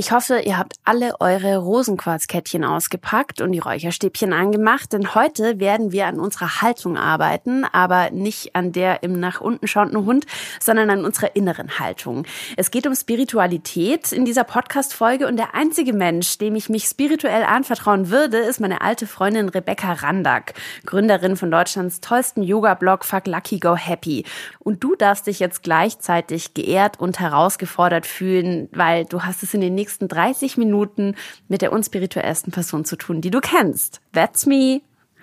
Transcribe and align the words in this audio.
Ich 0.00 0.12
hoffe, 0.12 0.38
ihr 0.38 0.56
habt 0.56 0.74
alle 0.84 1.20
eure 1.20 1.56
Rosenquarzkettchen 1.56 2.64
ausgepackt 2.64 3.40
und 3.40 3.50
die 3.50 3.58
Räucherstäbchen 3.58 4.32
angemacht, 4.32 4.92
denn 4.92 5.12
heute 5.16 5.58
werden 5.58 5.90
wir 5.90 6.06
an 6.06 6.20
unserer 6.20 6.62
Haltung 6.62 6.96
arbeiten, 6.96 7.64
aber 7.64 8.10
nicht 8.12 8.54
an 8.54 8.70
der 8.70 9.02
im 9.02 9.18
nach 9.18 9.40
unten 9.40 9.66
schauenden 9.66 10.04
Hund, 10.04 10.24
sondern 10.60 10.88
an 10.90 11.04
unserer 11.04 11.34
inneren 11.34 11.80
Haltung. 11.80 12.26
Es 12.56 12.70
geht 12.70 12.86
um 12.86 12.94
Spiritualität 12.94 14.12
in 14.12 14.24
dieser 14.24 14.44
Podcast-Folge 14.44 15.26
und 15.26 15.36
der 15.36 15.56
einzige 15.56 15.92
Mensch, 15.92 16.38
dem 16.38 16.54
ich 16.54 16.68
mich 16.68 16.84
spirituell 16.84 17.42
anvertrauen 17.42 18.08
würde, 18.08 18.38
ist 18.38 18.60
meine 18.60 18.82
alte 18.82 19.08
Freundin 19.08 19.48
Rebecca 19.48 19.94
Randack, 19.94 20.54
Gründerin 20.86 21.36
von 21.36 21.50
Deutschlands 21.50 22.00
tollsten 22.00 22.44
Yoga-Blog 22.44 23.04
Fuck 23.04 23.26
Lucky 23.26 23.58
Go 23.58 23.74
Happy. 23.74 24.24
Und 24.60 24.84
du 24.84 24.94
darfst 24.94 25.26
dich 25.26 25.40
jetzt 25.40 25.64
gleichzeitig 25.64 26.54
geehrt 26.54 27.00
und 27.00 27.18
herausgefordert 27.18 28.06
fühlen, 28.06 28.68
weil 28.70 29.04
du 29.04 29.24
hast 29.24 29.42
es 29.42 29.54
in 29.54 29.60
den 29.60 29.74
nächsten 29.74 29.87
nächsten 29.88 30.06
30 30.06 30.58
Minuten 30.58 31.14
mit 31.48 31.62
der 31.62 31.72
unspirituellsten 31.72 32.52
Person 32.52 32.84
zu 32.84 32.96
tun, 32.96 33.22
die 33.22 33.30
du 33.30 33.40
kennst. 33.40 34.02
That's 34.12 34.44
me. 34.44 34.82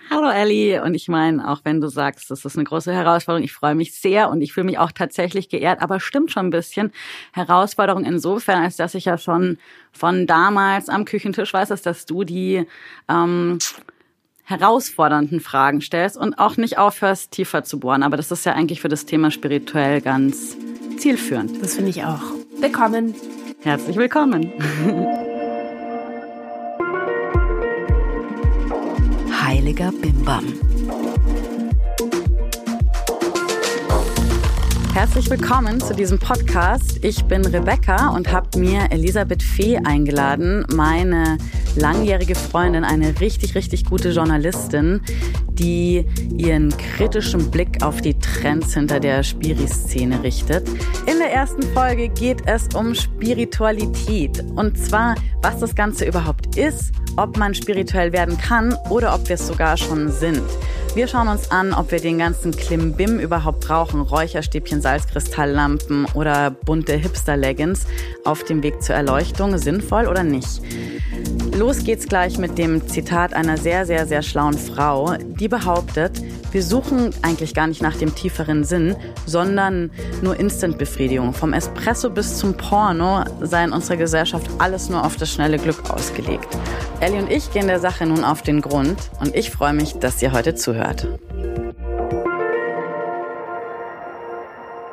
Hallo 0.09 0.27
Ellie 0.29 0.81
und 0.83 0.95
ich 0.95 1.07
meine, 1.07 1.47
auch 1.47 1.61
wenn 1.63 1.81
du 1.81 1.87
sagst, 1.87 2.31
das 2.31 2.45
ist 2.45 2.55
eine 2.55 2.63
große 2.63 2.91
Herausforderung, 2.91 3.43
ich 3.43 3.53
freue 3.53 3.75
mich 3.75 3.93
sehr 3.93 4.29
und 4.31 4.41
ich 4.41 4.53
fühle 4.53 4.65
mich 4.65 4.79
auch 4.79 4.91
tatsächlich 4.91 5.49
geehrt, 5.49 5.81
aber 5.83 5.99
stimmt 5.99 6.31
schon 6.31 6.47
ein 6.47 6.51
bisschen. 6.51 6.91
Herausforderung 7.31 8.05
insofern, 8.05 8.63
als 8.63 8.75
dass 8.75 8.95
ich 8.95 9.05
ja 9.05 9.19
schon 9.19 9.59
von 9.91 10.25
damals 10.25 10.89
am 10.89 11.05
Küchentisch 11.05 11.53
weiß, 11.53 11.69
dass 11.83 12.05
du 12.07 12.23
die 12.23 12.65
ähm, 13.07 13.59
herausfordernden 14.45 15.41
Fragen 15.41 15.81
stellst 15.81 16.17
und 16.17 16.39
auch 16.39 16.55
nicht 16.55 16.77
aufhörst, 16.77 17.31
tiefer 17.31 17.63
zu 17.63 17.79
bohren. 17.79 18.03
Aber 18.03 18.15
das 18.15 18.31
ist 18.31 18.45
ja 18.45 18.53
eigentlich 18.53 18.79
für 18.79 18.89
das 18.89 19.05
Thema 19.05 19.31
spirituell 19.31 20.01
ganz 20.01 20.55
zielführend. 20.97 21.61
Das 21.61 21.75
finde 21.75 21.89
ich 21.89 22.03
auch. 22.03 22.21
Willkommen. 22.59 23.15
Herzlich 23.61 23.97
willkommen. 23.97 24.51
Heiliger 29.43 29.91
Bimbam. 29.91 30.45
Herzlich 34.95 35.29
willkommen 35.29 35.81
zu 35.81 35.93
diesem 35.93 36.19
Podcast. 36.19 37.03
Ich 37.03 37.25
bin 37.25 37.45
Rebecca 37.45 38.15
und 38.15 38.31
habe 38.31 38.57
mir 38.57 38.89
Elisabeth 38.91 39.43
Fee 39.43 39.75
eingeladen, 39.75 40.65
meine 40.73 41.37
langjährige 41.75 42.33
Freundin, 42.33 42.85
eine 42.85 43.19
richtig, 43.19 43.55
richtig 43.55 43.83
gute 43.83 44.11
Journalistin, 44.11 45.01
die 45.49 46.05
ihren 46.37 46.69
kritischen 46.77 47.51
Blick 47.51 47.83
auf 47.83 47.99
die 47.99 48.17
Trends 48.17 48.73
hinter 48.73 49.01
der 49.01 49.21
Spiri-Szene 49.23 50.23
richtet. 50.23 50.65
In 51.07 51.19
der 51.19 51.33
ersten 51.33 51.63
Folge 51.73 52.07
geht 52.07 52.43
es 52.45 52.69
um 52.73 52.95
Spiritualität 52.95 54.45
und 54.55 54.77
zwar, 54.77 55.15
was 55.41 55.59
das 55.59 55.75
Ganze 55.75 56.05
überhaupt 56.05 56.55
ist, 56.55 56.93
ob 57.17 57.37
man 57.37 57.53
spirituell 57.53 58.13
werden 58.13 58.37
kann 58.37 58.73
oder 58.89 59.13
ob 59.13 59.27
wir 59.27 59.35
es 59.35 59.45
sogar 59.45 59.75
schon 59.75 60.09
sind. 60.09 60.41
Wir 60.95 61.09
schauen 61.09 61.27
uns 61.27 61.51
an, 61.51 61.73
ob 61.73 61.91
wir 61.91 61.99
den 61.99 62.19
ganzen 62.19 62.51
Klimbim 62.51 63.19
überhaupt 63.19 63.67
brauchen. 63.67 63.99
Räucherstäbchen, 63.99 64.79
Salzkristalllampen 64.81 66.05
oder 66.13 66.51
bunte 66.51 66.93
Hipster-Leggings 66.93 67.85
auf 68.23 68.45
dem 68.45 68.63
Weg 68.63 68.81
zur 68.81 68.95
Erleuchtung. 68.95 69.57
Sinnvoll 69.57 70.07
oder 70.07 70.23
nicht? 70.23 70.61
Los 71.53 71.83
geht's 71.83 72.07
gleich 72.07 72.37
mit 72.37 72.57
dem 72.57 72.87
Zitat 72.87 73.33
einer 73.33 73.57
sehr, 73.57 73.85
sehr, 73.85 74.07
sehr 74.07 74.21
schlauen 74.21 74.57
Frau, 74.57 75.17
die 75.19 75.49
behauptet, 75.49 76.21
wir 76.55 76.63
suchen 76.63 77.09
eigentlich 77.21 77.53
gar 77.53 77.67
nicht 77.67 77.81
nach 77.81 77.97
dem 77.97 78.15
tieferen 78.15 78.63
Sinn, 78.63 78.95
sondern 79.25 79.91
nur 80.21 80.39
Instant-Befriedigung. 80.39 81.33
Vom 81.33 81.51
Espresso 81.51 82.09
bis 82.09 82.37
zum 82.37 82.55
Porno 82.55 83.25
sei 83.41 83.65
in 83.65 83.73
unserer 83.73 83.97
Gesellschaft 83.97 84.49
alles 84.57 84.89
nur 84.89 85.05
auf 85.05 85.17
das 85.17 85.29
schnelle 85.29 85.57
Glück 85.57 85.91
ausgelegt. 85.91 86.47
Ellie 87.01 87.19
und 87.19 87.29
ich 87.29 87.51
gehen 87.51 87.67
der 87.67 87.81
Sache 87.81 88.05
nun 88.05 88.23
auf 88.23 88.41
den 88.41 88.61
Grund 88.61 88.97
und 89.19 89.35
ich 89.35 89.51
freue 89.51 89.73
mich, 89.73 89.95
dass 89.95 90.21
ihr 90.21 90.31
heute 90.31 90.55
zuhört. 90.55 91.09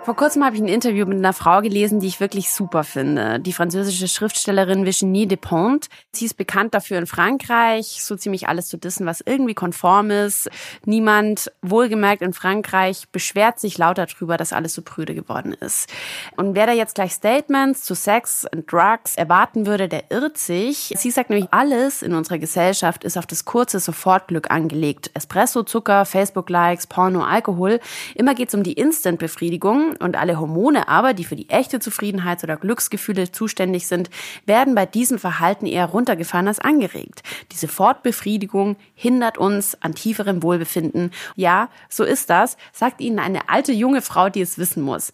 Vor 0.05 0.17
kurzem 0.17 0.45
habe 0.45 0.57
ich 0.57 0.63
ein 0.63 0.67
Interview 0.67 1.07
mit 1.07 1.19
einer 1.19 1.33
Frau 1.33 1.61
gelesen, 1.61 2.01
die 2.01 2.09
ich 2.09 2.19
wirklich 2.19 2.51
super 2.51 2.83
finde. 2.83 3.39
Die 3.39 3.53
französische 3.53 4.09
Schriftstellerin 4.09 4.85
Virginie 4.85 5.29
Despentes. 5.29 5.89
Sie 6.11 6.25
ist 6.25 6.35
bekannt 6.35 6.75
dafür 6.75 6.99
in 6.99 7.07
Frankreich, 7.07 8.03
so 8.03 8.17
ziemlich 8.17 8.49
alles 8.49 8.67
zu 8.67 8.79
dissen, 8.79 9.07
was 9.07 9.23
irgendwie 9.25 9.55
konform 9.55 10.11
ist. 10.11 10.51
Niemand, 10.85 11.53
wohlgemerkt 11.63 12.21
in 12.21 12.33
Frankreich, 12.33 13.05
beschwert 13.13 13.61
sich 13.61 13.79
lauter 13.79 14.07
darüber, 14.07 14.37
dass 14.37 14.53
alles 14.53 14.75
so 14.75 14.83
prüde 14.83 15.15
geworden 15.15 15.53
ist. 15.53 15.89
Und 16.37 16.57
wer 16.57 16.67
da 16.67 16.73
jetzt 16.73 16.97
gleich 16.97 17.13
Statements 17.13 17.85
zu 17.85 17.95
Sex 17.95 18.45
und 18.53 18.71
Drugs 18.73 19.15
erwarten 19.15 19.67
würde, 19.67 19.89
der 19.89 20.11
irrt 20.11 20.37
sich. 20.37 20.93
Sie 20.97 21.13
sagt 21.13 21.31
nämlich, 21.31 21.53
alles 21.53 22.03
in 22.03 22.15
unserer 22.15 22.39
Gesellschaft 22.39 23.05
ist 23.05 23.17
auf 23.17 23.27
das 23.29 23.45
kurze 23.45 23.79
Sofortglück 23.79 24.51
angelegt. 24.51 25.13
Espresso, 25.15 25.63
Zucker, 25.63 26.05
Facebook-Likes, 26.07 26.89
Porno, 26.89 27.23
Alkohol. 27.23 27.79
Immer 28.17 28.35
geht 28.35 28.49
es 28.49 28.55
um 28.55 28.65
die 28.65 28.73
Instant-Befriedigung 28.73 29.92
und 30.01 30.17
alle 30.17 30.39
Hormone 30.39 30.89
aber, 30.89 31.15
die 31.15 31.25
für 31.25 31.37
die 31.37 31.49
echte 31.51 31.81
Zufriedenheit 31.81 32.43
oder 32.45 32.57
Glücksgefühle 32.57 33.33
zuständig 33.33 33.87
sind, 33.87 34.11
werden 34.47 34.75
bei 34.75 34.87
diesem 34.87 35.19
Verhalten 35.19 35.67
eher 35.67 35.87
runtergefahren 35.87 36.49
als 36.49 36.59
angeregt. 36.59 37.23
Diese 37.53 37.69
Fortbefriedigung 37.69 38.77
hindert 38.95 39.39
uns 39.39 39.77
an 39.83 39.95
tieferem 39.95 40.43
Wohlbefinden. 40.43 41.11
Ja, 41.37 41.69
so 41.89 42.05
ist 42.05 42.31
das, 42.31 42.57
sagt 42.73 43.01
Ihnen 43.01 43.19
eine 43.19 43.49
alte 43.49 43.73
junge 43.73 44.03
Frau, 44.03 44.29
die 44.29 44.41
es 44.41 44.59
wissen 44.59 44.83
muss 44.83 45.13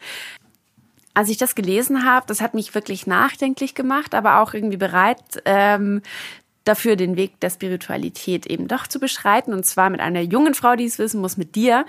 als 1.15 1.31
ich 1.31 1.37
das 1.37 1.57
gelesen 1.57 2.05
habe, 2.05 2.27
das 2.29 2.41
hat 2.41 2.55
mich 2.55 2.77
wirklich 2.77 3.09
nachdenklich 3.09 3.75
gemacht, 3.75 4.15
aber 4.15 4.41
auch 4.41 4.55
irgendwie 4.55 4.77
bereit, 4.77 5.43
ähm, 5.47 6.01
dafür, 6.69 6.97
den 6.97 7.17
Weg 7.17 7.41
der 7.41 7.51
Spiritualität 7.51 8.47
eben 8.47 8.69
doch 8.69 8.87
zu 8.87 9.01
beschreiten. 9.01 9.53
Und 9.53 9.65
zwar 9.65 9.91
mit 9.91 10.01
einer 10.01 10.21
jungen 10.21 10.55
Frau, 10.55 10.77
die 10.77 10.85
es 10.85 10.99
wissen 10.99 11.21
muss, 11.21 11.37
mit 11.37 11.55
dir. 11.55 11.85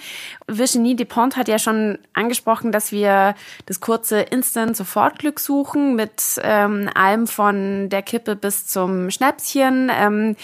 Virginie 0.47 0.95
Despont 0.95 1.35
hat 1.35 1.47
ja 1.47 1.59
schon 1.59 1.99
angesprochen, 2.13 2.71
dass 2.71 2.91
wir 2.91 3.35
das 3.65 3.79
kurze 3.79 4.21
Instant-Sofortglück 4.21 5.39
suchen 5.39 5.95
mit 5.95 6.39
ähm, 6.41 6.89
allem 6.93 7.27
von 7.27 7.89
der 7.89 8.01
Kippe 8.01 8.35
bis 8.35 8.67
zum 8.67 9.11
Schnäpschen. 9.11 9.91
Ähm, 9.93 10.35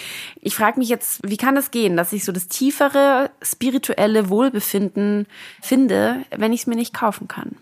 ich 0.41 0.55
frage 0.55 0.79
mich 0.79 0.89
jetzt, 0.89 1.21
wie 1.23 1.37
kann 1.37 1.55
das 1.55 1.71
gehen, 1.71 1.97
dass 1.97 2.13
ich 2.13 2.25
so 2.25 2.31
das 2.31 2.47
tiefere 2.47 3.31
spirituelle 3.41 4.29
Wohlbefinden 4.29 5.27
finde, 5.61 6.23
wenn 6.35 6.53
ich 6.53 6.61
es 6.61 6.67
mir 6.67 6.75
nicht 6.75 6.93
kaufen 6.93 7.27
kann? 7.27 7.55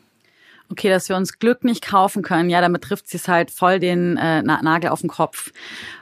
Okay, 0.73 0.89
dass 0.89 1.07
wir 1.07 1.15
uns 1.15 1.37
Glück 1.37 1.63
nicht 1.63 1.85
kaufen 1.85 2.23
können, 2.23 2.49
ja, 2.49 2.59
damit 2.59 2.81
trifft 2.81 3.07
sie 3.07 3.17
es 3.17 3.27
halt 3.27 3.51
voll 3.51 3.77
den 3.79 4.17
äh, 4.17 4.41
Nagel 4.41 4.89
auf 4.89 5.01
den 5.01 5.09
Kopf. 5.09 5.51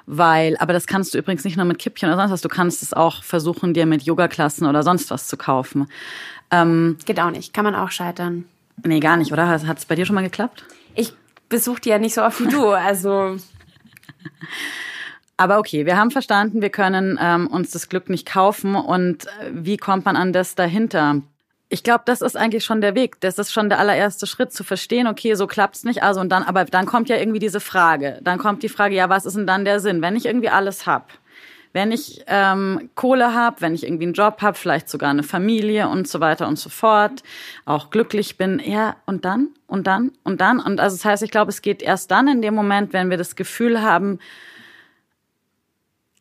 Weil, 0.05 0.55
aber 0.59 0.71
das 0.71 0.87
kannst 0.87 1.13
du 1.13 1.17
übrigens 1.17 1.43
nicht 1.43 1.57
nur 1.57 1.65
mit 1.65 1.77
Kippchen 1.77 2.07
oder 2.07 2.15
sonst 2.15 2.31
was, 2.31 2.39
du 2.39 2.47
kannst 2.47 2.81
es 2.81 2.93
auch 2.93 3.21
versuchen, 3.21 3.73
dir 3.73 3.85
mit 3.85 4.03
Yoga-Klassen 4.03 4.65
oder 4.65 4.81
sonst 4.81 5.11
was 5.11 5.27
zu 5.27 5.35
kaufen. 5.35 5.89
Ähm, 6.51 6.95
Geht 7.03 7.19
auch 7.19 7.31
nicht, 7.31 7.53
kann 7.53 7.65
man 7.65 7.75
auch 7.75 7.91
scheitern. 7.91 8.45
Nee, 8.81 9.01
gar 9.01 9.17
nicht, 9.17 9.33
oder? 9.33 9.49
Hat 9.49 9.77
es 9.77 9.83
bei 9.83 9.95
dir 9.95 10.05
schon 10.05 10.15
mal 10.15 10.23
geklappt? 10.23 10.63
Ich 10.95 11.11
besuche 11.49 11.81
die 11.81 11.89
ja 11.89 11.99
nicht 11.99 12.13
so 12.13 12.23
oft 12.23 12.39
wie 12.39 12.47
du, 12.47 12.69
also. 12.69 13.35
Aber 15.35 15.59
okay, 15.59 15.85
wir 15.85 15.97
haben 15.97 16.11
verstanden, 16.11 16.61
wir 16.61 16.69
können 16.69 17.19
ähm, 17.21 17.47
uns 17.47 17.71
das 17.71 17.89
Glück 17.89 18.09
nicht 18.09 18.25
kaufen. 18.25 18.75
Und 18.75 19.25
äh, 19.25 19.51
wie 19.51 19.75
kommt 19.75 20.05
man 20.05 20.15
an 20.15 20.31
das 20.31 20.55
dahinter? 20.55 21.23
Ich 21.73 21.83
glaube, 21.83 22.03
das 22.05 22.21
ist 22.21 22.35
eigentlich 22.35 22.65
schon 22.65 22.81
der 22.81 22.95
Weg. 22.95 23.21
Das 23.21 23.39
ist 23.39 23.53
schon 23.53 23.69
der 23.69 23.79
allererste 23.79 24.27
Schritt, 24.27 24.51
zu 24.51 24.65
verstehen, 24.65 25.07
okay, 25.07 25.35
so 25.35 25.47
klappt's 25.47 25.85
nicht. 25.85 26.03
Also 26.03 26.19
und 26.19 26.27
dann, 26.27 26.43
aber 26.43 26.65
dann 26.65 26.85
kommt 26.85 27.07
ja 27.07 27.15
irgendwie 27.15 27.39
diese 27.39 27.61
Frage. 27.61 28.19
Dann 28.21 28.39
kommt 28.39 28.61
die 28.61 28.67
Frage, 28.67 28.93
ja, 28.93 29.07
was 29.07 29.25
ist 29.25 29.37
denn 29.37 29.47
dann 29.47 29.63
der 29.63 29.79
Sinn? 29.79 30.01
Wenn 30.01 30.17
ich 30.17 30.25
irgendwie 30.25 30.49
alles 30.49 30.85
hab, 30.85 31.13
wenn 31.71 31.93
ich 31.93 32.25
ähm, 32.27 32.89
Kohle 32.95 33.33
hab, 33.33 33.61
wenn 33.61 33.73
ich 33.73 33.85
irgendwie 33.85 34.03
einen 34.03 34.13
Job 34.13 34.41
hab, 34.41 34.57
vielleicht 34.57 34.89
sogar 34.89 35.11
eine 35.11 35.23
Familie 35.23 35.87
und 35.87 36.09
so 36.09 36.19
weiter 36.19 36.49
und 36.49 36.59
so 36.59 36.69
fort, 36.69 37.23
auch 37.63 37.89
glücklich 37.89 38.35
bin, 38.35 38.59
ja, 38.59 38.97
und 39.05 39.23
dann, 39.23 39.47
und 39.67 39.87
dann, 39.87 40.11
und 40.25 40.41
dann. 40.41 40.59
Und 40.59 40.81
also 40.81 40.97
das 40.97 41.05
heißt, 41.05 41.23
ich 41.23 41.31
glaube, 41.31 41.51
es 41.51 41.61
geht 41.61 41.81
erst 41.81 42.11
dann 42.11 42.27
in 42.27 42.41
dem 42.41 42.53
Moment, 42.53 42.91
wenn 42.91 43.09
wir 43.09 43.17
das 43.17 43.37
Gefühl 43.37 43.81
haben, 43.81 44.19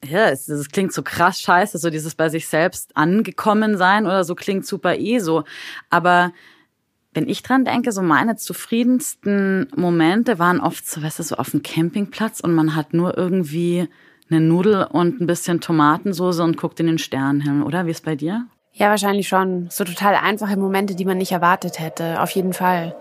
ja, 0.04 0.28
es, 0.30 0.48
es 0.48 0.68
klingt 0.70 0.92
so 0.92 1.02
krass 1.02 1.40
scheiße, 1.40 1.78
so 1.78 1.90
dieses 1.90 2.14
bei 2.14 2.28
sich 2.28 2.48
selbst 2.48 2.96
angekommen 2.96 3.76
sein 3.76 4.06
oder 4.06 4.24
so 4.24 4.34
klingt 4.34 4.66
super 4.66 4.96
eh 4.96 5.18
so. 5.18 5.44
Aber 5.90 6.32
wenn 7.12 7.28
ich 7.28 7.42
dran 7.42 7.64
denke, 7.64 7.92
so 7.92 8.02
meine 8.02 8.36
zufriedensten 8.36 9.68
Momente 9.74 10.38
waren 10.38 10.60
oft 10.60 10.88
so, 10.88 11.02
weißt 11.02 11.18
du, 11.18 11.22
so 11.24 11.36
auf 11.36 11.50
dem 11.50 11.62
Campingplatz 11.62 12.40
und 12.40 12.54
man 12.54 12.74
hat 12.76 12.94
nur 12.94 13.18
irgendwie 13.18 13.88
eine 14.30 14.40
Nudel 14.40 14.84
und 14.84 15.20
ein 15.20 15.26
bisschen 15.26 15.60
Tomatensoße 15.60 16.42
und 16.42 16.56
guckt 16.56 16.78
in 16.80 16.86
den 16.86 16.98
Sternenhimmel, 16.98 17.64
oder? 17.64 17.86
Wie 17.86 17.90
ist 17.90 18.04
bei 18.04 18.14
dir? 18.14 18.46
Ja, 18.72 18.88
wahrscheinlich 18.88 19.26
schon. 19.26 19.68
So 19.70 19.84
total 19.84 20.14
einfache 20.14 20.56
Momente, 20.56 20.94
die 20.94 21.04
man 21.04 21.18
nicht 21.18 21.32
erwartet 21.32 21.80
hätte. 21.80 22.20
Auf 22.22 22.30
jeden 22.30 22.52
Fall. 22.52 22.94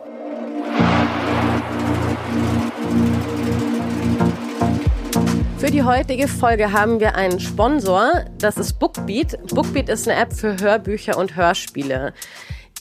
Für 5.59 5.71
die 5.71 5.83
heutige 5.83 6.29
Folge 6.29 6.71
haben 6.71 7.01
wir 7.01 7.15
einen 7.15 7.37
Sponsor. 7.41 8.23
Das 8.37 8.55
ist 8.55 8.79
Bookbeat. 8.79 9.37
Bookbeat 9.53 9.89
ist 9.89 10.07
eine 10.07 10.17
App 10.17 10.31
für 10.31 10.55
Hörbücher 10.57 11.17
und 11.17 11.35
Hörspiele. 11.35 12.13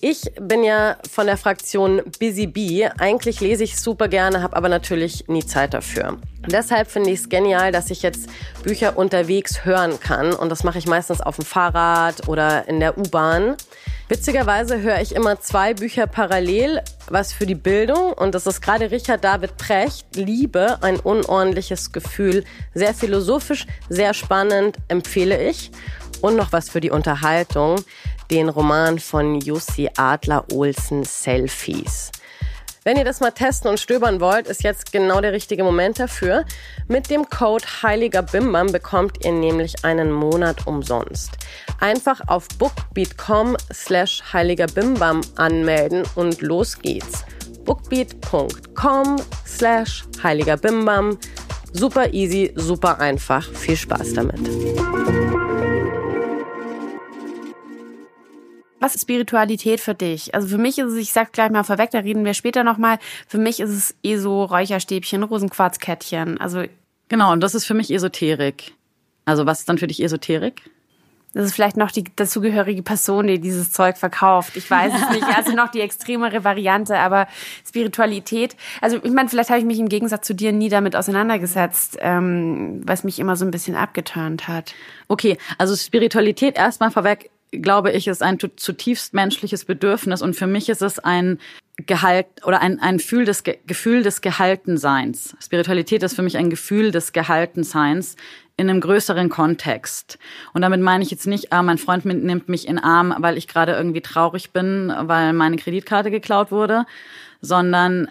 Ich 0.00 0.30
bin 0.40 0.62
ja 0.62 0.96
von 1.10 1.26
der 1.26 1.36
Fraktion 1.36 2.00
Busy 2.20 2.46
Bee. 2.46 2.88
Eigentlich 2.98 3.40
lese 3.40 3.64
ich 3.64 3.76
super 3.80 4.06
gerne, 4.06 4.42
habe 4.42 4.56
aber 4.56 4.68
natürlich 4.68 5.26
nie 5.26 5.44
Zeit 5.44 5.74
dafür. 5.74 6.18
Deshalb 6.46 6.88
finde 6.88 7.10
ich 7.10 7.18
es 7.18 7.28
genial, 7.28 7.72
dass 7.72 7.90
ich 7.90 8.02
jetzt 8.02 8.30
Bücher 8.62 8.96
unterwegs 8.96 9.64
hören 9.64 9.98
kann. 9.98 10.32
Und 10.32 10.48
das 10.48 10.62
mache 10.62 10.78
ich 10.78 10.86
meistens 10.86 11.20
auf 11.20 11.34
dem 11.34 11.44
Fahrrad 11.44 12.28
oder 12.28 12.68
in 12.68 12.78
der 12.78 12.96
U-Bahn. 12.96 13.56
Witzigerweise 14.08 14.80
höre 14.80 15.02
ich 15.02 15.14
immer 15.14 15.38
zwei 15.38 15.74
Bücher 15.74 16.06
parallel, 16.06 16.80
was 17.08 17.34
für 17.34 17.44
die 17.44 17.54
Bildung. 17.54 18.14
Und 18.14 18.34
das 18.34 18.46
ist 18.46 18.62
gerade 18.62 18.90
Richard 18.90 19.22
David 19.22 19.58
Precht, 19.58 20.16
Liebe, 20.16 20.78
ein 20.82 20.98
unordentliches 20.98 21.92
Gefühl. 21.92 22.44
Sehr 22.72 22.94
philosophisch, 22.94 23.66
sehr 23.90 24.14
spannend, 24.14 24.78
empfehle 24.88 25.50
ich. 25.50 25.70
Und 26.22 26.36
noch 26.36 26.52
was 26.52 26.70
für 26.70 26.80
die 26.80 26.90
Unterhaltung 26.90 27.76
den 28.30 28.48
Roman 28.48 28.98
von 28.98 29.40
Jussi 29.42 29.90
Adler 29.96 30.44
Olsen 30.52 31.04
Selfies. 31.04 32.10
Wenn 32.88 32.96
ihr 32.96 33.04
das 33.04 33.20
mal 33.20 33.32
testen 33.32 33.68
und 33.68 33.78
stöbern 33.78 34.18
wollt, 34.18 34.46
ist 34.46 34.62
jetzt 34.62 34.92
genau 34.92 35.20
der 35.20 35.32
richtige 35.32 35.62
Moment 35.62 36.00
dafür. 36.00 36.46
Mit 36.86 37.10
dem 37.10 37.28
Code 37.28 37.66
Heiliger 37.82 38.22
Bimbam 38.22 38.72
bekommt 38.72 39.26
ihr 39.26 39.32
nämlich 39.32 39.84
einen 39.84 40.10
Monat 40.10 40.66
umsonst. 40.66 41.32
Einfach 41.80 42.22
auf 42.28 42.48
bookbeat.com 42.58 43.58
slash 43.70 44.22
heiliger 44.32 44.68
Bimbam 44.68 45.20
anmelden 45.36 46.04
und 46.14 46.40
los 46.40 46.78
geht's. 46.78 47.26
bookbeat.com 47.66 49.16
slash 49.46 50.06
heiliger 50.22 50.56
Bimbam. 50.56 51.18
Super 51.74 52.14
easy, 52.14 52.52
super 52.54 53.00
einfach. 53.00 53.46
Viel 53.52 53.76
Spaß 53.76 54.14
damit. 54.14 55.27
Was 58.80 58.94
ist 58.94 59.02
Spiritualität 59.02 59.80
für 59.80 59.94
dich? 59.94 60.34
Also 60.34 60.48
für 60.48 60.58
mich 60.58 60.78
ist 60.78 60.92
es, 60.92 60.96
ich 60.96 61.12
sag 61.12 61.32
gleich 61.32 61.50
mal 61.50 61.64
vorweg, 61.64 61.90
da 61.90 61.98
reden 61.98 62.24
wir 62.24 62.34
später 62.34 62.64
nochmal, 62.64 62.98
für 63.26 63.38
mich 63.38 63.60
ist 63.60 63.70
es 63.70 63.94
eh 64.02 64.16
so 64.16 64.44
Räucherstäbchen, 64.44 65.22
Rosenquarzkettchen. 65.22 66.40
Also 66.40 66.64
Genau, 67.08 67.32
und 67.32 67.40
das 67.40 67.54
ist 67.54 67.66
für 67.66 67.74
mich 67.74 67.92
Esoterik. 67.92 68.74
Also 69.24 69.46
was 69.46 69.60
ist 69.60 69.68
dann 69.68 69.78
für 69.78 69.86
dich 69.86 70.02
Esoterik? 70.02 70.62
Das 71.34 71.44
ist 71.44 71.54
vielleicht 71.54 71.76
noch 71.76 71.90
die 71.90 72.04
dazugehörige 72.16 72.82
Person, 72.82 73.26
die 73.26 73.38
dieses 73.38 73.70
Zeug 73.70 73.98
verkauft. 73.98 74.56
Ich 74.56 74.70
weiß 74.70 74.92
es 74.94 75.10
nicht. 75.10 75.26
Also 75.36 75.52
noch 75.52 75.68
die 75.68 75.80
extremere 75.80 76.42
Variante, 76.42 76.98
aber 76.98 77.28
Spiritualität. 77.66 78.56
Also 78.80 78.98
ich 79.02 79.12
meine, 79.12 79.28
vielleicht 79.28 79.50
habe 79.50 79.60
ich 79.60 79.66
mich 79.66 79.78
im 79.78 79.88
Gegensatz 79.88 80.26
zu 80.26 80.34
dir 80.34 80.52
nie 80.52 80.68
damit 80.68 80.96
auseinandergesetzt, 80.96 81.98
ähm, 82.00 82.80
was 82.84 83.04
mich 83.04 83.18
immer 83.18 83.36
so 83.36 83.44
ein 83.44 83.50
bisschen 83.50 83.76
abgeturnt 83.76 84.48
hat. 84.48 84.74
Okay, 85.06 85.36
also 85.58 85.76
Spiritualität 85.76 86.56
erstmal 86.56 86.90
vorweg 86.90 87.30
glaube 87.52 87.92
ich, 87.92 88.08
ist 88.08 88.22
ein 88.22 88.38
zutiefst 88.38 89.14
menschliches 89.14 89.64
Bedürfnis 89.64 90.22
und 90.22 90.34
für 90.34 90.46
mich 90.46 90.68
ist 90.68 90.82
es 90.82 90.98
ein 90.98 91.38
Gehalt 91.86 92.26
oder 92.44 92.60
ein, 92.60 92.80
ein 92.80 92.98
Gefühl 92.98 93.24
des, 93.24 93.44
Gefühl 93.44 94.02
des 94.02 94.20
Gehaltenseins. 94.20 95.36
Spiritualität 95.40 96.02
ist 96.02 96.16
für 96.16 96.22
mich 96.22 96.36
ein 96.36 96.50
Gefühl 96.50 96.90
des 96.90 97.12
Gehaltenseins 97.12 98.16
in 98.56 98.68
einem 98.68 98.80
größeren 98.80 99.28
Kontext. 99.28 100.18
Und 100.52 100.62
damit 100.62 100.80
meine 100.80 101.04
ich 101.04 101.10
jetzt 101.12 101.28
nicht, 101.28 101.52
ah, 101.52 101.62
mein 101.62 101.78
Freund 101.78 102.04
nimmt 102.04 102.48
mich 102.48 102.66
in 102.66 102.78
Arm, 102.78 103.14
weil 103.18 103.38
ich 103.38 103.46
gerade 103.46 103.72
irgendwie 103.72 104.00
traurig 104.00 104.50
bin, 104.50 104.92
weil 105.02 105.32
meine 105.32 105.56
Kreditkarte 105.56 106.10
geklaut 106.10 106.50
wurde, 106.50 106.84
sondern 107.40 108.10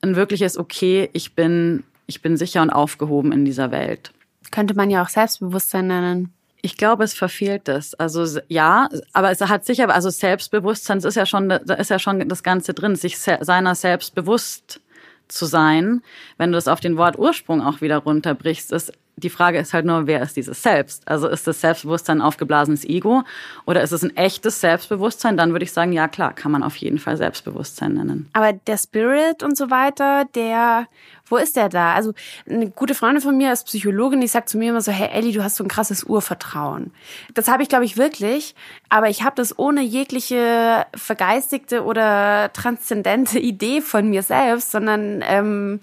ein 0.00 0.14
wirkliches, 0.14 0.56
okay, 0.56 1.10
ich 1.12 1.34
bin, 1.34 1.82
ich 2.06 2.22
bin 2.22 2.36
sicher 2.36 2.62
und 2.62 2.70
aufgehoben 2.70 3.32
in 3.32 3.44
dieser 3.44 3.72
Welt. 3.72 4.12
Könnte 4.52 4.74
man 4.74 4.90
ja 4.90 5.02
auch 5.02 5.08
Selbstbewusstsein 5.08 5.88
nennen. 5.88 6.32
Ich 6.64 6.76
glaube, 6.76 7.02
es 7.02 7.12
verfehlt 7.12 7.68
es. 7.68 7.94
Also 7.94 8.40
ja, 8.48 8.88
aber 9.12 9.32
es 9.32 9.40
hat 9.40 9.64
sicher, 9.64 9.92
also 9.92 10.10
Selbstbewusstsein, 10.10 10.98
das 10.98 11.06
ist 11.06 11.16
ja 11.16 11.26
schon, 11.26 11.48
da 11.48 11.74
ist 11.74 11.90
ja 11.90 11.98
schon 11.98 12.28
das 12.28 12.44
Ganze 12.44 12.72
drin, 12.72 12.94
sich 12.94 13.18
seiner 13.18 13.74
selbst 13.74 14.14
bewusst 14.14 14.80
zu 15.26 15.46
sein. 15.46 16.02
Wenn 16.38 16.52
du 16.52 16.56
das 16.56 16.68
auf 16.68 16.78
den 16.78 16.96
Wort 16.96 17.18
Ursprung 17.18 17.60
auch 17.62 17.80
wieder 17.80 17.98
runterbrichst, 17.98 18.70
ist 18.72 18.92
die 19.16 19.30
Frage 19.30 19.58
ist 19.58 19.74
halt 19.74 19.84
nur, 19.84 20.06
wer 20.06 20.22
ist 20.22 20.36
dieses 20.36 20.62
Selbst? 20.62 21.06
Also 21.06 21.28
ist 21.28 21.46
das 21.46 21.60
Selbstbewusstsein 21.60 22.18
ein 22.18 22.22
aufgeblasenes 22.22 22.84
Ego 22.84 23.22
oder 23.66 23.82
ist 23.82 23.92
es 23.92 24.02
ein 24.02 24.16
echtes 24.16 24.60
Selbstbewusstsein? 24.60 25.36
Dann 25.36 25.52
würde 25.52 25.64
ich 25.64 25.72
sagen, 25.72 25.92
ja 25.92 26.08
klar, 26.08 26.32
kann 26.32 26.50
man 26.50 26.62
auf 26.62 26.76
jeden 26.76 26.98
Fall 26.98 27.16
Selbstbewusstsein 27.16 27.92
nennen. 27.92 28.28
Aber 28.32 28.52
der 28.52 28.78
Spirit 28.78 29.42
und 29.42 29.56
so 29.56 29.70
weiter, 29.70 30.24
der, 30.34 30.88
wo 31.26 31.36
ist 31.36 31.56
der 31.56 31.68
da? 31.68 31.94
Also 31.94 32.14
eine 32.48 32.70
gute 32.70 32.94
Freundin 32.94 33.22
von 33.22 33.36
mir 33.36 33.52
ist 33.52 33.66
Psychologin, 33.66 34.20
die 34.22 34.28
sagt 34.28 34.48
zu 34.48 34.56
mir 34.56 34.70
immer 34.70 34.80
so, 34.80 34.92
hey 34.92 35.10
Ellie, 35.12 35.32
du 35.32 35.44
hast 35.44 35.56
so 35.56 35.64
ein 35.64 35.68
krasses 35.68 36.04
Urvertrauen. 36.04 36.90
Das 37.34 37.48
habe 37.48 37.62
ich, 37.62 37.68
glaube 37.68 37.84
ich, 37.84 37.98
wirklich, 37.98 38.54
aber 38.88 39.10
ich 39.10 39.22
habe 39.22 39.36
das 39.36 39.58
ohne 39.58 39.82
jegliche 39.82 40.86
vergeistigte 40.94 41.84
oder 41.84 42.50
transzendente 42.54 43.38
Idee 43.38 43.82
von 43.82 44.08
mir 44.08 44.22
selbst, 44.22 44.70
sondern 44.70 45.22
ähm, 45.26 45.80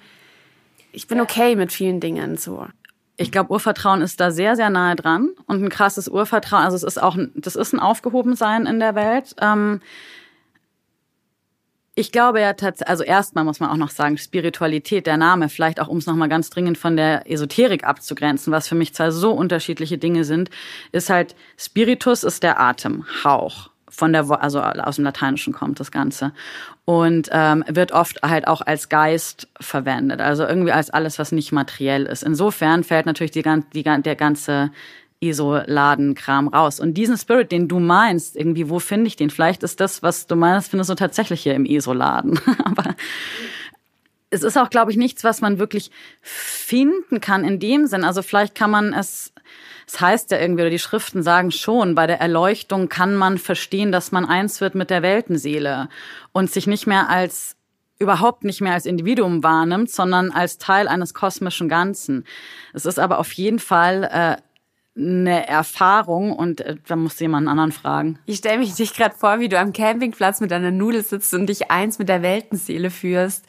ich 0.92 1.08
bin 1.08 1.22
okay 1.22 1.56
mit 1.56 1.72
vielen 1.72 2.00
Dingen 2.00 2.36
so 2.36 2.66
ich 3.20 3.34
glaube, 3.34 3.52
Urvertrauen 3.52 4.02
ist 4.02 4.22
da 4.22 4.32
sehr, 4.32 4.56
sehr 4.56 4.70
nahe 4.70 4.96
dran 4.96 5.32
und 5.46 5.62
ein 5.62 5.70
krasses 5.70 6.08
Urvertrauen. 6.08 6.64
Also 6.64 6.78
es 6.78 6.84
ist 6.84 7.02
auch, 7.04 7.18
das 7.36 7.58
ist 7.58 7.74
ein 7.74 7.80
Aufgehobensein 7.80 8.66
in 8.66 8.80
der 8.80 8.96
Welt. 8.96 9.36
Ähm, 9.42 9.82
ich 11.96 12.14
glaube 12.14 12.40
ja 12.40 12.54
tatsächlich, 12.54 12.90
also 12.90 13.04
erstmal 13.04 13.44
muss 13.44 13.60
man 13.60 13.72
auch 13.72 13.76
noch 13.76 13.90
sagen, 13.90 14.18
Spiritualität, 14.18 15.06
der 15.06 15.18
Name, 15.18 15.50
vielleicht 15.50 15.82
auch 15.82 15.90
um 15.90 15.98
es 15.98 16.06
nochmal 16.06 16.30
ganz 16.30 16.50
dringend 16.50 16.78
von 16.78 16.96
der 16.96 17.30
Esoterik 17.30 17.84
abzugrenzen, 17.84 18.54
was 18.54 18.70
für 18.70 18.76
mich 18.76 18.94
zwei 18.94 19.12
so 19.12 19.32
unterschiedliche 19.32 19.98
Dinge 19.98 20.24
sind, 20.24 20.50
ist 20.94 21.10
halt, 21.10 21.36
Spiritus 21.58 22.24
ist 22.24 22.42
der 22.42 22.58
Atem, 22.58 23.06
Hauch 23.26 23.70
von 23.90 24.14
der, 24.14 24.30
also 24.42 24.62
aus 24.62 24.96
dem 24.96 25.04
Lateinischen 25.04 25.52
kommt 25.52 25.82
das 25.82 25.92
Ganze 25.92 26.32
und 26.90 27.30
ähm, 27.32 27.64
wird 27.68 27.92
oft 27.92 28.24
halt 28.24 28.48
auch 28.48 28.62
als 28.62 28.90
Geist 28.90 29.48
verwendet, 29.62 30.22
also 30.22 30.44
irgendwie 30.44 30.72
als 30.72 30.90
alles, 30.90 31.20
was 31.20 31.32
nicht 31.32 31.52
materiell 31.52 32.08
ist. 32.08 32.24
Insofern 32.24 32.84
fällt 32.84 33.06
natürlich 33.06 33.30
die, 33.30 33.44
die, 33.76 33.84
der 33.84 34.16
ganze 34.16 34.72
ISO-Laden-Kram 35.20 36.48
raus. 36.48 36.80
Und 36.80 36.96
diesen 36.96 37.16
Spirit, 37.16 37.52
den 37.52 37.68
du 37.68 37.80
meinst, 37.80 38.36
irgendwie, 38.36 38.72
wo 38.72 38.80
finde 38.80 39.06
ich 39.06 39.16
den? 39.16 39.30
Vielleicht 39.30 39.62
ist 39.62 39.80
das, 39.80 40.02
was 40.02 40.26
du 40.26 40.36
meinst, 40.36 40.72
findest 40.72 40.90
du 40.90 40.96
tatsächlich 40.96 41.44
hier 41.44 41.54
im 41.54 41.66
ISO-Laden. 41.68 42.40
Aber 42.64 42.96
es 44.32 44.42
ist 44.42 44.58
auch, 44.58 44.72
glaube 44.72 44.90
ich, 44.90 44.98
nichts, 44.98 45.24
was 45.24 45.42
man 45.42 45.60
wirklich 45.60 45.92
finden 46.24 47.22
kann 47.22 47.44
in 47.44 47.60
dem 47.60 47.86
Sinn. 47.86 48.04
Also 48.04 48.24
vielleicht 48.24 48.56
kann 48.56 48.72
man 48.72 48.94
es 48.94 49.32
das 49.92 50.02
heißt 50.02 50.32
ja 50.32 50.38
irgendwie, 50.38 50.62
oder 50.62 50.70
die 50.70 50.78
Schriften 50.78 51.24
sagen 51.24 51.50
schon, 51.50 51.96
bei 51.96 52.06
der 52.06 52.22
Erleuchtung 52.22 52.90
kann 52.90 53.16
man 53.16 53.40
verstehen, 53.40 53.92
dass 53.92 54.12
man 54.12 54.24
eins 54.24 54.62
wird 54.62 54.76
mit 54.76 54.92
der 54.92 55.02
Weltenseele 55.02 55.90
und 56.32 56.52
sich 56.52 56.68
nicht 56.68 56.86
mehr 56.86 57.10
als 57.10 57.56
überhaupt 57.98 58.44
nicht 58.44 58.62
mehr 58.62 58.74
als 58.74 58.86
Individuum 58.86 59.44
wahrnimmt, 59.44 59.90
sondern 59.90 60.32
als 60.32 60.60
Teil 60.60 60.88
eines 60.88 61.16
kosmischen 61.16 61.70
Ganzen. 61.70 62.26
Es 62.72 62.86
ist 62.86 63.00
aber 63.00 63.18
auf 63.18 63.32
jeden 63.34 63.58
Fall 63.58 64.04
äh, 64.04 65.00
eine 65.00 65.48
Erfahrung 65.48 66.34
und 66.34 66.62
äh, 66.62 66.76
da 66.88 66.96
muss 66.96 67.20
jemand 67.20 67.48
einen 67.48 67.60
anderen 67.60 67.72
fragen. 67.72 68.20
Ich 68.28 68.38
stelle 68.38 68.60
mich 68.60 68.76
dich 68.76 68.94
gerade 68.94 69.16
vor, 69.16 69.40
wie 69.40 69.50
du 69.50 69.58
am 69.58 69.74
Campingplatz 69.74 70.40
mit 70.40 70.52
deiner 70.52 70.72
Nudel 70.72 71.04
sitzt 71.04 71.34
und 71.34 71.48
dich 71.48 71.72
eins 71.72 71.98
mit 71.98 72.10
der 72.10 72.22
Weltenseele 72.22 72.92
führst, 72.92 73.46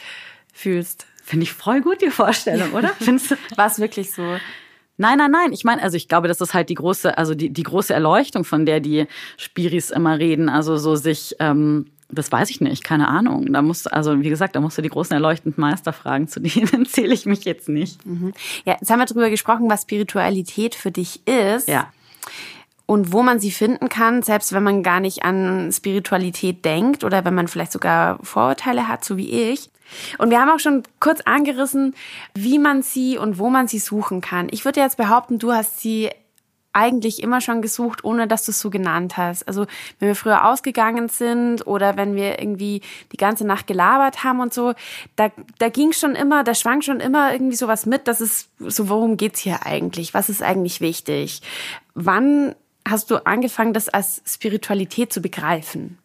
fühlst. 0.54 1.06
Finde 1.22 1.44
ich 1.44 1.52
voll 1.52 1.82
gut, 1.82 2.00
die 2.00 2.10
Vorstellung, 2.10 2.72
oder? 2.72 2.88
Findest 2.98 3.32
du? 3.32 3.36
War 3.56 3.66
es 3.66 3.78
wirklich 3.78 4.10
so? 4.10 4.38
Nein, 5.00 5.16
nein, 5.16 5.30
nein. 5.30 5.52
Ich 5.54 5.64
meine, 5.64 5.82
also 5.82 5.96
ich 5.96 6.08
glaube, 6.08 6.28
das 6.28 6.42
ist 6.42 6.52
halt 6.52 6.68
die 6.68 6.74
große, 6.74 7.16
also 7.16 7.34
die, 7.34 7.48
die 7.48 7.62
große 7.62 7.94
Erleuchtung, 7.94 8.44
von 8.44 8.66
der 8.66 8.80
die 8.80 9.06
Spiris 9.38 9.90
immer 9.90 10.18
reden. 10.18 10.50
Also 10.50 10.76
so 10.76 10.94
sich, 10.94 11.36
ähm, 11.40 11.86
das 12.10 12.30
weiß 12.30 12.50
ich 12.50 12.60
nicht, 12.60 12.84
keine 12.84 13.08
Ahnung. 13.08 13.50
Da 13.50 13.62
musst 13.62 13.90
also 13.90 14.20
wie 14.20 14.28
gesagt, 14.28 14.56
da 14.56 14.60
musst 14.60 14.76
du 14.76 14.82
die 14.82 14.90
großen 14.90 15.14
erleuchtenden 15.14 15.58
Meister 15.58 15.94
fragen, 15.94 16.28
zu 16.28 16.38
denen 16.38 16.84
zähle 16.86 17.14
ich 17.14 17.24
mich 17.24 17.46
jetzt 17.46 17.70
nicht. 17.70 18.04
Mhm. 18.04 18.34
Ja, 18.66 18.76
jetzt 18.78 18.90
haben 18.90 18.98
wir 18.98 19.06
darüber 19.06 19.30
gesprochen, 19.30 19.70
was 19.70 19.82
Spiritualität 19.82 20.74
für 20.74 20.90
dich 20.90 21.26
ist. 21.26 21.66
Ja 21.66 21.88
und 22.84 23.12
wo 23.12 23.22
man 23.22 23.38
sie 23.38 23.52
finden 23.52 23.88
kann, 23.88 24.24
selbst 24.24 24.52
wenn 24.52 24.64
man 24.64 24.82
gar 24.82 24.98
nicht 24.98 25.22
an 25.22 25.70
Spiritualität 25.70 26.64
denkt 26.64 27.04
oder 27.04 27.24
wenn 27.24 27.36
man 27.36 27.46
vielleicht 27.46 27.70
sogar 27.70 28.18
Vorurteile 28.24 28.88
hat, 28.88 29.04
so 29.04 29.16
wie 29.16 29.30
ich. 29.30 29.70
Und 30.18 30.30
wir 30.30 30.40
haben 30.40 30.50
auch 30.50 30.60
schon 30.60 30.82
kurz 31.00 31.20
angerissen, 31.22 31.94
wie 32.34 32.58
man 32.58 32.82
sie 32.82 33.18
und 33.18 33.38
wo 33.38 33.50
man 33.50 33.68
sie 33.68 33.78
suchen 33.78 34.20
kann. 34.20 34.48
Ich 34.50 34.64
würde 34.64 34.80
jetzt 34.80 34.96
behaupten, 34.96 35.38
du 35.38 35.52
hast 35.52 35.80
sie 35.80 36.10
eigentlich 36.72 37.22
immer 37.22 37.40
schon 37.40 37.62
gesucht, 37.62 38.04
ohne 38.04 38.28
dass 38.28 38.44
du 38.44 38.52
es 38.52 38.60
so 38.60 38.70
genannt 38.70 39.16
hast. 39.16 39.46
Also 39.48 39.66
wenn 39.98 40.08
wir 40.08 40.14
früher 40.14 40.46
ausgegangen 40.46 41.08
sind 41.08 41.66
oder 41.66 41.96
wenn 41.96 42.14
wir 42.14 42.38
irgendwie 42.38 42.80
die 43.12 43.16
ganze 43.16 43.44
Nacht 43.44 43.66
gelabert 43.66 44.22
haben 44.22 44.40
und 44.40 44.54
so, 44.54 44.74
da, 45.16 45.30
da 45.58 45.68
ging 45.68 45.92
schon 45.92 46.14
immer, 46.14 46.44
da 46.44 46.54
schwang 46.54 46.82
schon 46.82 47.00
immer 47.00 47.32
irgendwie 47.32 47.56
sowas 47.56 47.86
mit, 47.86 48.06
dass 48.06 48.20
es 48.20 48.48
so, 48.60 48.88
worum 48.88 49.16
geht's 49.16 49.40
hier 49.40 49.66
eigentlich? 49.66 50.14
Was 50.14 50.28
ist 50.28 50.42
eigentlich 50.42 50.80
wichtig? 50.80 51.42
Wann 51.94 52.54
hast 52.88 53.10
du 53.10 53.26
angefangen, 53.26 53.72
das 53.72 53.88
als 53.88 54.22
Spiritualität 54.26 55.12
zu 55.12 55.20
begreifen? 55.20 55.98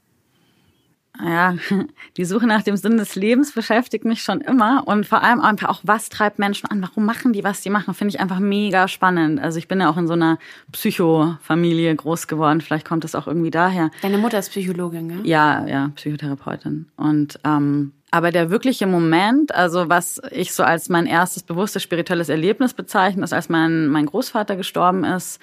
Ja, 1.24 1.56
die 2.18 2.26
Suche 2.26 2.48
nach 2.48 2.64
dem 2.64 2.78
Sinn 2.78 2.98
des 2.98 3.16
Lebens 3.16 3.52
beschäftigt 3.52 4.06
mich 4.06 4.24
schon 4.24 4.42
immer 4.42 4.84
und 4.86 5.06
vor 5.06 5.24
allem 5.24 5.42
einfach 5.42 5.70
auch, 5.70 5.82
was 5.84 6.10
treibt 6.10 6.40
Menschen 6.40 6.70
an? 6.70 6.82
Warum 6.82 7.06
machen 7.06 7.34
die, 7.34 7.44
was 7.44 7.62
die 7.62 7.70
machen? 7.70 7.94
Finde 7.94 8.14
ich 8.14 8.20
einfach 8.20 8.40
mega 8.40 8.88
spannend. 8.88 9.40
Also 9.40 9.58
ich 9.58 9.68
bin 9.68 9.80
ja 9.80 9.90
auch 9.90 9.98
in 9.98 10.08
so 10.08 10.14
einer 10.14 10.38
Psychofamilie 10.72 11.96
groß 11.96 12.28
geworden. 12.28 12.62
Vielleicht 12.62 12.88
kommt 12.88 13.04
das 13.04 13.16
auch 13.16 13.28
irgendwie 13.28 13.52
daher. 13.52 13.92
Deine 14.02 14.18
Mutter 14.18 14.40
ist 14.40 14.50
Psychologin, 14.50 15.10
gell? 15.10 15.22
Ja, 15.24 15.66
ja, 15.68 15.92
Psychotherapeutin. 15.96 16.88
Und 16.96 17.40
ähm, 17.44 17.94
aber 18.12 18.32
der 18.32 18.50
wirkliche 18.50 18.88
Moment, 18.88 19.54
also 19.54 19.90
was 19.90 20.22
ich 20.32 20.54
so 20.54 20.64
als 20.64 20.88
mein 20.88 21.06
erstes 21.06 21.44
bewusstes 21.44 21.84
spirituelles 21.84 22.30
Erlebnis 22.30 22.74
bezeichne, 22.74 23.26
ist, 23.26 23.34
als 23.34 23.50
mein, 23.50 23.88
mein 23.88 24.06
Großvater 24.06 24.56
gestorben 24.56 25.04
ist, 25.04 25.42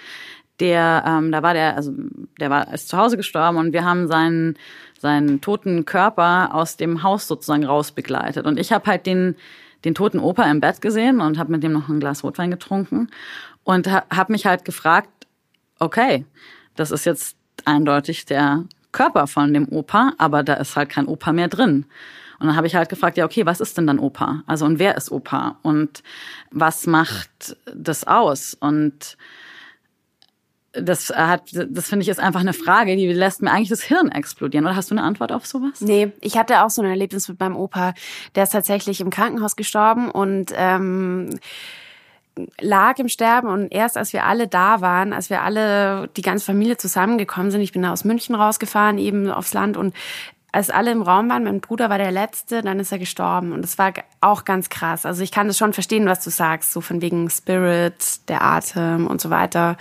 der, 0.58 1.04
ähm, 1.06 1.32
da 1.32 1.42
war 1.42 1.54
der, 1.54 1.76
also 1.76 1.92
der 2.40 2.48
war 2.48 2.72
ist 2.72 2.88
zu 2.88 2.96
Hause 2.96 3.16
gestorben 3.16 3.58
und 3.58 3.72
wir 3.72 3.84
haben 3.84 4.06
seinen 4.06 4.56
seinen 5.02 5.40
toten 5.40 5.84
Körper 5.84 6.54
aus 6.54 6.76
dem 6.76 7.02
Haus 7.02 7.26
sozusagen 7.26 7.64
rausbegleitet. 7.64 8.46
Und 8.46 8.56
ich 8.56 8.72
habe 8.72 8.86
halt 8.86 9.04
den 9.04 9.34
den 9.84 9.96
toten 9.96 10.20
Opa 10.20 10.44
im 10.48 10.60
Bett 10.60 10.80
gesehen 10.80 11.20
und 11.20 11.38
habe 11.38 11.50
mit 11.50 11.64
dem 11.64 11.72
noch 11.72 11.88
ein 11.88 11.98
Glas 11.98 12.22
Rotwein 12.22 12.52
getrunken 12.52 13.08
und 13.64 13.90
ha, 13.90 14.04
habe 14.14 14.30
mich 14.30 14.46
halt 14.46 14.64
gefragt, 14.64 15.08
okay, 15.80 16.24
das 16.76 16.92
ist 16.92 17.04
jetzt 17.04 17.36
eindeutig 17.64 18.24
der 18.24 18.64
Körper 18.92 19.26
von 19.26 19.52
dem 19.52 19.68
Opa, 19.68 20.12
aber 20.18 20.44
da 20.44 20.54
ist 20.54 20.76
halt 20.76 20.88
kein 20.88 21.06
Opa 21.06 21.32
mehr 21.32 21.48
drin. 21.48 21.86
Und 22.38 22.46
dann 22.46 22.54
habe 22.56 22.68
ich 22.68 22.76
halt 22.76 22.88
gefragt, 22.88 23.16
ja, 23.16 23.24
okay, 23.24 23.44
was 23.44 23.60
ist 23.60 23.76
denn 23.76 23.88
dann 23.88 23.98
Opa? 23.98 24.44
Also 24.46 24.66
und 24.66 24.78
wer 24.78 24.96
ist 24.96 25.10
Opa? 25.10 25.58
Und 25.62 26.04
was 26.52 26.86
macht 26.86 27.56
das 27.74 28.06
aus? 28.06 28.54
Und 28.54 29.16
das 30.72 31.10
hat, 31.10 31.50
das 31.52 31.88
finde 31.88 32.02
ich 32.02 32.08
ist 32.08 32.20
einfach 32.20 32.40
eine 32.40 32.52
Frage, 32.52 32.96
die 32.96 33.12
lässt 33.12 33.42
mir 33.42 33.50
eigentlich 33.50 33.68
das 33.68 33.82
Hirn 33.82 34.10
explodieren. 34.10 34.64
Oder 34.64 34.76
hast 34.76 34.90
du 34.90 34.94
eine 34.94 35.02
Antwort 35.02 35.32
auf 35.32 35.46
sowas? 35.46 35.80
Nee, 35.80 36.12
ich 36.20 36.36
hatte 36.38 36.62
auch 36.62 36.70
so 36.70 36.82
ein 36.82 36.88
Erlebnis 36.88 37.28
mit 37.28 37.38
meinem 37.38 37.56
Opa. 37.56 37.94
Der 38.34 38.44
ist 38.44 38.50
tatsächlich 38.50 39.00
im 39.00 39.10
Krankenhaus 39.10 39.56
gestorben 39.56 40.10
und 40.10 40.52
ähm, 40.56 41.30
lag 42.60 42.98
im 42.98 43.08
Sterben 43.08 43.48
und 43.48 43.72
erst 43.72 43.98
als 43.98 44.12
wir 44.14 44.24
alle 44.24 44.48
da 44.48 44.80
waren, 44.80 45.12
als 45.12 45.28
wir 45.28 45.42
alle, 45.42 46.08
die 46.16 46.22
ganze 46.22 46.46
Familie 46.46 46.78
zusammengekommen 46.78 47.50
sind, 47.50 47.60
ich 47.60 47.72
bin 47.72 47.82
da 47.82 47.92
aus 47.92 48.04
München 48.04 48.34
rausgefahren, 48.34 48.96
eben 48.96 49.30
aufs 49.30 49.52
Land 49.52 49.76
und 49.76 49.94
als 50.52 50.68
alle 50.68 50.92
im 50.92 51.00
Raum 51.00 51.30
waren, 51.30 51.44
mein 51.44 51.60
Bruder 51.60 51.88
war 51.88 51.96
der 51.96 52.12
Letzte, 52.12 52.60
dann 52.60 52.78
ist 52.78 52.92
er 52.92 52.98
gestorben. 52.98 53.52
Und 53.52 53.62
das 53.62 53.78
war 53.78 53.94
auch 54.20 54.44
ganz 54.44 54.68
krass. 54.68 55.06
Also 55.06 55.22
ich 55.22 55.32
kann 55.32 55.48
das 55.48 55.56
schon 55.56 55.72
verstehen, 55.72 56.04
was 56.04 56.22
du 56.22 56.28
sagst, 56.28 56.72
so 56.72 56.82
von 56.82 57.00
wegen 57.00 57.30
Spirit, 57.30 58.28
der 58.28 58.42
Atem 58.42 59.06
und 59.06 59.18
so 59.18 59.30
weiter. 59.30 59.78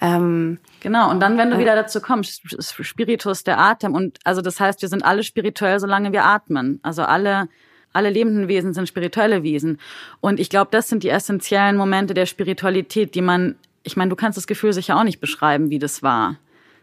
Ähm, 0.00 0.58
genau, 0.80 1.10
und 1.10 1.20
dann, 1.20 1.38
wenn 1.38 1.50
du 1.50 1.56
äh, 1.56 1.60
wieder 1.60 1.74
dazu 1.74 2.00
kommst, 2.00 2.42
Spiritus, 2.62 3.44
der 3.44 3.58
Atem, 3.58 3.94
und 3.94 4.18
also 4.24 4.40
das 4.40 4.60
heißt, 4.60 4.80
wir 4.82 4.88
sind 4.88 5.04
alle 5.04 5.22
spirituell, 5.22 5.80
solange 5.80 6.12
wir 6.12 6.24
atmen. 6.24 6.78
Also 6.82 7.02
alle, 7.02 7.48
alle 7.92 8.10
lebenden 8.10 8.48
Wesen 8.48 8.74
sind 8.74 8.88
spirituelle 8.88 9.42
Wesen. 9.42 9.80
Und 10.20 10.38
ich 10.38 10.50
glaube, 10.50 10.68
das 10.70 10.88
sind 10.88 11.02
die 11.02 11.08
essentiellen 11.08 11.76
Momente 11.76 12.14
der 12.14 12.26
Spiritualität, 12.26 13.14
die 13.14 13.22
man, 13.22 13.56
ich 13.82 13.96
meine, 13.96 14.10
du 14.10 14.16
kannst 14.16 14.36
das 14.36 14.46
Gefühl 14.46 14.72
sicher 14.72 14.96
auch 14.96 15.04
nicht 15.04 15.20
beschreiben, 15.20 15.70
wie 15.70 15.78
das 15.78 16.02
war. 16.02 16.36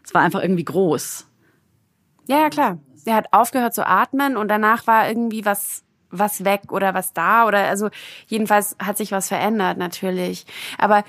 Es 0.04 0.12
war 0.12 0.22
einfach 0.22 0.42
irgendwie 0.42 0.64
groß. 0.64 1.26
Ja, 2.28 2.40
ja, 2.40 2.50
klar. 2.50 2.78
Er 3.06 3.14
hat 3.14 3.26
aufgehört 3.32 3.72
zu 3.72 3.86
atmen 3.86 4.36
und 4.36 4.48
danach 4.48 4.86
war 4.86 5.08
irgendwie 5.08 5.44
was 5.44 5.85
was 6.18 6.44
weg 6.44 6.72
oder 6.72 6.94
was 6.94 7.12
da 7.12 7.46
oder 7.46 7.66
also 7.68 7.90
jedenfalls 8.26 8.76
hat 8.78 8.96
sich 8.96 9.12
was 9.12 9.28
verändert 9.28 9.78
natürlich. 9.78 10.46
Aber 10.78 11.04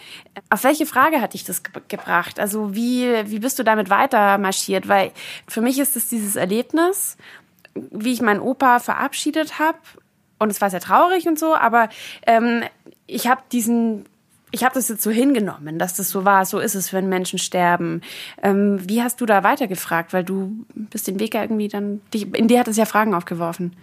auf 0.50 0.64
welche 0.64 0.86
Frage 0.86 1.22
hat 1.22 1.34
dich 1.34 1.44
das 1.44 1.64
ge 1.64 1.82
gebracht? 1.88 2.40
Also 2.40 2.76
wie 2.76 3.08
wie 3.30 3.40
bist 3.40 3.60
du 3.60 3.64
damit 3.64 3.90
weiter 3.90 4.38
marschiert? 4.38 4.88
Weil 4.88 5.12
für 5.48 5.62
mich 5.62 5.80
ist 5.80 5.96
es 5.96 6.10
dieses 6.10 6.36
Erlebnis, 6.36 7.18
wie 7.74 8.14
ich 8.14 8.22
meinen 8.22 8.40
Opa 8.40 8.80
verabschiedet 8.80 9.60
habe 9.60 9.78
und 10.40 10.50
es 10.50 10.62
war 10.62 10.70
sehr 10.70 10.82
traurig 10.82 11.28
und 11.28 11.40
so, 11.40 11.56
aber 11.56 11.90
ähm, 12.26 12.64
ich 13.08 13.28
habe 13.28 13.42
diesen 13.52 14.06
ich 14.52 14.64
habe 14.64 14.74
das 14.74 14.88
jetzt 14.88 15.04
so 15.04 15.12
hingenommen, 15.12 15.78
dass 15.78 15.96
das 15.96 16.10
so 16.10 16.24
war. 16.24 16.46
So 16.46 16.60
ist 16.60 16.76
es, 16.76 16.94
wenn 16.94 17.10
Menschen 17.10 17.38
sterben. 17.38 18.02
Ähm, 18.42 18.80
wie 18.88 19.04
hast 19.04 19.20
du 19.20 19.26
da 19.26 19.44
weitergefragt? 19.44 20.14
Weil 20.14 20.24
du 20.24 20.66
bist 20.74 21.08
den 21.08 21.20
Weg 21.20 21.34
ja 21.34 21.42
irgendwie 21.42 21.68
dann, 21.68 22.02
dich, 22.14 22.34
in 22.34 22.48
dir 22.48 22.60
hat 22.60 22.68
es 22.68 22.78
ja 22.78 22.86
Fragen 22.86 23.14
aufgeworfen. 23.14 23.76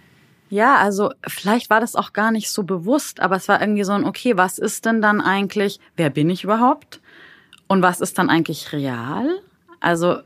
Ja, 0.49 0.77
also 0.77 1.11
vielleicht 1.27 1.69
war 1.69 1.79
das 1.79 1.95
auch 1.95 2.13
gar 2.13 2.31
nicht 2.31 2.51
so 2.51 2.63
bewusst, 2.63 3.19
aber 3.19 3.35
es 3.35 3.47
war 3.47 3.61
irgendwie 3.61 3.83
so 3.83 3.93
ein, 3.93 4.05
okay, 4.05 4.37
was 4.37 4.59
ist 4.59 4.85
denn 4.85 5.01
dann 5.01 5.21
eigentlich, 5.21 5.79
wer 5.95 6.09
bin 6.09 6.29
ich 6.29 6.43
überhaupt? 6.43 7.01
Und 7.67 7.81
was 7.81 7.99
ist 7.99 8.17
dann 8.17 8.29
eigentlich 8.29 8.71
real? 8.71 9.39
Also 9.79 10.19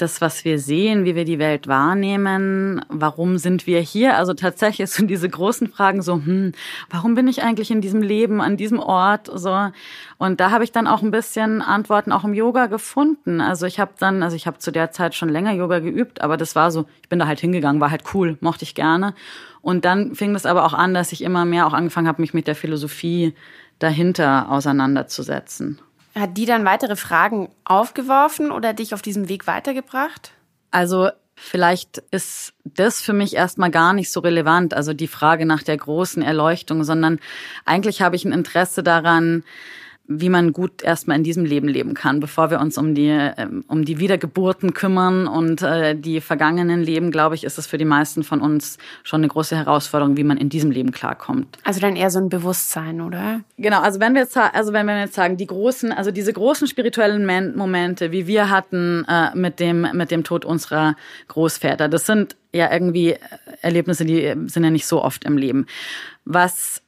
das, 0.00 0.20
was 0.20 0.44
wir 0.44 0.58
sehen, 0.58 1.04
wie 1.04 1.14
wir 1.14 1.24
die 1.24 1.38
Welt 1.38 1.68
wahrnehmen, 1.68 2.84
warum 2.88 3.38
sind 3.38 3.66
wir 3.66 3.80
hier? 3.80 4.16
Also 4.16 4.34
tatsächlich 4.34 4.90
sind 4.90 5.08
diese 5.08 5.28
großen 5.28 5.68
Fragen 5.68 6.02
so, 6.02 6.14
hm, 6.14 6.52
warum 6.90 7.14
bin 7.14 7.28
ich 7.28 7.42
eigentlich 7.42 7.70
in 7.70 7.80
diesem 7.80 8.02
Leben, 8.02 8.40
an 8.40 8.56
diesem 8.56 8.78
Ort? 8.78 9.30
So 9.32 9.70
und 10.18 10.40
da 10.40 10.50
habe 10.50 10.64
ich 10.64 10.72
dann 10.72 10.86
auch 10.86 11.02
ein 11.02 11.10
bisschen 11.10 11.62
Antworten 11.62 12.12
auch 12.12 12.24
im 12.24 12.34
Yoga 12.34 12.66
gefunden. 12.66 13.40
Also 13.40 13.66
ich 13.66 13.80
habe 13.80 13.92
dann, 13.98 14.22
also 14.22 14.36
ich 14.36 14.46
habe 14.46 14.58
zu 14.58 14.70
der 14.70 14.90
Zeit 14.90 15.14
schon 15.14 15.28
länger 15.28 15.52
Yoga 15.52 15.78
geübt, 15.78 16.20
aber 16.20 16.36
das 16.36 16.54
war 16.54 16.70
so, 16.70 16.86
ich 17.02 17.08
bin 17.08 17.18
da 17.18 17.26
halt 17.26 17.40
hingegangen, 17.40 17.80
war 17.80 17.90
halt 17.90 18.04
cool, 18.14 18.36
mochte 18.40 18.64
ich 18.64 18.74
gerne. 18.74 19.14
Und 19.62 19.84
dann 19.84 20.14
fing 20.14 20.32
das 20.32 20.46
aber 20.46 20.64
auch 20.64 20.74
an, 20.74 20.94
dass 20.94 21.12
ich 21.12 21.22
immer 21.22 21.44
mehr 21.44 21.66
auch 21.66 21.72
angefangen 21.72 22.08
habe, 22.08 22.20
mich 22.20 22.34
mit 22.34 22.46
der 22.46 22.54
Philosophie 22.54 23.34
dahinter 23.78 24.50
auseinanderzusetzen. 24.50 25.80
Hat 26.14 26.36
die 26.36 26.46
dann 26.46 26.64
weitere 26.64 26.96
Fragen 26.96 27.50
aufgeworfen 27.64 28.50
oder 28.50 28.72
dich 28.72 28.94
auf 28.94 29.02
diesem 29.02 29.28
Weg 29.28 29.46
weitergebracht? 29.46 30.32
Also 30.70 31.10
vielleicht 31.36 31.98
ist 32.10 32.52
das 32.64 33.00
für 33.00 33.12
mich 33.12 33.34
erstmal 33.34 33.70
gar 33.70 33.92
nicht 33.92 34.12
so 34.12 34.20
relevant, 34.20 34.74
also 34.74 34.92
die 34.92 35.08
Frage 35.08 35.46
nach 35.46 35.62
der 35.62 35.76
großen 35.76 36.22
Erleuchtung, 36.22 36.84
sondern 36.84 37.18
eigentlich 37.64 38.02
habe 38.02 38.16
ich 38.16 38.24
ein 38.24 38.32
Interesse 38.32 38.82
daran, 38.82 39.44
wie 40.12 40.28
man 40.28 40.52
gut 40.52 40.82
erstmal 40.82 41.16
in 41.16 41.22
diesem 41.22 41.44
Leben 41.44 41.68
leben 41.68 41.94
kann, 41.94 42.18
bevor 42.18 42.50
wir 42.50 42.58
uns 42.58 42.76
um 42.76 42.96
die 42.96 43.08
ähm, 43.08 43.64
um 43.68 43.84
die 43.84 44.00
Wiedergeburten 44.00 44.74
kümmern 44.74 45.28
und 45.28 45.62
äh, 45.62 45.94
die 45.94 46.20
vergangenen 46.20 46.82
Leben, 46.82 47.12
glaube 47.12 47.36
ich, 47.36 47.44
ist 47.44 47.58
es 47.58 47.68
für 47.68 47.78
die 47.78 47.84
meisten 47.84 48.24
von 48.24 48.40
uns 48.40 48.76
schon 49.04 49.20
eine 49.20 49.28
große 49.28 49.56
Herausforderung, 49.56 50.16
wie 50.16 50.24
man 50.24 50.36
in 50.36 50.48
diesem 50.48 50.72
Leben 50.72 50.90
klarkommt. 50.90 51.58
Also 51.62 51.78
dann 51.78 51.94
eher 51.94 52.10
so 52.10 52.18
ein 52.18 52.28
Bewusstsein, 52.28 53.00
oder? 53.00 53.42
Genau, 53.56 53.80
also 53.82 54.00
wenn 54.00 54.14
wir 54.14 54.22
jetzt 54.22 54.36
also 54.36 54.72
wenn 54.72 54.86
wir 54.86 54.98
jetzt 54.98 55.14
sagen, 55.14 55.36
die 55.36 55.46
großen, 55.46 55.92
also 55.92 56.10
diese 56.10 56.32
großen 56.32 56.66
spirituellen 56.66 57.54
Momente, 57.54 58.10
wie 58.10 58.26
wir 58.26 58.50
hatten 58.50 59.04
äh, 59.08 59.34
mit 59.36 59.60
dem 59.60 59.86
mit 59.92 60.10
dem 60.10 60.24
Tod 60.24 60.44
unserer 60.44 60.96
Großväter, 61.28 61.88
das 61.88 62.06
sind 62.06 62.36
ja 62.52 62.72
irgendwie 62.72 63.14
Erlebnisse, 63.62 64.04
die 64.04 64.34
sind 64.46 64.64
ja 64.64 64.70
nicht 64.70 64.86
so 64.86 65.04
oft 65.04 65.24
im 65.24 65.38
Leben. 65.38 65.66
Was 66.24 66.82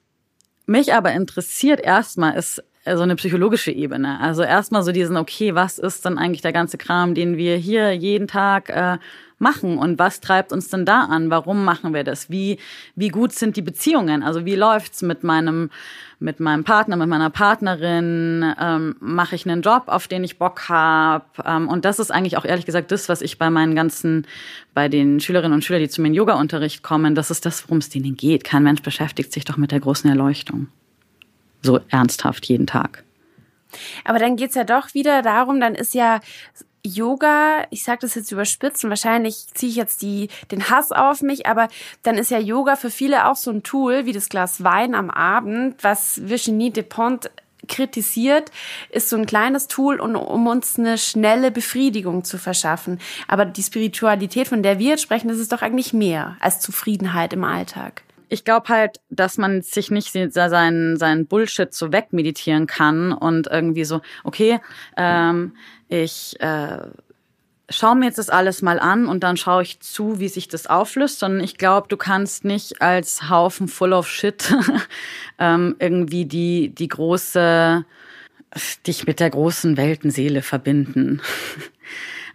mich 0.67 0.95
aber 0.95 1.12
interessiert 1.12 1.81
erstmal 1.81 2.37
ist 2.37 2.59
äh, 2.59 2.62
so 2.84 3.02
eine 3.02 3.16
psychologische 3.16 3.70
Ebene. 3.70 4.18
Also 4.20 4.42
erstmal 4.42 4.82
so 4.82 4.92
diesen, 4.92 5.16
okay, 5.16 5.54
was 5.54 5.78
ist 5.78 6.04
dann 6.04 6.18
eigentlich 6.18 6.42
der 6.42 6.52
ganze 6.52 6.78
Kram, 6.78 7.14
den 7.14 7.36
wir 7.36 7.56
hier 7.56 7.92
jeden 7.92 8.26
Tag 8.26 8.70
äh, 8.70 8.98
machen 9.42 9.76
und 9.76 9.98
was 9.98 10.20
treibt 10.20 10.52
uns 10.52 10.68
denn 10.68 10.84
da 10.86 11.04
an? 11.04 11.30
Warum 11.30 11.64
machen 11.64 11.92
wir 11.92 12.04
das? 12.04 12.30
Wie 12.30 12.58
wie 12.96 13.08
gut 13.08 13.32
sind 13.32 13.56
die 13.56 13.62
Beziehungen? 13.62 14.22
Also 14.22 14.46
wie 14.46 14.54
läuft's 14.54 15.02
mit 15.02 15.22
meinem 15.24 15.70
mit 16.18 16.40
meinem 16.40 16.64
Partner, 16.64 16.96
mit 16.96 17.08
meiner 17.08 17.30
Partnerin? 17.30 18.54
Ähm, 18.58 18.96
Mache 19.00 19.34
ich 19.34 19.46
einen 19.46 19.62
Job, 19.62 19.84
auf 19.86 20.08
den 20.08 20.24
ich 20.24 20.38
Bock 20.38 20.68
habe? 20.68 21.24
Ähm, 21.44 21.68
und 21.68 21.84
das 21.84 21.98
ist 21.98 22.10
eigentlich 22.12 22.36
auch 22.36 22.44
ehrlich 22.44 22.66
gesagt 22.66 22.92
das, 22.92 23.08
was 23.08 23.22
ich 23.22 23.38
bei 23.38 23.50
meinen 23.50 23.74
ganzen, 23.74 24.26
bei 24.72 24.88
den 24.88 25.20
Schülerinnen 25.20 25.54
und 25.54 25.64
Schülern, 25.64 25.82
die 25.82 25.88
zu 25.88 26.00
mir 26.00 26.08
in 26.08 26.14
Yoga-Unterricht 26.14 26.82
kommen, 26.82 27.14
das 27.14 27.30
ist 27.30 27.44
das, 27.44 27.64
worum 27.64 27.78
es 27.78 27.88
denen 27.88 28.16
geht. 28.16 28.44
Kein 28.44 28.62
Mensch 28.62 28.82
beschäftigt 28.82 29.32
sich 29.32 29.44
doch 29.44 29.56
mit 29.56 29.72
der 29.72 29.80
großen 29.80 30.08
Erleuchtung 30.08 30.68
so 31.62 31.81
ernsthaft 31.88 32.47
jeden 32.47 32.66
Tag. 32.66 33.04
Aber 34.04 34.19
dann 34.19 34.37
geht's 34.37 34.54
ja 34.54 34.64
doch 34.64 34.95
wieder 34.95 35.23
darum, 35.23 35.61
dann 35.61 35.75
ist 35.75 35.95
ja 35.95 36.21
Yoga, 36.85 37.64
ich 37.71 37.85
sage 37.85 38.00
das 38.02 38.16
jetzt 38.16 38.33
überspitzt 38.33 38.83
und 38.83 38.90
wahrscheinlich 38.90 39.47
ziehe 39.54 39.71
ich 39.71 39.76
jetzt 39.76 40.02
die, 40.02 40.28
den 40.50 40.69
Hass 40.69 40.90
auf 40.90 41.23
mich, 41.23 41.47
aber 41.47 41.69
dann 42.02 42.16
ist 42.16 42.31
ja 42.31 42.38
Yoga 42.38 42.75
für 42.75 42.90
viele 42.90 43.28
auch 43.28 43.37
so 43.37 43.52
ein 43.52 43.62
Tool 43.62 44.04
wie 44.04 44.12
das 44.12 44.28
Glas 44.28 44.64
Wein 44.64 44.95
am 44.97 45.09
Abend, 45.09 45.76
was 45.83 46.28
Virginie 46.28 46.73
Despont 46.73 47.31
kritisiert, 47.69 48.50
ist 48.90 49.09
so 49.09 49.16
ein 49.16 49.26
kleines 49.26 49.69
Tool, 49.69 50.00
um 50.00 50.47
uns 50.49 50.76
eine 50.76 50.99
schnelle 50.99 51.52
Befriedigung 51.52 52.25
zu 52.25 52.37
verschaffen. 52.37 52.99
Aber 53.28 53.45
die 53.45 53.62
Spiritualität, 53.62 54.49
von 54.49 54.64
der 54.64 54.81
wir 54.81 54.90
jetzt 54.90 55.02
sprechen, 55.02 55.28
das 55.28 55.38
ist 55.38 55.52
doch 55.52 55.62
eigentlich 55.62 55.92
mehr 55.92 56.37
als 56.40 56.59
Zufriedenheit 56.59 57.33
im 57.33 57.45
Alltag 57.45 58.02
ich 58.32 58.44
glaube 58.44 58.68
halt, 58.70 58.98
dass 59.10 59.36
man 59.36 59.60
sich 59.60 59.90
nicht 59.90 60.10
seinen, 60.10 60.96
seinen 60.96 61.26
Bullshit 61.26 61.74
so 61.74 61.92
wegmeditieren 61.92 62.66
kann 62.66 63.12
und 63.12 63.46
irgendwie 63.46 63.84
so, 63.84 64.00
okay, 64.24 64.58
ähm, 64.96 65.54
ich 65.88 66.40
äh, 66.40 66.78
schaue 67.68 67.96
mir 67.96 68.06
jetzt 68.06 68.16
das 68.16 68.30
alles 68.30 68.62
mal 68.62 68.80
an 68.80 69.06
und 69.06 69.22
dann 69.22 69.36
schaue 69.36 69.62
ich 69.62 69.80
zu, 69.80 70.18
wie 70.18 70.28
sich 70.28 70.48
das 70.48 70.66
auflöst, 70.66 71.18
sondern 71.18 71.44
ich 71.44 71.58
glaube, 71.58 71.88
du 71.88 71.98
kannst 71.98 72.46
nicht 72.46 72.80
als 72.80 73.28
Haufen 73.28 73.68
full 73.68 73.92
of 73.92 74.08
shit 74.08 74.50
ähm, 75.38 75.76
irgendwie 75.78 76.24
die, 76.24 76.70
die 76.70 76.88
große, 76.88 77.84
dich 78.86 79.06
mit 79.06 79.20
der 79.20 79.28
großen 79.28 79.76
Weltenseele 79.76 80.40
verbinden. 80.40 81.20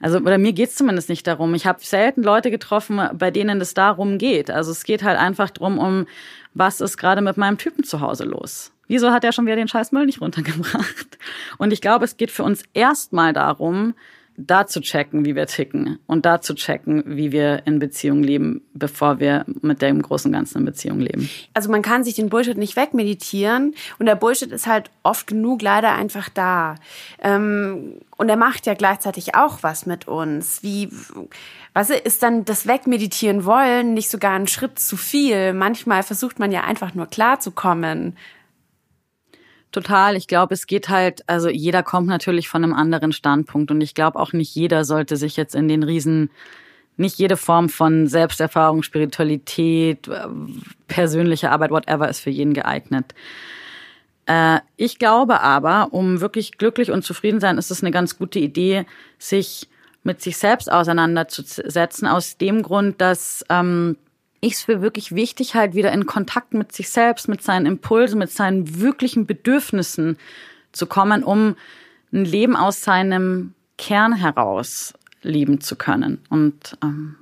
Also 0.02 0.20
oder 0.20 0.38
mir 0.38 0.54
geht's 0.54 0.76
zumindest 0.76 1.10
nicht 1.10 1.26
darum. 1.26 1.54
Ich 1.56 1.66
habe 1.66 1.80
selten 1.82 2.24
Leute 2.24 2.52
getroffen, 2.52 3.02
bei 3.14 3.32
denen 3.32 3.60
es 3.62 3.74
darum 3.74 4.18
geht. 4.18 4.52
Also 4.52 4.72
es 4.72 4.84
geht 4.84 5.04
halt 5.04 5.20
einfach 5.20 5.50
drum, 5.50 5.80
um 5.80 6.08
was 6.54 6.82
ist 6.82 6.98
gerade 6.98 7.22
mit 7.22 7.38
meinem 7.38 7.58
Typen 7.58 7.84
zu 7.84 8.02
Hause 8.02 8.24
los. 8.24 8.72
Wieso 8.88 9.12
hat 9.12 9.24
er 9.24 9.32
schon 9.32 9.46
wieder 9.46 9.56
den 9.56 9.68
scheiß 9.68 9.92
Müll 9.92 10.06
nicht 10.06 10.22
runtergebracht? 10.22 11.18
Und 11.58 11.74
ich 11.74 11.82
glaube, 11.82 12.06
es 12.06 12.18
geht 12.18 12.32
für 12.32 12.44
uns 12.44 12.64
erstmal 12.74 13.34
darum, 13.34 13.94
da 14.38 14.68
zu 14.68 14.82
checken, 14.82 15.26
wie 15.26 15.36
wir 15.36 15.48
ticken 15.48 15.98
und 16.06 16.26
da 16.26 16.40
zu 16.42 16.54
checken, 16.54 17.04
wie 17.08 17.32
wir 17.32 17.64
in 17.66 17.80
Beziehung 17.80 18.22
leben, 18.22 18.62
bevor 18.74 19.20
wir 19.20 19.46
mit 19.62 19.82
dem 19.82 20.00
großen 20.02 20.32
Ganzen 20.32 20.60
in 20.60 20.66
Beziehung 20.66 21.00
leben. 21.00 21.28
Also 21.56 21.72
man 21.72 21.82
kann 21.82 22.04
sich 22.04 22.14
den 22.14 22.30
Bullshit 22.30 22.56
nicht 22.56 22.76
wegmeditieren 22.76 23.74
und 23.98 24.06
der 24.06 24.16
Bullshit 24.16 24.52
ist 24.52 24.68
halt 24.68 24.92
oft 25.02 25.26
genug 25.26 25.64
leider 25.64 25.94
einfach 25.94 26.30
da. 26.30 26.76
Ähm, 27.20 27.96
und 28.16 28.30
er 28.30 28.38
macht 28.38 28.68
ja 28.68 28.76
gleichzeitig 28.76 29.34
auch 29.36 29.64
was 29.64 29.88
mit 29.88 30.08
uns. 30.08 30.62
Wie, 30.62 30.90
was 31.74 31.90
ist 31.90 32.22
dann 32.22 32.46
das 32.46 32.68
Wegmeditieren 32.68 33.44
wollen 33.44 33.96
nicht 33.96 34.10
sogar 34.10 34.34
ein 34.34 34.48
Schritt 34.48 34.78
zu 34.78 34.98
viel? 34.98 35.54
Manchmal 35.54 36.04
versucht 36.04 36.38
man 36.38 36.52
ja 36.52 36.62
einfach 36.62 36.94
nur 36.94 37.08
klarzukommen 37.08 38.16
Total. 39.72 40.16
Ich 40.16 40.28
glaube, 40.28 40.54
es 40.54 40.66
geht 40.66 40.90
halt, 40.90 41.24
also 41.28 41.50
jeder 41.50 41.84
kommt 41.84 42.08
natürlich 42.08 42.48
von 42.48 42.64
einem 42.64 42.74
anderen 42.74 43.12
Standpunkt 43.12 43.70
und 43.70 43.82
ich 43.82 43.94
glaube 43.94 44.20
auch 44.20 44.34
nicht 44.34 44.56
jeder 44.56 44.86
sollte 44.86 45.18
sich 45.18 45.36
jetzt 45.36 45.56
in 45.56 45.68
den 45.68 45.84
Riesen, 45.84 46.30
nicht 46.96 47.20
jede 47.20 47.38
Form 47.38 47.70
von 47.70 48.08
Selbsterfahrung, 48.08 48.82
Spiritualität, 48.82 50.08
äh, 50.08 50.28
persönliche 50.88 51.52
Arbeit, 51.52 51.72
whatever 51.72 52.10
ist 52.10 52.22
für 52.22 52.30
jeden 52.30 52.54
geeignet. 52.54 53.14
Äh, 54.26 54.60
ich 54.78 55.00
glaube 55.00 55.42
aber, 55.42 55.90
um 55.92 56.22
wirklich 56.22 56.58
glücklich 56.58 56.92
und 56.92 57.04
zufrieden 57.04 57.40
sein, 57.40 57.58
ist 57.58 57.70
es 57.70 57.84
eine 57.84 57.92
ganz 57.92 58.18
gute 58.18 58.40
Idee, 58.40 58.86
sich 59.20 59.68
mit 60.04 60.22
sich 60.22 60.38
selbst 60.38 60.72
auseinanderzusetzen, 60.72 62.08
aus 62.08 62.38
dem 62.38 62.64
Grund, 62.64 63.02
dass 63.02 63.44
ähm, 63.50 63.98
ich 64.40 64.54
es 64.54 64.62
für 64.64 64.82
wirklich 64.82 65.16
wichtig 65.16 65.56
halt 65.56 65.74
wieder 65.74 65.92
in 65.92 66.06
Kontakt 66.06 66.54
mit 66.54 66.72
sich 66.72 66.90
selbst, 66.90 67.28
mit 67.28 67.42
seinen 67.42 67.66
Impulsen, 67.66 68.20
mit 68.20 68.32
seinen 68.32 68.80
wirklichen 68.80 69.26
Bedürfnissen 69.26 70.18
zu 70.72 70.86
kommen, 70.86 71.24
um 71.24 71.56
ein 72.14 72.26
Leben 72.26 72.56
aus 72.56 72.84
seinem 72.84 73.54
Kern 73.78 74.14
heraus 74.14 74.94
leben 75.22 75.62
zu 75.62 75.76
können. 75.76 76.20
Und 76.30 76.78
ähm, 76.84 77.16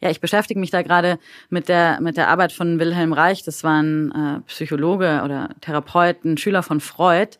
ja, 0.00 0.10
ich 0.10 0.20
beschäftige 0.20 0.60
mich 0.60 0.70
da 0.70 0.82
gerade 0.82 1.18
mit 1.48 1.68
der 1.68 2.00
mit 2.00 2.16
der 2.16 2.28
Arbeit 2.28 2.52
von 2.52 2.78
Wilhelm 2.78 3.12
Reich. 3.12 3.42
Das 3.42 3.64
war 3.64 3.82
ein 3.82 4.12
äh, 4.12 4.40
Psychologe 4.46 5.22
oder 5.24 5.50
Therapeut, 5.60 6.24
ein 6.24 6.36
Schüler 6.36 6.62
von 6.62 6.80
Freud, 6.80 7.38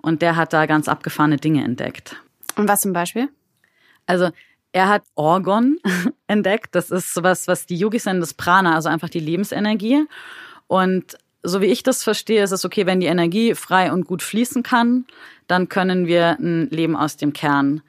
und 0.00 0.22
der 0.22 0.36
hat 0.36 0.52
da 0.52 0.66
ganz 0.66 0.86
abgefahrene 0.86 1.38
Dinge 1.38 1.64
entdeckt. 1.64 2.16
Und 2.56 2.68
was 2.68 2.82
zum 2.82 2.92
Beispiel? 2.92 3.28
Also 4.06 4.30
er 4.74 4.88
hat 4.88 5.04
Orgon 5.14 5.78
entdeckt. 6.26 6.74
Das 6.74 6.90
ist 6.90 7.14
sowas, 7.14 7.46
was 7.46 7.64
die 7.64 7.76
Yogis 7.76 8.06
nennen, 8.06 8.20
das 8.20 8.34
Prana, 8.34 8.74
also 8.74 8.88
einfach 8.88 9.08
die 9.08 9.20
Lebensenergie. 9.20 10.04
Und 10.66 11.16
so 11.44 11.60
wie 11.60 11.66
ich 11.66 11.84
das 11.84 12.02
verstehe, 12.02 12.42
ist 12.42 12.50
es 12.50 12.64
okay, 12.64 12.84
wenn 12.84 12.98
die 12.98 13.06
Energie 13.06 13.54
frei 13.54 13.92
und 13.92 14.04
gut 14.04 14.22
fließen 14.22 14.64
kann, 14.64 15.06
dann 15.46 15.68
können 15.68 16.06
wir 16.06 16.38
ein 16.40 16.68
Leben 16.70 16.96
aus 16.96 17.16
dem 17.16 17.32
Kern 17.32 17.82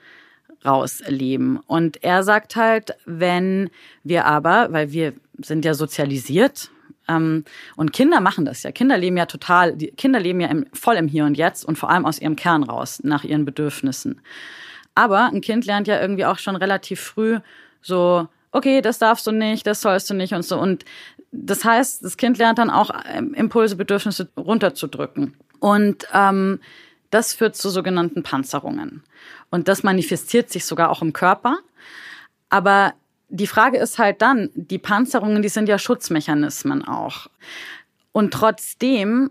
rausleben. 0.63 1.57
Und 1.65 2.03
er 2.03 2.21
sagt 2.23 2.55
halt, 2.55 2.95
wenn 3.05 3.71
wir 4.03 4.25
aber, 4.25 4.71
weil 4.71 4.91
wir 4.91 5.13
sind 5.39 5.65
ja 5.65 5.73
sozialisiert, 5.73 6.69
ähm, 7.07 7.45
und 7.75 7.93
Kinder 7.93 8.19
machen 8.19 8.45
das 8.45 8.63
ja. 8.63 8.71
Kinder 8.71 8.97
leben 8.97 9.17
ja 9.17 9.25
total, 9.25 9.75
die 9.75 9.87
Kinder 9.87 10.19
leben 10.19 10.39
ja 10.39 10.47
im, 10.47 10.65
voll 10.73 10.95
im 10.95 11.07
Hier 11.07 11.25
und 11.25 11.37
Jetzt 11.37 11.63
und 11.63 11.77
vor 11.77 11.89
allem 11.89 12.05
aus 12.05 12.19
ihrem 12.19 12.35
Kern 12.35 12.63
raus, 12.63 12.99
nach 13.03 13.23
ihren 13.23 13.45
Bedürfnissen. 13.45 14.21
Aber 14.95 15.25
ein 15.25 15.41
Kind 15.41 15.65
lernt 15.65 15.87
ja 15.87 15.99
irgendwie 15.99 16.25
auch 16.25 16.37
schon 16.39 16.55
relativ 16.55 17.01
früh 17.01 17.39
so, 17.81 18.27
okay, 18.51 18.81
das 18.81 18.97
darfst 18.97 19.27
du 19.27 19.31
nicht, 19.31 19.67
das 19.67 19.81
sollst 19.81 20.09
du 20.09 20.13
nicht 20.15 20.33
und 20.33 20.43
so. 20.43 20.57
Und 20.57 20.85
das 21.31 21.63
heißt, 21.63 22.03
das 22.03 22.17
Kind 22.17 22.37
lernt 22.37 22.57
dann 22.57 22.69
auch 22.69 22.89
ähm, 23.05 23.33
Impulse, 23.33 23.75
Bedürfnisse 23.75 24.29
runterzudrücken. 24.37 25.35
Und 25.59 26.07
ähm, 26.13 26.59
das 27.11 27.33
führt 27.33 27.55
zu 27.55 27.69
sogenannten 27.69 28.23
Panzerungen. 28.23 29.03
Und 29.51 29.67
das 29.67 29.83
manifestiert 29.83 30.49
sich 30.49 30.65
sogar 30.65 30.89
auch 30.89 31.01
im 31.01 31.13
Körper. 31.13 31.59
Aber 32.49 32.93
die 33.29 33.47
Frage 33.47 33.77
ist 33.77 33.99
halt 33.99 34.21
dann, 34.21 34.49
die 34.55 34.79
Panzerungen, 34.79 35.41
die 35.41 35.49
sind 35.49 35.69
ja 35.69 35.77
Schutzmechanismen 35.77 36.87
auch. 36.87 37.27
Und 38.11 38.33
trotzdem 38.33 39.29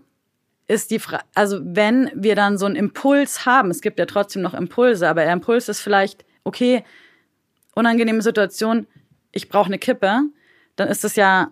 ist 0.67 0.91
die 0.91 0.99
Frage, 0.99 1.23
also 1.35 1.59
wenn 1.63 2.11
wir 2.15 2.35
dann 2.35 2.57
so 2.57 2.65
einen 2.65 2.75
Impuls 2.75 3.45
haben, 3.45 3.69
es 3.69 3.81
gibt 3.81 3.99
ja 3.99 4.05
trotzdem 4.05 4.41
noch 4.41 4.53
Impulse, 4.53 5.07
aber 5.07 5.23
der 5.23 5.33
Impuls 5.33 5.69
ist 5.69 5.81
vielleicht, 5.81 6.25
okay, 6.43 6.83
unangenehme 7.75 8.21
Situation, 8.21 8.87
ich 9.31 9.49
brauche 9.49 9.67
eine 9.67 9.77
Kippe, 9.77 10.21
dann 10.75 10.87
ist 10.87 11.05
es 11.05 11.15
ja 11.15 11.51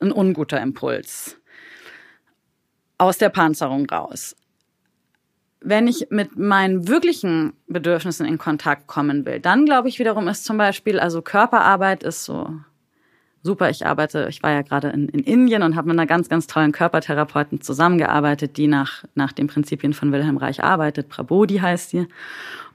ein 0.00 0.10
unguter 0.10 0.60
Impuls 0.60 1.36
aus 2.98 3.18
der 3.18 3.28
Panzerung 3.28 3.88
raus. 3.88 4.36
Wenn 5.60 5.86
ich 5.86 6.08
mit 6.10 6.36
meinen 6.36 6.88
wirklichen 6.88 7.54
Bedürfnissen 7.68 8.26
in 8.26 8.38
Kontakt 8.38 8.86
kommen 8.86 9.24
will, 9.24 9.40
dann 9.40 9.64
glaube 9.64 9.88
ich 9.88 9.98
wiederum 9.98 10.28
ist 10.28 10.44
zum 10.44 10.58
Beispiel, 10.58 11.00
also 11.00 11.22
Körperarbeit 11.22 12.02
ist 12.02 12.24
so 12.24 12.60
super. 13.44 13.70
Ich 13.70 13.86
arbeite, 13.86 14.26
ich 14.28 14.42
war 14.42 14.50
ja 14.50 14.62
gerade 14.62 14.88
in, 14.88 15.08
in 15.10 15.20
Indien 15.20 15.62
und 15.62 15.76
habe 15.76 15.88
mit 15.88 15.98
einer 15.98 16.06
ganz, 16.06 16.28
ganz 16.28 16.46
tollen 16.46 16.72
Körpertherapeuten 16.72 17.60
zusammengearbeitet, 17.60 18.56
die 18.56 18.66
nach, 18.66 19.04
nach 19.14 19.32
den 19.32 19.46
Prinzipien 19.46 19.92
von 19.92 20.10
Wilhelm 20.10 20.38
Reich 20.38 20.64
arbeitet. 20.64 21.08
Prabodhi 21.10 21.58
heißt 21.58 21.90
sie. 21.90 22.08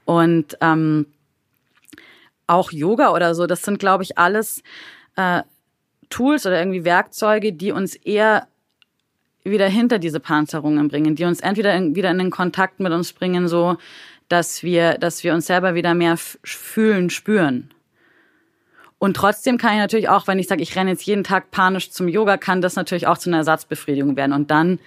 Und 0.04 0.56
ähm, 0.60 1.06
auch 2.46 2.72
Yoga 2.72 3.12
oder 3.12 3.34
so, 3.34 3.46
das 3.46 3.62
sind, 3.62 3.78
glaube 3.78 4.04
ich, 4.04 4.16
alles 4.16 4.62
äh, 5.16 5.42
Tools 6.08 6.46
oder 6.46 6.58
irgendwie 6.58 6.84
Werkzeuge, 6.84 7.52
die 7.52 7.72
uns 7.72 7.96
eher 7.96 8.46
wieder 9.42 9.68
hinter 9.68 9.98
diese 9.98 10.20
Panzerungen 10.20 10.88
bringen, 10.88 11.16
die 11.16 11.24
uns 11.24 11.40
entweder 11.40 11.74
in, 11.74 11.94
wieder 11.96 12.10
in 12.10 12.18
den 12.18 12.30
Kontakt 12.30 12.78
mit 12.80 12.92
uns 12.92 13.12
bringen, 13.12 13.48
so 13.48 13.76
dass 14.28 14.62
wir, 14.62 14.94
dass 14.98 15.24
wir 15.24 15.34
uns 15.34 15.46
selber 15.46 15.74
wieder 15.74 15.94
mehr 15.94 16.16
fühlen, 16.16 17.10
spüren. 17.10 17.70
Und 19.00 19.16
trotzdem 19.16 19.56
kann 19.56 19.72
ich 19.72 19.78
natürlich 19.78 20.10
auch, 20.10 20.26
wenn 20.26 20.38
ich 20.38 20.46
sage, 20.46 20.62
ich 20.62 20.76
renne 20.76 20.90
jetzt 20.90 21.04
jeden 21.04 21.24
Tag 21.24 21.50
panisch 21.50 21.90
zum 21.90 22.06
Yoga, 22.06 22.36
kann 22.36 22.60
das 22.60 22.76
natürlich 22.76 23.06
auch 23.06 23.16
zu 23.16 23.30
einer 23.30 23.38
Ersatzbefriedigung 23.38 24.14
werden. 24.14 24.34
Und 24.34 24.50
dann 24.50 24.78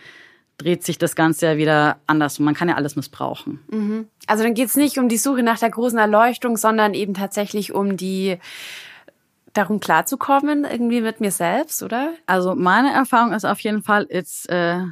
dreht 0.60 0.84
sich 0.84 1.00
das 1.00 1.16
Ganze 1.16 1.48
ja 1.48 1.58
wieder 1.58 1.98
anders. 2.06 2.38
Und 2.38 2.46
man 2.46 2.54
kann 2.54 2.70
ja 2.70 2.76
alles 2.76 2.96
missbrauchen. 2.96 3.60
Mhm. 3.72 4.08
Also 4.28 4.44
dann 4.44 4.54
geht 4.54 4.68
es 4.68 4.76
nicht 4.76 5.00
um 5.00 5.10
die 5.10 5.18
Suche 5.18 5.42
nach 5.42 5.58
der 5.58 5.72
großen 5.72 5.98
Erleuchtung, 5.98 6.58
sondern 6.58 6.94
eben 6.94 7.16
tatsächlich 7.16 7.74
um 7.74 7.98
die 7.98 8.38
darum 9.54 9.80
klarzukommen, 9.80 10.64
irgendwie 10.64 11.02
mit 11.02 11.20
mir 11.20 11.32
selbst, 11.32 11.82
oder? 11.82 12.14
Also 12.28 12.54
meine 12.54 12.94
Erfahrung 12.94 13.34
ist 13.34 13.46
auf 13.46 13.60
jeden 13.62 13.82
Fall, 13.82 14.06
it's 14.10 14.48
uh, 14.52 14.90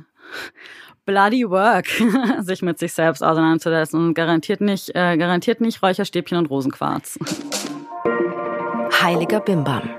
bloody 1.06 1.48
work, 1.48 1.86
sich 2.40 2.64
mit 2.64 2.80
sich 2.80 2.94
selbst 2.94 3.24
auseinanderzusetzen 3.24 4.04
und 4.04 4.16
garantiert 4.16 4.62
nicht, 4.62 4.90
äh, 4.96 5.16
garantiert 5.16 5.62
nicht 5.62 5.84
Räucherstäbchen 5.84 6.40
und 6.40 6.48
Rosenquarz 6.48 7.20
heiliger 9.02 9.40
Bimbam. 9.40 9.90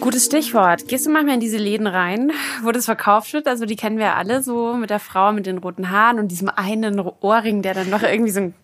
Gutes 0.00 0.26
Stichwort. 0.26 0.88
Gehst 0.88 1.06
du 1.06 1.10
manchmal 1.10 1.34
in 1.34 1.40
diese 1.40 1.56
Läden 1.56 1.86
rein, 1.86 2.32
wo 2.62 2.72
das 2.72 2.86
verkauft 2.86 3.32
wird? 3.32 3.46
Also 3.46 3.64
die 3.64 3.76
kennen 3.76 3.98
wir 3.98 4.16
alle 4.16 4.42
so 4.42 4.74
mit 4.74 4.90
der 4.90 5.00
Frau 5.00 5.32
mit 5.32 5.46
den 5.46 5.58
roten 5.58 5.90
Haaren 5.90 6.18
und 6.18 6.28
diesem 6.28 6.48
einen 6.48 7.00
Ohrring, 7.20 7.62
der 7.62 7.74
dann 7.74 7.90
noch 7.90 8.02
irgendwie 8.02 8.32
so 8.32 8.40
ein 8.40 8.54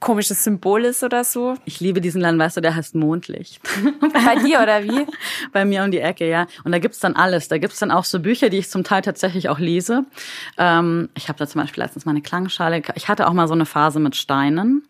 komisches 0.00 0.44
Symbol 0.44 0.84
ist 0.84 1.02
oder 1.02 1.24
so. 1.24 1.54
Ich 1.64 1.80
liebe 1.80 2.00
diesen 2.00 2.20
Laden, 2.20 2.38
weißt 2.38 2.56
du, 2.56 2.60
der 2.60 2.74
heißt 2.74 2.94
Mondlicht. 2.94 3.60
Bei 4.00 4.36
dir 4.36 4.60
oder 4.62 4.84
wie? 4.84 5.06
Bei 5.52 5.64
mir 5.64 5.84
um 5.84 5.90
die 5.90 6.00
Ecke, 6.00 6.28
ja. 6.28 6.46
Und 6.64 6.72
da 6.72 6.78
gibt's 6.78 7.00
dann 7.00 7.16
alles. 7.16 7.48
Da 7.48 7.58
gibt's 7.58 7.78
dann 7.78 7.90
auch 7.90 8.04
so 8.04 8.20
Bücher, 8.20 8.48
die 8.48 8.58
ich 8.58 8.70
zum 8.70 8.84
Teil 8.84 9.02
tatsächlich 9.02 9.48
auch 9.48 9.58
lese. 9.58 10.04
Ähm, 10.56 11.08
ich 11.16 11.28
habe 11.28 11.38
da 11.38 11.46
zum 11.46 11.60
Beispiel 11.60 11.82
letztens 11.82 12.04
meine 12.04 12.22
Klangschale. 12.22 12.82
Ich 12.94 13.08
hatte 13.08 13.28
auch 13.28 13.32
mal 13.32 13.48
so 13.48 13.54
eine 13.54 13.66
Phase 13.66 14.00
mit 14.00 14.16
Steinen 14.16 14.86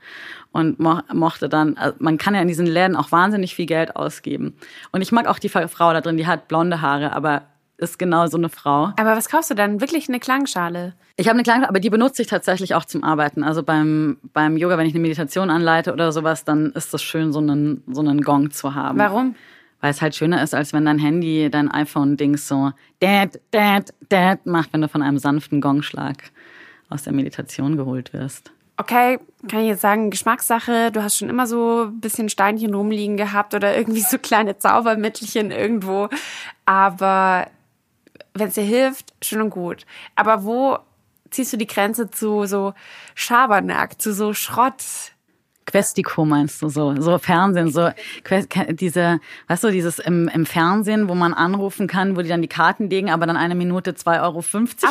und 0.53 0.79
mo 0.79 1.01
mochte 1.13 1.49
dann, 1.49 1.77
also 1.77 1.97
man 1.99 2.19
kann 2.19 2.35
ja 2.35 2.41
in 2.41 2.49
diesen 2.49 2.67
Läden 2.67 2.97
auch 2.97 3.13
wahnsinnig 3.13 3.55
viel 3.55 3.67
Geld 3.67 3.97
ausgeben. 3.97 4.55
Und 4.93 5.03
ich 5.03 5.13
mag 5.13 5.27
auch 5.27 5.39
die 5.39 5.49
Frau 5.49 5.93
da 5.93 6.01
drin, 6.01 6.17
die 6.17 6.27
hat 6.27 6.49
blonde 6.49 6.81
Haare, 6.81 7.13
aber 7.13 7.43
ist 7.79 7.99
genau 7.99 8.27
so 8.27 8.37
eine 8.37 8.49
Frau. 8.49 8.93
Aber 8.97 9.17
was 9.17 9.29
kaufst 9.29 9.51
du 9.51 9.55
dann? 9.55 9.81
Wirklich 9.81 10.09
eine 10.09 10.21
Klangschale? 10.21 10.95
Ich 11.17 11.27
habe 11.27 11.35
eine 11.35 11.45
Klangschale, 11.45 11.69
aber 11.69 11.81
die 11.81 11.91
benutze 11.91 12.23
ich 12.23 12.29
tatsächlich 12.29 12.75
auch 12.75 12.85
zum 12.85 13.05
Arbeiten. 13.05 13.43
Also 13.43 13.63
beim, 13.63 14.19
beim 14.33 14.57
Yoga, 14.57 14.77
wenn 14.77 14.87
ich 14.87 14.95
eine 14.95 15.03
Meditation 15.03 15.49
anleite 15.49 15.93
oder 15.93 16.13
sowas, 16.13 16.45
dann 16.45 16.73
ist 16.73 16.93
es 16.93 17.03
schön, 17.03 17.33
so 17.33 17.39
einen, 17.39 17.83
so 17.91 18.01
einen 18.01 18.21
Gong 18.23 18.51
zu 18.51 18.75
haben. 18.75 18.99
Warum? 18.99 19.35
Weil 19.81 19.93
es 19.93 20.03
halt 20.03 20.17
schöner 20.17 20.43
ist, 20.43 20.55
als 20.55 20.73
wenn 20.73 20.85
dein 20.85 20.99
Handy, 20.99 21.51
dein 21.51 21.71
iPhone-Dings 21.71 22.49
so 22.49 22.73
dad, 22.99 23.41
dad, 23.53 23.95
dad 24.09 24.45
macht, 24.45 24.73
wenn 24.73 24.81
du 24.81 24.89
von 24.89 25.03
einem 25.03 25.19
sanften 25.19 25.61
Gongschlag 25.61 26.17
aus 26.91 27.05
der 27.05 27.13
Meditation 27.13 27.77
geholt 27.77 28.13
wirst. 28.13 28.51
Okay, 28.77 29.19
kann 29.49 29.61
ich 29.61 29.67
jetzt 29.67 29.81
sagen, 29.81 30.11
Geschmackssache, 30.11 30.93
du 30.93 31.03
hast 31.03 31.19
schon 31.19 31.29
immer 31.29 31.49
so 31.49 31.87
ein 31.87 32.01
bisschen 32.01 32.29
Steinchen 32.29 32.75
rumliegen 32.75 33.17
gehabt 33.17 33.55
oder 33.55 33.77
irgendwie 33.77 34.01
so 34.01 34.19
kleine 34.19 34.59
Zaubermittelchen 34.59 35.51
irgendwo. 35.51 36.09
Aber 36.65 37.47
wenn 38.35 38.49
es 38.49 38.55
dir 38.55 38.63
hilft, 38.63 39.15
schön 39.23 39.43
und 39.43 39.51
gut. 39.51 39.87
Aber 40.15 40.45
wo 40.45 40.79
ziehst 41.31 41.53
du 41.53 41.57
die 41.57 41.67
Grenze 41.67 42.11
zu 42.11 42.47
so 42.47 42.75
Schabernack, 43.15 44.01
zu 44.01 44.13
so 44.13 44.33
Schrott? 44.35 44.83
Questico 45.69 46.25
meinst 46.25 46.63
du 46.63 46.71
so, 46.71 46.99
so 46.99 47.19
Fernsehen, 47.19 47.71
so 47.71 47.91
diese, 48.71 49.21
weißt 49.49 49.65
du, 49.65 49.71
dieses 49.71 49.99
im, 49.99 50.27
im 50.29 50.47
Fernsehen, 50.47 51.11
wo 51.11 51.15
man 51.15 51.35
anrufen 51.35 51.87
kann, 51.87 52.17
wo 52.17 52.23
die 52.23 52.29
dann 52.29 52.41
die 52.41 52.49
Karten 52.49 52.89
legen, 52.89 53.11
aber 53.11 53.27
dann 53.27 53.37
eine 53.37 53.55
Minute 53.55 53.93
2,50 53.93 54.23
Euro 54.23 54.43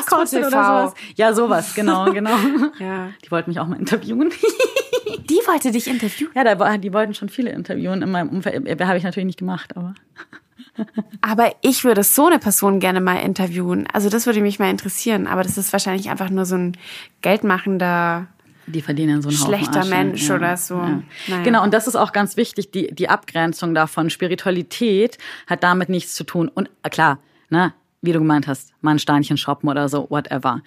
kostet 0.05 0.45
oder 0.45 0.49
sowas. 0.49 0.93
Ja, 1.15 1.33
sowas, 1.33 1.73
genau, 1.73 2.05
genau. 2.13 2.37
ja. 2.77 3.09
Die 3.25 3.31
wollten 3.31 3.49
mich 3.49 3.59
auch 3.59 3.65
mal 3.65 3.79
interviewen. 3.79 4.29
die 5.29 5.39
wollte 5.47 5.71
dich 5.71 5.87
interviewen? 5.87 6.31
Ja, 6.35 6.43
da, 6.43 6.77
die 6.77 6.93
wollten 6.93 7.15
schon 7.15 7.29
viele 7.29 7.49
interviewen 7.49 8.03
in 8.03 8.11
meinem 8.11 8.29
Umfeld. 8.29 8.67
Äh, 8.67 8.85
habe 8.85 8.99
ich 8.99 9.03
natürlich 9.03 9.25
nicht 9.25 9.39
gemacht, 9.39 9.75
aber. 9.75 9.95
Aber 11.21 11.53
ich 11.61 11.83
würde 11.83 12.03
so 12.03 12.27
eine 12.27 12.39
Person 12.39 12.79
gerne 12.79 13.01
mal 13.01 13.17
interviewen. 13.17 13.87
Also 13.91 14.09
das 14.09 14.25
würde 14.25 14.41
mich 14.41 14.59
mal 14.59 14.69
interessieren. 14.69 15.27
Aber 15.27 15.43
das 15.43 15.57
ist 15.57 15.73
wahrscheinlich 15.73 16.09
einfach 16.09 16.29
nur 16.29 16.45
so 16.45 16.55
ein 16.55 16.77
geldmachender 17.21 18.27
die 18.67 18.81
verdienen 18.81 19.21
so 19.21 19.29
einen 19.29 19.37
Schlechter 19.37 19.79
Haufen 19.79 19.89
Mensch 19.89 20.27
ja. 20.27 20.35
oder 20.35 20.57
so. 20.57 20.75
Ja. 20.75 21.01
Naja. 21.27 21.43
Genau, 21.43 21.63
und 21.63 21.73
das 21.73 21.87
ist 21.87 21.95
auch 21.95 22.11
ganz 22.11 22.35
wichtig, 22.35 22.69
die, 22.71 22.93
die 22.93 23.07
Abgrenzung 23.07 23.73
davon. 23.73 24.09
Spiritualität 24.09 25.17
hat 25.47 25.63
damit 25.63 25.87
nichts 25.87 26.15
zu 26.15 26.25
tun. 26.25 26.49
Und 26.53 26.69
äh, 26.83 26.89
klar, 26.89 27.19
ne, 27.49 27.73
wie 28.07 28.13
du 28.13 28.19
gemeint 28.19 28.47
hast, 28.47 28.73
mal 28.81 28.91
ein 28.91 28.99
Steinchen 28.99 29.37
shoppen 29.37 29.69
oder 29.69 29.87
so, 29.89 30.07
whatever. 30.09 30.61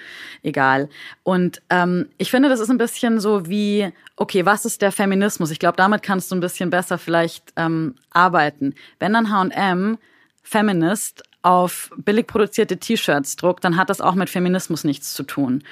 Egal. 0.45 0.89
Und 1.25 1.61
ähm, 1.71 2.09
ich 2.19 2.31
finde, 2.31 2.49
das 2.49 2.61
ist 2.61 2.71
ein 2.71 2.79
bisschen 2.79 3.19
so 3.19 3.49
wie, 3.49 3.93
okay, 4.15 4.47
was 4.47 4.65
ist 4.65 4.83
der 4.83 4.93
Feminismus? 4.93 5.51
Ich 5.51 5.59
glaube, 5.59 5.77
damit 5.77 6.05
kannst 6.05 6.31
du 6.31 6.37
ein 6.37 6.41
bisschen 6.41 6.71
besser 6.71 6.99
vielleicht 6.99 7.53
ähm, 7.57 7.97
arbeiten. 8.11 8.75
Wenn 9.01 9.13
dann 9.13 9.33
H&M 9.33 9.99
Feminist 10.43 11.25
auf 11.43 11.91
billig 11.97 12.27
produzierte 12.27 12.77
T-Shirts 12.77 13.37
druckt, 13.37 13.65
dann 13.65 13.77
hat 13.77 13.91
das 13.91 14.01
auch 14.01 14.15
mit 14.15 14.29
Feminismus 14.29 14.85
nichts 14.85 15.15
zu 15.15 15.23
tun. 15.23 15.63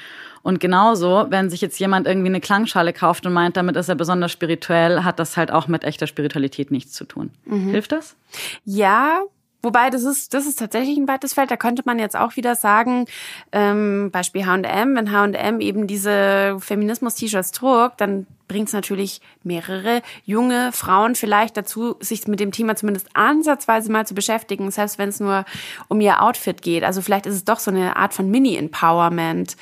Und 0.42 0.61
genauso, 0.61 1.26
wenn 1.28 1.50
sich 1.50 1.61
jetzt 1.61 1.78
jemand 1.78 2.07
irgendwie 2.07 2.28
eine 2.28 2.40
Klangschale 2.40 2.92
kauft 2.92 3.26
und 3.26 3.33
meint, 3.33 3.57
damit 3.57 3.76
ist 3.76 3.88
er 3.88 3.96
besonders 3.96 4.33
spirituell, 4.33 5.04
hat 5.04 5.18
das 5.18 5.37
halt 5.37 5.50
auch 5.50 5.68
mit 5.68 5.85
echter 5.85 6.07
Spiritualität 6.07 6.70
nichts 6.70 6.92
zu 6.92 7.04
tun. 7.04 7.31
Mhm. 7.44 7.70
Hilft 7.70 7.92
das? 7.92 8.16
Ja, 8.64 9.22
Wobei, 9.61 9.90
das 9.90 10.05
ist, 10.05 10.35
das 10.35 10.47
ist 10.47 10.59
tatsächlich 10.59 10.97
ein 10.97 11.09
weites 11.09 11.35
Feld. 11.35 11.51
Da 11.51 11.57
könnte 11.57 11.83
man 11.85 11.99
jetzt 11.99 12.16
auch 12.16 12.37
wieder 12.37 12.55
sagen, 12.55 13.07
ähm, 13.51 14.11
Beispiel 14.12 14.47
H&M, 14.47 14.94
wenn 14.94 15.12
H&M 15.12 15.61
eben 15.61 15.88
diese 15.88 16.57
Feminismus-T-Shirts 16.61 17.53
druckt, 17.53 18.01
dann 18.01 18.27
bringt 18.47 18.68
es 18.68 18.73
natürlich 18.73 19.21
mehrere 19.42 20.03
junge 20.25 20.71
Frauen 20.73 21.16
vielleicht 21.16 21.57
dazu, 21.57 21.97
sich 22.01 22.27
mit 22.29 22.40
dem 22.40 22.53
Thema 22.53 22.77
zumindest 22.77 23.09
ansatzweise 23.14 23.90
mal 23.90 24.07
zu 24.07 24.14
beschäftigen, 24.14 24.71
selbst 24.71 24.99
wenn 24.99 25.09
es 25.09 25.21
nur 25.21 25.44
um 25.88 26.01
ihr 26.01 26.23
Outfit 26.23 26.62
geht. 26.62 26.85
Also 26.85 27.03
vielleicht 27.03 27.27
ist 27.27 27.35
es 27.35 27.44
doch 27.44 27.59
so 27.59 27.71
eine 27.71 27.97
Art 27.97 28.14
von 28.14 28.31
Mini-Empowerment. 28.31 29.57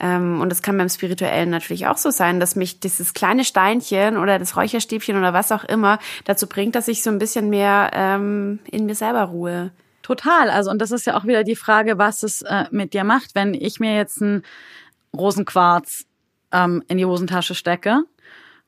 Ähm, 0.00 0.40
und 0.40 0.50
das 0.50 0.62
kann 0.62 0.78
beim 0.78 0.88
Spirituellen 0.88 1.50
natürlich 1.50 1.86
auch 1.86 1.96
so 1.96 2.10
sein, 2.10 2.40
dass 2.40 2.56
mich 2.56 2.80
dieses 2.80 3.14
kleine 3.14 3.44
Steinchen 3.44 4.16
oder 4.16 4.38
das 4.38 4.56
Räucherstäbchen 4.56 5.16
oder 5.16 5.32
was 5.32 5.52
auch 5.52 5.64
immer 5.64 5.98
dazu 6.24 6.46
bringt, 6.46 6.74
dass 6.74 6.88
ich 6.88 7.02
so 7.02 7.10
ein 7.10 7.18
bisschen 7.18 7.50
mehr 7.50 7.90
ähm, 7.92 8.60
in 8.70 8.86
mir 8.86 8.94
selber 8.94 9.24
ruhe. 9.24 9.70
Total. 10.02 10.50
Also, 10.50 10.70
und 10.70 10.80
das 10.80 10.90
ist 10.90 11.06
ja 11.06 11.18
auch 11.18 11.24
wieder 11.24 11.44
die 11.44 11.56
Frage, 11.56 11.98
was 11.98 12.22
es 12.22 12.42
äh, 12.42 12.64
mit 12.70 12.94
dir 12.94 13.04
macht, 13.04 13.34
wenn 13.34 13.54
ich 13.54 13.80
mir 13.80 13.94
jetzt 13.94 14.22
einen 14.22 14.42
Rosenquarz 15.14 16.04
ähm, 16.52 16.82
in 16.88 16.98
die 16.98 17.04
Hosentasche 17.04 17.54
stecke 17.54 18.04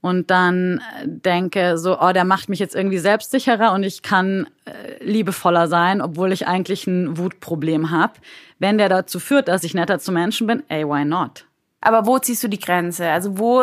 und 0.01 0.31
dann 0.31 0.79
äh, 0.79 1.07
denke 1.07 1.79
so, 1.79 2.01
oh, 2.01 2.13
der 2.13 2.25
macht 2.25 2.49
mich 2.49 2.59
jetzt 2.59 2.75
irgendwie 2.75 2.99
selbstsicherer 2.99 3.73
und 3.73 3.83
ich 3.83 4.03
kann 4.03 4.47
äh, 4.65 5.05
liebevoller 5.05 5.69
sein, 5.69 6.01
obwohl 6.01 6.33
ich 6.33 6.47
eigentlich 6.47 6.87
ein 6.87 7.19
Wutproblem 7.19 7.91
habe. 7.91 8.15
Wenn 8.59 8.79
der 8.79 8.89
dazu 8.89 9.21
führt, 9.21 9.49
dass 9.49 9.65
ich 9.65 9.75
netter 9.75 9.99
zu 9.99 10.13
Menschen 10.13 10.47
bin, 10.47 10.63
ey, 10.69 10.87
why 10.87 11.05
not? 11.05 11.45
Aber 11.83 12.07
wo 12.07 12.19
ziehst 12.19 12.45
du 12.45 12.49
die 12.49 12.59
Grenze? 12.59 13.11
Also 13.11 13.39
wo, 13.39 13.63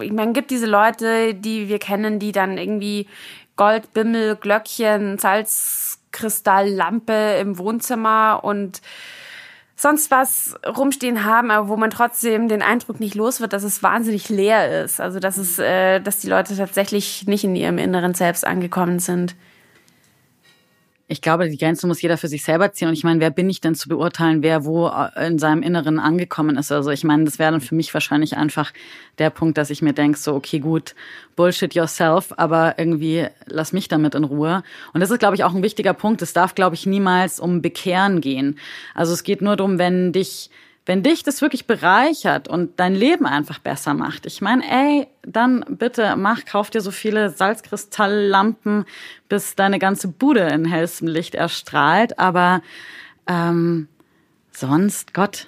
ich 0.00 0.12
meine, 0.12 0.32
gibt 0.32 0.50
diese 0.50 0.66
Leute, 0.66 1.34
die 1.34 1.68
wir 1.68 1.78
kennen, 1.78 2.18
die 2.18 2.32
dann 2.32 2.58
irgendwie 2.58 3.06
Goldbimmel, 3.56 4.34
Glöckchen, 4.36 5.18
Salzkristalllampe 5.18 7.36
im 7.40 7.58
Wohnzimmer 7.58 8.40
und 8.42 8.82
sonst 9.76 10.10
was 10.10 10.54
rumstehen 10.66 11.24
haben, 11.24 11.50
aber 11.50 11.68
wo 11.68 11.76
man 11.76 11.90
trotzdem 11.90 12.48
den 12.48 12.62
Eindruck 12.62 13.00
nicht 13.00 13.14
los 13.14 13.40
wird, 13.40 13.52
dass 13.52 13.64
es 13.64 13.82
wahnsinnig 13.82 14.28
leer 14.28 14.84
ist. 14.84 15.00
Also 15.00 15.18
dass 15.20 15.36
es, 15.36 15.58
äh, 15.58 16.00
dass 16.00 16.18
die 16.18 16.28
Leute 16.28 16.56
tatsächlich 16.56 17.26
nicht 17.26 17.44
in 17.44 17.56
ihrem 17.56 17.78
inneren 17.78 18.14
Selbst 18.14 18.46
angekommen 18.46 18.98
sind 18.98 19.34
ich 21.06 21.20
glaube, 21.20 21.48
die 21.50 21.58
Grenze 21.58 21.86
muss 21.86 22.00
jeder 22.00 22.16
für 22.16 22.28
sich 22.28 22.42
selber 22.42 22.72
ziehen. 22.72 22.88
Und 22.88 22.94
ich 22.94 23.04
meine, 23.04 23.20
wer 23.20 23.30
bin 23.30 23.50
ich 23.50 23.60
denn 23.60 23.74
zu 23.74 23.90
beurteilen, 23.90 24.42
wer 24.42 24.64
wo 24.64 24.88
äh, 24.88 25.26
in 25.26 25.38
seinem 25.38 25.62
Inneren 25.62 25.98
angekommen 25.98 26.56
ist? 26.56 26.72
Also 26.72 26.90
ich 26.90 27.04
meine, 27.04 27.24
das 27.24 27.38
wäre 27.38 27.52
dann 27.52 27.60
für 27.60 27.74
mich 27.74 27.92
wahrscheinlich 27.92 28.36
einfach 28.38 28.72
der 29.18 29.28
Punkt, 29.28 29.58
dass 29.58 29.68
ich 29.68 29.82
mir 29.82 29.92
denke, 29.92 30.18
so, 30.18 30.34
okay, 30.34 30.60
gut, 30.60 30.94
Bullshit 31.36 31.74
yourself, 31.74 32.32
aber 32.36 32.78
irgendwie 32.78 33.26
lass 33.46 33.74
mich 33.74 33.88
damit 33.88 34.14
in 34.14 34.24
Ruhe. 34.24 34.62
Und 34.94 35.00
das 35.00 35.10
ist, 35.10 35.18
glaube 35.18 35.36
ich, 35.36 35.44
auch 35.44 35.54
ein 35.54 35.62
wichtiger 35.62 35.92
Punkt. 35.92 36.22
Es 36.22 36.32
darf, 36.32 36.54
glaube 36.54 36.74
ich, 36.74 36.86
niemals 36.86 37.38
um 37.38 37.60
Bekehren 37.60 38.22
gehen. 38.22 38.58
Also 38.94 39.12
es 39.12 39.24
geht 39.24 39.42
nur 39.42 39.56
darum, 39.56 39.78
wenn 39.78 40.12
dich 40.12 40.50
wenn 40.86 41.02
dich 41.02 41.22
das 41.22 41.40
wirklich 41.40 41.66
bereichert 41.66 42.46
und 42.46 42.78
dein 42.78 42.94
Leben 42.94 43.26
einfach 43.26 43.58
besser 43.58 43.94
macht, 43.94 44.26
ich 44.26 44.42
meine, 44.42 44.62
ey, 44.70 45.06
dann 45.22 45.64
bitte 45.68 46.14
mach, 46.16 46.44
kauf 46.44 46.68
dir 46.68 46.82
so 46.82 46.90
viele 46.90 47.30
Salzkristalllampen, 47.30 48.84
bis 49.28 49.54
deine 49.54 49.78
ganze 49.78 50.08
Bude 50.08 50.40
in 50.40 50.66
hellstem 50.66 51.08
Licht 51.08 51.34
erstrahlt. 51.34 52.18
Aber 52.18 52.60
ähm, 53.26 53.88
sonst, 54.52 55.14
Gott, 55.14 55.46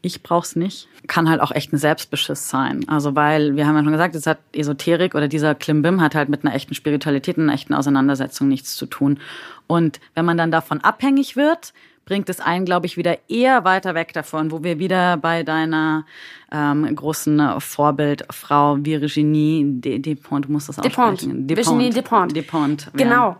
ich 0.00 0.22
brauch's 0.22 0.54
nicht. 0.54 0.86
Kann 1.08 1.28
halt 1.28 1.40
auch 1.40 1.50
echt 1.50 1.72
ein 1.72 1.78
Selbstbeschiss 1.78 2.48
sein. 2.48 2.86
Also 2.88 3.16
weil, 3.16 3.56
wir 3.56 3.66
haben 3.66 3.74
ja 3.74 3.82
schon 3.82 3.92
gesagt, 3.92 4.14
es 4.14 4.26
hat 4.26 4.38
Esoterik 4.52 5.14
oder 5.14 5.28
dieser 5.28 5.54
Klimbim 5.54 6.00
hat 6.00 6.14
halt 6.14 6.28
mit 6.28 6.44
einer 6.44 6.54
echten 6.54 6.74
Spiritualität, 6.74 7.36
einer 7.36 7.52
echten 7.52 7.74
Auseinandersetzung 7.74 8.46
nichts 8.46 8.76
zu 8.76 8.86
tun. 8.86 9.18
Und 9.66 10.00
wenn 10.14 10.24
man 10.24 10.36
dann 10.36 10.50
davon 10.50 10.82
abhängig 10.82 11.36
wird, 11.36 11.72
bringt 12.04 12.28
es 12.28 12.40
einen, 12.40 12.64
glaube 12.64 12.86
ich, 12.86 12.96
wieder 12.96 13.18
eher 13.28 13.64
weiter 13.64 13.94
weg 13.94 14.12
davon, 14.12 14.50
wo 14.50 14.62
wir 14.62 14.78
wieder 14.78 15.16
bei 15.16 15.42
deiner 15.42 16.04
ähm, 16.52 16.94
großen 16.94 17.60
Vorbildfrau 17.60 18.78
Virginie 18.80 19.64
Despont, 19.80 20.46
du 20.46 20.52
musst 20.52 20.68
das 20.68 20.78
aussprechen. 20.78 21.46
Despont. 21.46 21.48
Virginie 21.48 21.90
Despont. 21.90 22.36
Despont. 22.36 22.90
Genau. 22.94 23.36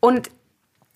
Und 0.00 0.30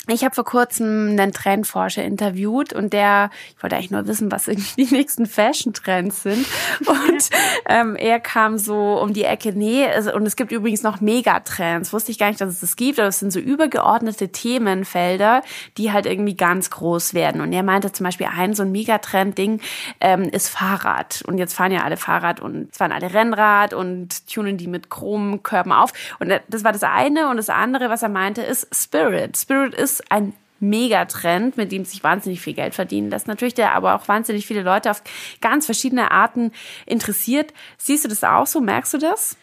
ich 0.09 0.25
habe 0.25 0.35
vor 0.35 0.45
kurzem 0.45 1.11
einen 1.11 1.33
Trendforscher 1.33 2.03
interviewt 2.03 2.73
und 2.73 2.93
der, 2.93 3.31
ich 3.57 3.63
wollte 3.63 3.77
eigentlich 3.77 3.93
nur 3.93 4.05
wissen, 4.09 4.33
was 4.33 4.49
irgendwie 4.49 4.85
die 4.85 4.95
nächsten 4.95 5.27
Fashion-Trends 5.27 6.25
sind. 6.25 6.45
Und 6.87 7.31
ähm, 7.69 7.95
er 7.95 8.19
kam 8.19 8.59
so 8.59 9.01
um 9.01 9.13
die 9.13 9.23
Ecke, 9.23 9.53
nee, 9.53 9.87
also, 9.87 10.13
und 10.13 10.27
es 10.27 10.35
gibt 10.35 10.51
übrigens 10.51 10.83
noch 10.83 11.01
Megatrends. 11.01 11.93
Wusste 11.93 12.11
ich 12.11 12.19
gar 12.19 12.29
nicht, 12.29 12.41
dass 12.41 12.51
es 12.51 12.61
das 12.61 12.75
gibt, 12.75 12.99
aber 12.99 13.09
es 13.09 13.21
sind 13.21 13.33
so 13.33 13.39
übergeordnete 13.39 14.31
Themenfelder, 14.31 15.43
die 15.79 15.93
halt 15.93 16.07
irgendwie 16.07 16.37
ganz 16.37 16.71
groß 16.71 17.15
werden. 17.15 17.41
Und 17.41 17.53
er 17.53 17.63
meinte 17.63 17.93
zum 17.93 18.03
Beispiel, 18.03 18.27
ein 18.37 18.55
so 18.55 18.65
ein 18.65 18.73
Megatrend-Ding 18.73 19.61
ähm, 20.01 20.23
ist 20.25 20.49
Fahrrad. 20.49 21.23
Und 21.29 21.39
jetzt 21.39 21.55
fahren 21.55 21.71
ja 21.71 21.85
alle 21.85 21.97
Fahrrad 21.97 22.41
und 22.41 22.75
fahren 22.75 22.91
alle 22.91 23.15
Rennrad 23.15 23.73
und 23.73 24.27
tunen 24.27 24.57
die 24.57 24.67
mit 24.67 24.91
Chromkörben 24.91 25.71
auf. 25.71 25.93
Und 26.19 26.33
das 26.49 26.65
war 26.65 26.73
das 26.73 26.83
eine. 26.83 27.29
Und 27.29 27.37
das 27.37 27.51
andere, 27.51 27.89
was 27.89 28.03
er 28.03 28.09
meinte, 28.09 28.43
ist 28.43 28.67
Spirit. 28.75 29.37
Spirit 29.37 29.75
ist 29.75 29.92
ist 30.01 30.11
ein 30.11 30.35
Megatrend, 30.61 31.57
mit 31.57 31.73
dem 31.73 31.85
sich 31.85 32.05
wahnsinnig 32.05 32.41
viel 32.41 32.55
Geld 32.55 32.75
verdienen 32.75 33.11
lässt. 33.11 33.27
Natürlich, 33.27 33.55
der 33.55 33.73
aber 33.73 33.97
auch 33.97 34.07
wahnsinnig 34.07 34.47
viele 34.47 34.63
Leute 34.63 34.93
auf 34.93 35.03
ganz 35.41 35.67
verschiedene 35.67 36.13
Arten 36.13 36.53
interessiert. 36.87 37.53
Siehst 37.79 38.05
du 38.05 38.09
das 38.09 38.23
auch 38.23 38.47
so? 38.47 38.61
Merkst 38.61 38.95
du 38.95 38.99
das? 38.99 39.37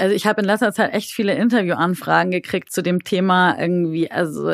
Also 0.00 0.14
ich 0.14 0.26
habe 0.26 0.40
in 0.40 0.46
letzter 0.46 0.72
Zeit 0.72 0.94
echt 0.94 1.10
viele 1.10 1.34
Interviewanfragen 1.34 2.30
gekriegt 2.30 2.72
zu 2.72 2.82
dem 2.82 3.04
Thema 3.04 3.58
irgendwie, 3.60 4.10
also 4.10 4.50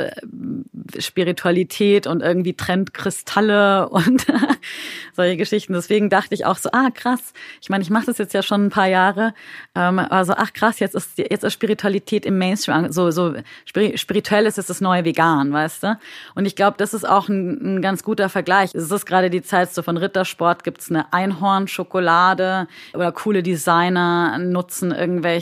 Spiritualität 0.99 2.09
und 2.09 2.21
irgendwie 2.21 2.55
Trendkristalle 2.55 3.89
und 3.89 4.27
solche 5.15 5.37
Geschichten. 5.37 5.73
Deswegen 5.73 6.11
dachte 6.11 6.35
ich 6.35 6.45
auch 6.47 6.57
so, 6.57 6.71
ah 6.73 6.91
krass. 6.93 7.33
Ich 7.63 7.69
meine, 7.69 7.83
ich 7.83 7.91
mache 7.91 8.07
das 8.07 8.19
jetzt 8.19 8.35
ja 8.35 8.43
schon 8.43 8.67
ein 8.67 8.71
paar 8.71 8.89
Jahre. 8.89 9.35
Ähm, 9.77 10.01
also 10.01 10.35
ach 10.37 10.53
krass, 10.53 10.81
jetzt 10.81 10.97
ist 10.97 11.17
jetzt 11.17 11.45
ist 11.45 11.53
Spiritualität 11.53 12.27
im 12.27 12.39
Mainstream. 12.39 12.91
So 12.91 13.13
so 13.13 13.35
spirituell 13.65 14.47
ist 14.47 14.59
es 14.59 14.67
das 14.67 14.81
neue 14.81 15.05
Vegan, 15.05 15.53
weißt 15.53 15.85
du? 15.85 15.99
Und 16.35 16.47
ich 16.47 16.57
glaube, 16.57 16.77
das 16.77 16.93
ist 16.93 17.09
auch 17.09 17.29
ein, 17.29 17.77
ein 17.77 17.83
ganz 17.83 18.03
guter 18.03 18.29
Vergleich. 18.29 18.75
Es 18.75 18.91
ist 18.91 19.07
gerade 19.07 19.31
die 19.31 19.43
Zeit 19.43 19.73
so 19.73 19.83
von 19.83 19.97
Rittersport 19.97 20.65
gibt's 20.65 20.91
eine 20.91 21.13
Einhornschokolade 21.13 22.67
oder 22.95 23.13
coole 23.13 23.45
Designer 23.45 24.39
nutzen 24.39 24.91
irgendwelche 24.91 25.36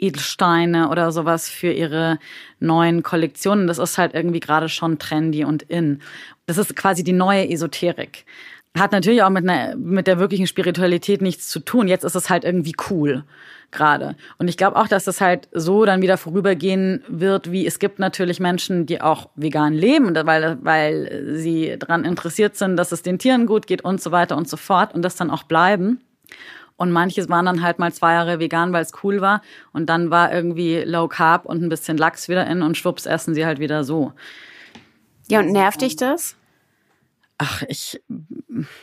Edelsteine 0.00 0.88
oder 0.88 1.12
sowas 1.12 1.48
für 1.48 1.70
ihre 1.70 2.18
neuen 2.58 3.02
Kollektionen. 3.02 3.66
Das 3.66 3.78
ist 3.78 3.98
halt 3.98 4.14
irgendwie 4.14 4.40
gerade 4.40 4.68
schon 4.68 4.98
trendy 4.98 5.44
und 5.44 5.62
in. 5.62 6.00
Das 6.46 6.58
ist 6.58 6.74
quasi 6.74 7.04
die 7.04 7.12
neue 7.12 7.48
Esoterik. 7.48 8.24
hat 8.76 8.92
natürlich 8.92 9.22
auch 9.22 9.30
mit, 9.30 9.48
einer, 9.48 9.76
mit 9.76 10.06
der 10.06 10.18
wirklichen 10.18 10.46
Spiritualität 10.46 11.22
nichts 11.22 11.48
zu 11.48 11.60
tun. 11.60 11.86
Jetzt 11.86 12.04
ist 12.04 12.16
es 12.16 12.30
halt 12.30 12.44
irgendwie 12.44 12.74
cool 12.90 13.24
gerade. 13.70 14.16
Und 14.38 14.48
ich 14.48 14.56
glaube 14.56 14.76
auch, 14.76 14.88
dass 14.88 15.04
das 15.04 15.20
halt 15.20 15.48
so 15.52 15.84
dann 15.84 16.02
wieder 16.02 16.16
vorübergehen 16.16 17.04
wird, 17.08 17.52
wie 17.52 17.66
es 17.66 17.78
gibt 17.78 17.98
natürlich 17.98 18.40
Menschen, 18.40 18.86
die 18.86 19.00
auch 19.00 19.28
vegan 19.36 19.72
leben, 19.72 20.14
weil, 20.26 20.58
weil 20.62 21.36
sie 21.36 21.76
daran 21.78 22.04
interessiert 22.04 22.56
sind, 22.56 22.76
dass 22.76 22.92
es 22.92 23.02
den 23.02 23.18
Tieren 23.18 23.46
gut 23.46 23.66
geht 23.66 23.82
und 23.82 24.00
so 24.00 24.12
weiter 24.12 24.36
und 24.36 24.48
so 24.48 24.56
fort 24.56 24.94
und 24.94 25.02
das 25.02 25.16
dann 25.16 25.30
auch 25.30 25.44
bleiben. 25.44 26.00
Und 26.80 26.92
manches 26.92 27.28
waren 27.28 27.44
dann 27.44 27.60
halt 27.60 27.78
mal 27.78 27.92
zwei 27.92 28.14
Jahre 28.14 28.38
vegan, 28.38 28.72
weil 28.72 28.80
es 28.80 28.92
cool 29.04 29.20
war. 29.20 29.42
Und 29.74 29.90
dann 29.90 30.10
war 30.10 30.32
irgendwie 30.32 30.78
Low 30.78 31.08
Carb 31.08 31.44
und 31.44 31.62
ein 31.62 31.68
bisschen 31.68 31.98
Lachs 31.98 32.26
wieder 32.30 32.46
in 32.46 32.62
und 32.62 32.74
schwupps 32.74 33.04
essen 33.04 33.34
sie 33.34 33.44
halt 33.44 33.58
wieder 33.58 33.84
so. 33.84 34.14
Ja, 35.28 35.40
und 35.40 35.52
nervt 35.52 35.82
dich 35.82 35.96
das? 35.96 36.36
Ach, 37.36 37.62
ich. 37.68 38.02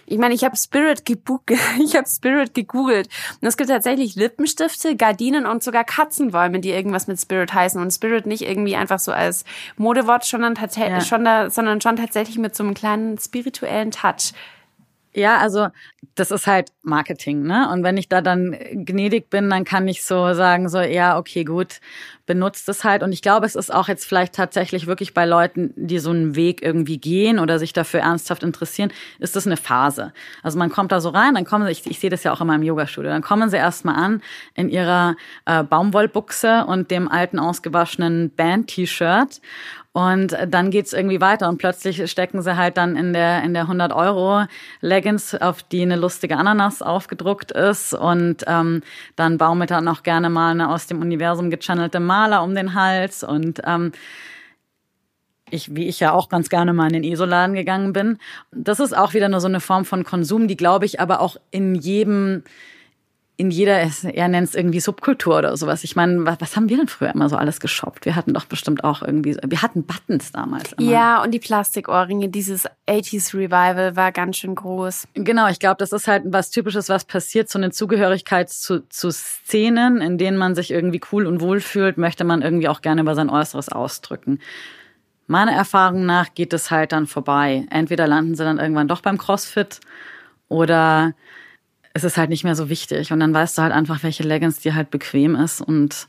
Ich 0.05 0.17
meine, 0.19 0.35
ich 0.35 0.43
habe 0.43 0.55
Spirit 0.55 1.05
gegoogelt. 1.05 1.59
Ich 1.83 1.95
habe 1.95 2.07
Spirit 2.07 2.53
gegoogelt. 2.53 3.09
Und 3.41 3.47
es 3.47 3.57
gibt 3.57 3.71
tatsächlich 3.71 4.13
Lippenstifte, 4.13 4.95
Gardinen 4.95 5.47
und 5.47 5.63
sogar 5.63 5.83
Katzenbäume, 5.83 6.59
die 6.59 6.69
irgendwas 6.69 7.07
mit 7.07 7.19
Spirit 7.19 7.51
heißen. 7.51 7.81
Und 7.81 7.89
Spirit 7.89 8.27
nicht 8.27 8.43
irgendwie 8.43 8.75
einfach 8.75 8.99
so 8.99 9.11
als 9.11 9.43
Modewort, 9.77 10.23
sondern, 10.23 10.53
ja. 10.75 11.01
schon 11.01 11.25
da, 11.25 11.49
sondern 11.49 11.81
schon 11.81 11.95
tatsächlich 11.95 12.37
mit 12.37 12.55
so 12.55 12.63
einem 12.63 12.75
kleinen 12.75 13.17
spirituellen 13.17 13.89
Touch. 13.89 14.33
Ja, 15.17 15.39
also 15.39 15.69
das 16.13 16.29
ist 16.29 16.45
halt 16.45 16.69
Marketing, 16.83 17.41
ne? 17.41 17.71
Und 17.73 17.83
wenn 17.83 17.97
ich 17.97 18.07
da 18.07 18.21
dann 18.21 18.55
gnädig 18.71 19.31
bin, 19.31 19.49
dann 19.49 19.63
kann 19.63 19.87
ich 19.87 20.03
so 20.05 20.35
sagen, 20.35 20.69
so, 20.69 20.79
ja, 20.79 21.17
okay, 21.17 21.43
gut, 21.43 21.79
benutzt 22.27 22.69
es 22.69 22.83
halt. 22.83 23.01
Und 23.01 23.11
ich 23.11 23.23
glaube, 23.23 23.47
es 23.47 23.55
ist 23.55 23.73
auch 23.73 23.87
jetzt 23.87 24.05
vielleicht 24.05 24.35
tatsächlich 24.35 24.85
wirklich 24.85 25.15
bei 25.15 25.25
Leuten, 25.25 25.73
die 25.75 25.97
so 25.97 26.11
einen 26.11 26.35
Weg 26.35 26.61
irgendwie 26.61 26.99
gehen 26.99 27.39
oder 27.39 27.57
sich 27.57 27.73
dafür 27.73 28.01
ernsthaft 28.01 28.43
interessieren, 28.43 28.93
ist 29.17 29.35
das 29.35 29.47
eine 29.47 29.57
Phase. 29.57 30.13
Also 30.43 30.59
man 30.59 30.69
kommt 30.69 30.91
da 30.91 31.01
so 31.01 31.09
rein, 31.09 31.33
dann 31.33 31.45
kommen 31.45 31.65
sie, 31.65 31.71
ich, 31.71 31.87
ich 31.89 31.97
sehe 31.99 32.11
das 32.11 32.23
ja 32.23 32.31
auch 32.31 32.41
in 32.41 32.45
meinem 32.47 32.61
Yoga-Studio, 32.61 33.09
dann 33.09 33.23
kommen 33.23 33.49
sie 33.49 33.57
erstmal 33.57 33.95
an 33.95 34.21
in 34.53 34.69
ihrer 34.69 35.15
äh, 35.45 35.63
Baumwollbuchse 35.63 36.65
und 36.67 36.91
dem 36.91 37.07
alten 37.07 37.39
ausgewaschenen 37.39 38.29
Band-T-Shirt 38.35 39.41
und 39.97 40.37
dann 40.49 40.69
geht's 40.69 40.93
irgendwie 40.93 41.21
weiter 41.21 41.49
und 41.49 41.57
plötzlich 41.57 42.07
stecken 42.11 42.43
sie 42.43 42.55
halt 42.55 42.77
dann 42.77 42.95
in 42.95 43.13
der, 43.13 43.41
in 43.41 43.55
der 43.55 43.63
100 43.63 43.91
Euro 43.91 44.45
Leggings, 44.79 45.33
auf 45.33 45.63
die 45.63 45.81
eine 45.81 45.95
lustige 45.95 46.37
Ananas 46.37 46.83
aufgedruckt 46.83 47.51
ist. 47.51 47.95
Und 47.95 48.43
ähm, 48.45 48.83
dann 49.15 49.39
baumelt 49.39 49.71
dann 49.71 49.87
auch 49.87 50.03
gerne 50.03 50.29
mal 50.29 50.51
eine 50.51 50.69
aus 50.69 50.85
dem 50.85 51.01
Universum 51.01 51.49
gechannelte 51.49 51.99
Maler 51.99 52.43
um 52.43 52.53
den 52.53 52.75
Hals. 52.75 53.23
Und 53.23 53.63
ähm, 53.65 53.91
ich, 55.49 55.75
wie 55.75 55.87
ich 55.87 55.99
ja 55.99 56.11
auch 56.11 56.29
ganz 56.29 56.49
gerne 56.49 56.73
mal 56.73 56.93
in 56.93 57.01
den 57.01 57.11
ESO-Laden 57.11 57.55
gegangen 57.55 57.91
bin. 57.91 58.19
Das 58.51 58.79
ist 58.79 58.95
auch 58.95 59.15
wieder 59.15 59.29
nur 59.29 59.39
so 59.39 59.47
eine 59.47 59.61
Form 59.61 59.83
von 59.83 60.03
Konsum, 60.03 60.47
die, 60.47 60.57
glaube 60.57 60.85
ich, 60.85 60.99
aber 60.99 61.21
auch 61.21 61.37
in 61.49 61.73
jedem 61.73 62.43
in 63.39 63.51
jeder, 63.51 63.87
er 64.03 64.27
nennt 64.27 64.49
es 64.49 64.55
irgendwie 64.55 64.79
Subkultur 64.79 65.37
oder 65.37 65.55
sowas. 65.55 65.83
Ich 65.83 65.95
meine, 65.95 66.25
was, 66.25 66.37
was, 66.41 66.55
haben 66.55 66.69
wir 66.69 66.77
denn 66.77 66.87
früher 66.87 67.13
immer 67.13 67.29
so 67.29 67.35
alles 67.35 67.59
geshoppt? 67.59 68.05
Wir 68.05 68.15
hatten 68.15 68.33
doch 68.33 68.45
bestimmt 68.45 68.83
auch 68.83 69.03
irgendwie, 69.03 69.37
wir 69.45 69.61
hatten 69.61 69.83
Buttons 69.83 70.31
damals. 70.31 70.73
Immer. 70.73 70.91
Ja, 70.91 71.21
und 71.21 71.31
die 71.31 71.39
Plastikohrringe, 71.39 72.29
dieses 72.29 72.67
80s 72.87 73.35
Revival 73.35 73.95
war 73.95 74.11
ganz 74.11 74.37
schön 74.37 74.55
groß. 74.55 75.07
Genau, 75.13 75.47
ich 75.49 75.59
glaube, 75.59 75.75
das 75.77 75.91
ist 75.91 76.07
halt 76.07 76.23
was 76.25 76.49
Typisches, 76.49 76.89
was 76.89 77.05
passiert, 77.05 77.47
so 77.47 77.59
eine 77.59 77.69
Zugehörigkeit 77.69 78.49
zu, 78.49 78.89
zu 78.89 79.11
Szenen, 79.11 80.01
in 80.01 80.17
denen 80.17 80.37
man 80.37 80.55
sich 80.55 80.71
irgendwie 80.71 81.01
cool 81.11 81.27
und 81.27 81.39
wohl 81.39 81.59
fühlt, 81.59 81.99
möchte 81.99 82.23
man 82.23 82.41
irgendwie 82.41 82.67
auch 82.67 82.81
gerne 82.81 83.01
über 83.01 83.13
sein 83.13 83.29
Äußeres 83.29 83.69
ausdrücken. 83.69 84.39
Meiner 85.27 85.51
Erfahrung 85.51 86.07
nach 86.07 86.33
geht 86.33 86.53
es 86.53 86.71
halt 86.71 86.91
dann 86.91 87.05
vorbei. 87.05 87.67
Entweder 87.69 88.07
landen 88.07 88.33
sie 88.33 88.43
dann 88.43 88.57
irgendwann 88.57 88.87
doch 88.87 89.01
beim 89.01 89.19
CrossFit 89.19 89.79
oder 90.47 91.13
es 91.97 92.03
ist 92.03 92.17
halt 92.17 92.29
nicht 92.29 92.43
mehr 92.43 92.55
so 92.55 92.69
wichtig. 92.69 93.11
Und 93.11 93.19
dann 93.19 93.33
weißt 93.33 93.57
du 93.57 93.63
halt 93.63 93.73
einfach, 93.73 94.03
welche 94.03 94.23
Leggings 94.23 94.59
dir 94.59 94.75
halt 94.75 94.91
bequem 94.91 95.35
ist. 95.35 95.61
Und 95.61 96.07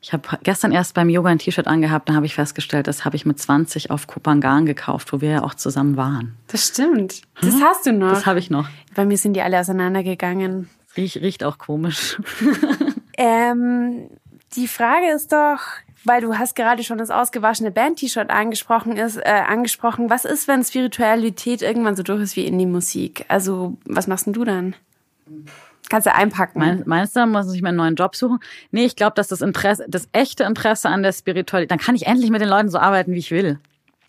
ich 0.00 0.12
habe 0.12 0.22
gestern 0.42 0.70
erst 0.70 0.94
beim 0.94 1.08
Yoga 1.08 1.30
ein 1.30 1.38
T-Shirt 1.38 1.66
angehabt, 1.66 2.08
da 2.08 2.14
habe 2.14 2.24
ich 2.24 2.34
festgestellt, 2.34 2.86
das 2.86 3.04
habe 3.04 3.16
ich 3.16 3.26
mit 3.26 3.38
20 3.38 3.90
auf 3.90 4.06
Kupangan 4.06 4.64
gekauft, 4.64 5.12
wo 5.12 5.20
wir 5.20 5.30
ja 5.30 5.42
auch 5.42 5.54
zusammen 5.54 5.96
waren. 5.96 6.36
Das 6.46 6.68
stimmt. 6.68 7.22
Das 7.40 7.54
hm? 7.54 7.62
hast 7.62 7.86
du 7.86 7.92
noch. 7.92 8.10
Das 8.10 8.26
habe 8.26 8.38
ich 8.38 8.48
noch. 8.48 8.68
Bei 8.94 9.04
mir 9.04 9.18
sind 9.18 9.34
die 9.34 9.42
alle 9.42 9.58
auseinandergegangen. 9.58 10.70
Riecht, 10.96 11.16
riecht 11.16 11.42
auch 11.42 11.58
komisch. 11.58 12.18
ähm, 13.18 14.08
die 14.54 14.68
Frage 14.68 15.10
ist 15.12 15.32
doch, 15.32 15.58
weil 16.04 16.20
du 16.20 16.38
hast 16.38 16.54
gerade 16.54 16.84
schon 16.84 16.98
das 16.98 17.10
ausgewaschene 17.10 17.72
Band-T-Shirt 17.72 18.30
angesprochen 18.30 18.96
ist, 18.96 19.16
äh, 19.16 19.42
angesprochen. 19.48 20.10
Was 20.10 20.24
ist, 20.24 20.46
wenn 20.46 20.62
Spiritualität 20.62 21.60
irgendwann 21.60 21.96
so 21.96 22.04
durch 22.04 22.22
ist 22.22 22.36
wie 22.36 22.46
in 22.46 22.58
die 22.58 22.66
Musik? 22.66 23.24
Also, 23.26 23.76
was 23.84 24.06
machst 24.06 24.26
denn 24.26 24.32
du 24.32 24.44
dann? 24.44 24.76
Kannst 25.90 26.06
du 26.06 26.14
einpacken. 26.14 26.58
Mein, 26.58 26.82
meinst 26.86 27.14
du, 27.14 27.26
muss 27.26 27.52
ich 27.54 27.62
mir 27.62 27.68
einen 27.68 27.76
neuen 27.76 27.94
Job 27.94 28.16
suchen? 28.16 28.38
Nee, 28.70 28.84
ich 28.84 28.96
glaube, 28.96 29.14
dass 29.14 29.28
das 29.28 29.42
Interesse, 29.42 29.84
das 29.88 30.08
echte 30.12 30.44
Interesse 30.44 30.88
an 30.88 31.02
der 31.02 31.12
Spiritualität, 31.12 31.70
dann 31.70 31.78
kann 31.78 31.94
ich 31.94 32.06
endlich 32.06 32.30
mit 32.30 32.40
den 32.40 32.48
Leuten 32.48 32.68
so 32.68 32.78
arbeiten, 32.78 33.12
wie 33.12 33.18
ich 33.18 33.30
will. 33.30 33.58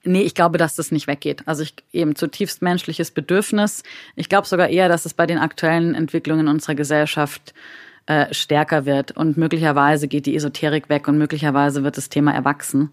Nee, 0.04 0.21
ich 0.21 0.36
glaube, 0.36 0.58
dass 0.58 0.75
das 0.75 0.91
nicht 0.91 1.08
weggeht. 1.08 1.43
Also 1.47 1.63
ich 1.63 1.73
eben 1.91 2.15
zutiefst 2.15 2.62
menschliches 2.62 3.12
Bedürfnis. 3.12 3.84
Ich 4.15 4.30
glaube 4.30 4.47
sogar 4.47 4.69
eher, 4.69 4.88
dass 4.88 5.06
es 5.06 5.13
bei 5.13 5.25
den 5.25 5.39
aktuellen 5.39 5.95
Entwicklungen 5.95 6.47
unserer 6.47 6.75
Gesellschaft 6.75 7.54
äh, 8.06 8.32
stärker 8.34 8.86
wird. 8.86 9.12
Und 9.12 9.36
möglicherweise 9.36 10.08
geht 10.08 10.28
die 10.28 10.36
Esoterik 10.36 10.89
weg 10.89 11.08
und 11.08 11.17
möglicherweise 11.17 11.84
wird 11.84 11.97
das 11.97 12.10
Thema 12.10 12.34
erwachsen. 12.34 12.91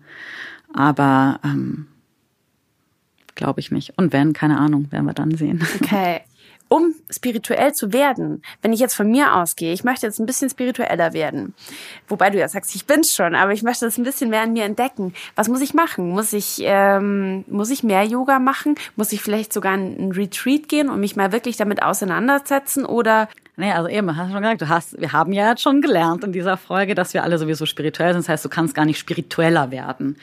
Aber 0.72 1.38
ähm, 1.44 1.86
glaube 3.34 3.60
ich 3.60 3.70
nicht. 3.70 3.96
Und 3.98 4.12
wenn, 4.14 4.32
keine 4.32 4.58
Ahnung, 4.58 4.90
werden 4.90 5.04
wir 5.04 5.14
dann 5.14 5.36
sehen. 5.36 5.62
Okay 5.82 6.22
um 6.72 6.94
spirituell 7.10 7.74
zu 7.74 7.92
werden, 7.92 8.42
wenn 8.62 8.72
ich 8.72 8.80
jetzt 8.80 8.94
von 8.94 9.10
mir 9.10 9.36
ausgehe, 9.36 9.74
ich 9.74 9.84
möchte 9.84 10.06
jetzt 10.06 10.18
ein 10.18 10.24
bisschen 10.24 10.48
spiritueller 10.48 11.12
werden, 11.12 11.52
wobei 12.08 12.30
du 12.30 12.38
ja 12.38 12.48
sagst, 12.48 12.74
ich 12.74 12.86
bin's 12.86 13.14
schon, 13.14 13.34
aber 13.34 13.52
ich 13.52 13.62
möchte 13.62 13.84
das 13.84 13.98
ein 13.98 14.04
bisschen 14.04 14.30
mehr 14.30 14.40
an 14.40 14.54
mir 14.54 14.64
entdecken. 14.64 15.12
Was 15.36 15.48
muss 15.48 15.60
ich 15.60 15.74
machen? 15.74 16.08
Muss 16.08 16.32
ich 16.32 16.62
ähm, 16.62 17.44
muss 17.46 17.68
ich 17.68 17.82
mehr 17.82 18.04
Yoga 18.04 18.38
machen? 18.38 18.76
Muss 18.96 19.12
ich 19.12 19.20
vielleicht 19.20 19.52
sogar 19.52 19.74
in 19.74 19.98
einen 19.98 20.12
Retreat 20.12 20.66
gehen 20.66 20.88
und 20.88 20.98
mich 20.98 21.14
mal 21.14 21.30
wirklich 21.30 21.58
damit 21.58 21.82
auseinandersetzen 21.82 22.86
oder 22.86 23.28
Nee, 23.54 23.72
also 23.72 23.86
eben, 23.86 24.16
hast 24.16 24.28
du 24.28 24.32
schon 24.32 24.40
gesagt, 24.40 24.62
du 24.62 24.68
hast, 24.70 24.98
wir 24.98 25.12
haben 25.12 25.34
ja 25.34 25.50
jetzt 25.50 25.60
schon 25.60 25.82
gelernt 25.82 26.24
in 26.24 26.32
dieser 26.32 26.56
Folge, 26.56 26.94
dass 26.94 27.12
wir 27.12 27.22
alle 27.22 27.36
sowieso 27.36 27.66
spirituell 27.66 28.14
sind. 28.14 28.22
Das 28.22 28.30
heißt, 28.30 28.44
du 28.46 28.48
kannst 28.48 28.74
gar 28.74 28.86
nicht 28.86 28.98
spiritueller 28.98 29.70
werden. 29.70 30.16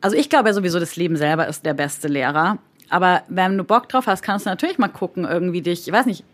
Also 0.00 0.16
ich 0.16 0.30
glaube 0.30 0.50
ja 0.50 0.54
sowieso, 0.54 0.78
das 0.78 0.94
Leben 0.94 1.16
selber 1.16 1.48
ist 1.48 1.66
der 1.66 1.74
beste 1.74 2.06
Lehrer. 2.06 2.58
Aber 2.88 3.22
wenn 3.28 3.58
du 3.58 3.64
Bock 3.64 3.88
drauf 3.88 4.06
hast, 4.06 4.22
kannst 4.22 4.46
du 4.46 4.50
natürlich 4.50 4.78
mal 4.78 4.88
gucken, 4.88 5.24
irgendwie 5.24 5.62
dich, 5.62 5.86
ich 5.86 5.92
weiß 5.92 6.06
nicht, 6.06 6.24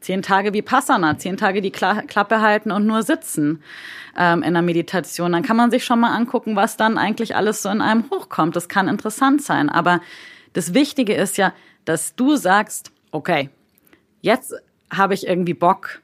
zehn 0.00 0.22
Tage 0.22 0.52
wie 0.52 0.62
Passana, 0.62 1.18
zehn 1.18 1.36
Tage 1.36 1.60
die 1.60 1.70
Kla 1.70 2.02
Klappe 2.02 2.40
halten 2.40 2.70
und 2.70 2.86
nur 2.86 3.02
sitzen 3.02 3.62
ähm, 4.16 4.42
in 4.42 4.54
der 4.54 4.62
Meditation. 4.62 5.32
Dann 5.32 5.42
kann 5.42 5.56
man 5.56 5.70
sich 5.70 5.84
schon 5.84 6.00
mal 6.00 6.14
angucken, 6.14 6.56
was 6.56 6.76
dann 6.76 6.98
eigentlich 6.98 7.36
alles 7.36 7.62
so 7.62 7.68
in 7.68 7.80
einem 7.80 8.04
hochkommt. 8.10 8.56
Das 8.56 8.68
kann 8.68 8.88
interessant 8.88 9.42
sein. 9.42 9.68
Aber 9.68 10.00
das 10.52 10.74
Wichtige 10.74 11.14
ist 11.14 11.36
ja, 11.36 11.52
dass 11.84 12.14
du 12.14 12.36
sagst, 12.36 12.92
okay, 13.10 13.50
jetzt 14.20 14.54
habe 14.90 15.14
ich 15.14 15.26
irgendwie 15.26 15.54
Bock, 15.54 16.00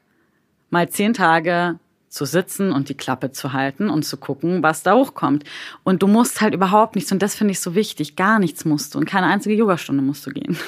mal 0.69 0.89
zehn 0.89 1.13
Tage 1.13 1.79
zu 2.09 2.25
sitzen 2.25 2.71
und 2.71 2.89
die 2.89 2.95
Klappe 2.95 3.31
zu 3.31 3.53
halten 3.53 3.89
und 3.89 4.03
zu 4.03 4.17
gucken, 4.17 4.63
was 4.63 4.83
da 4.83 4.95
hochkommt. 4.95 5.43
Und 5.83 6.01
du 6.01 6.07
musst 6.07 6.41
halt 6.41 6.53
überhaupt 6.53 6.95
nichts, 6.95 7.11
und 7.11 7.21
das 7.21 7.35
finde 7.35 7.51
ich 7.51 7.59
so 7.59 7.75
wichtig, 7.75 8.15
gar 8.15 8.39
nichts 8.39 8.65
musst 8.65 8.95
du 8.95 8.99
und 8.99 9.05
keine 9.05 9.27
einzige 9.27 9.55
Yogastunde 9.55 10.03
musst 10.03 10.25
du 10.25 10.31
gehen. 10.31 10.57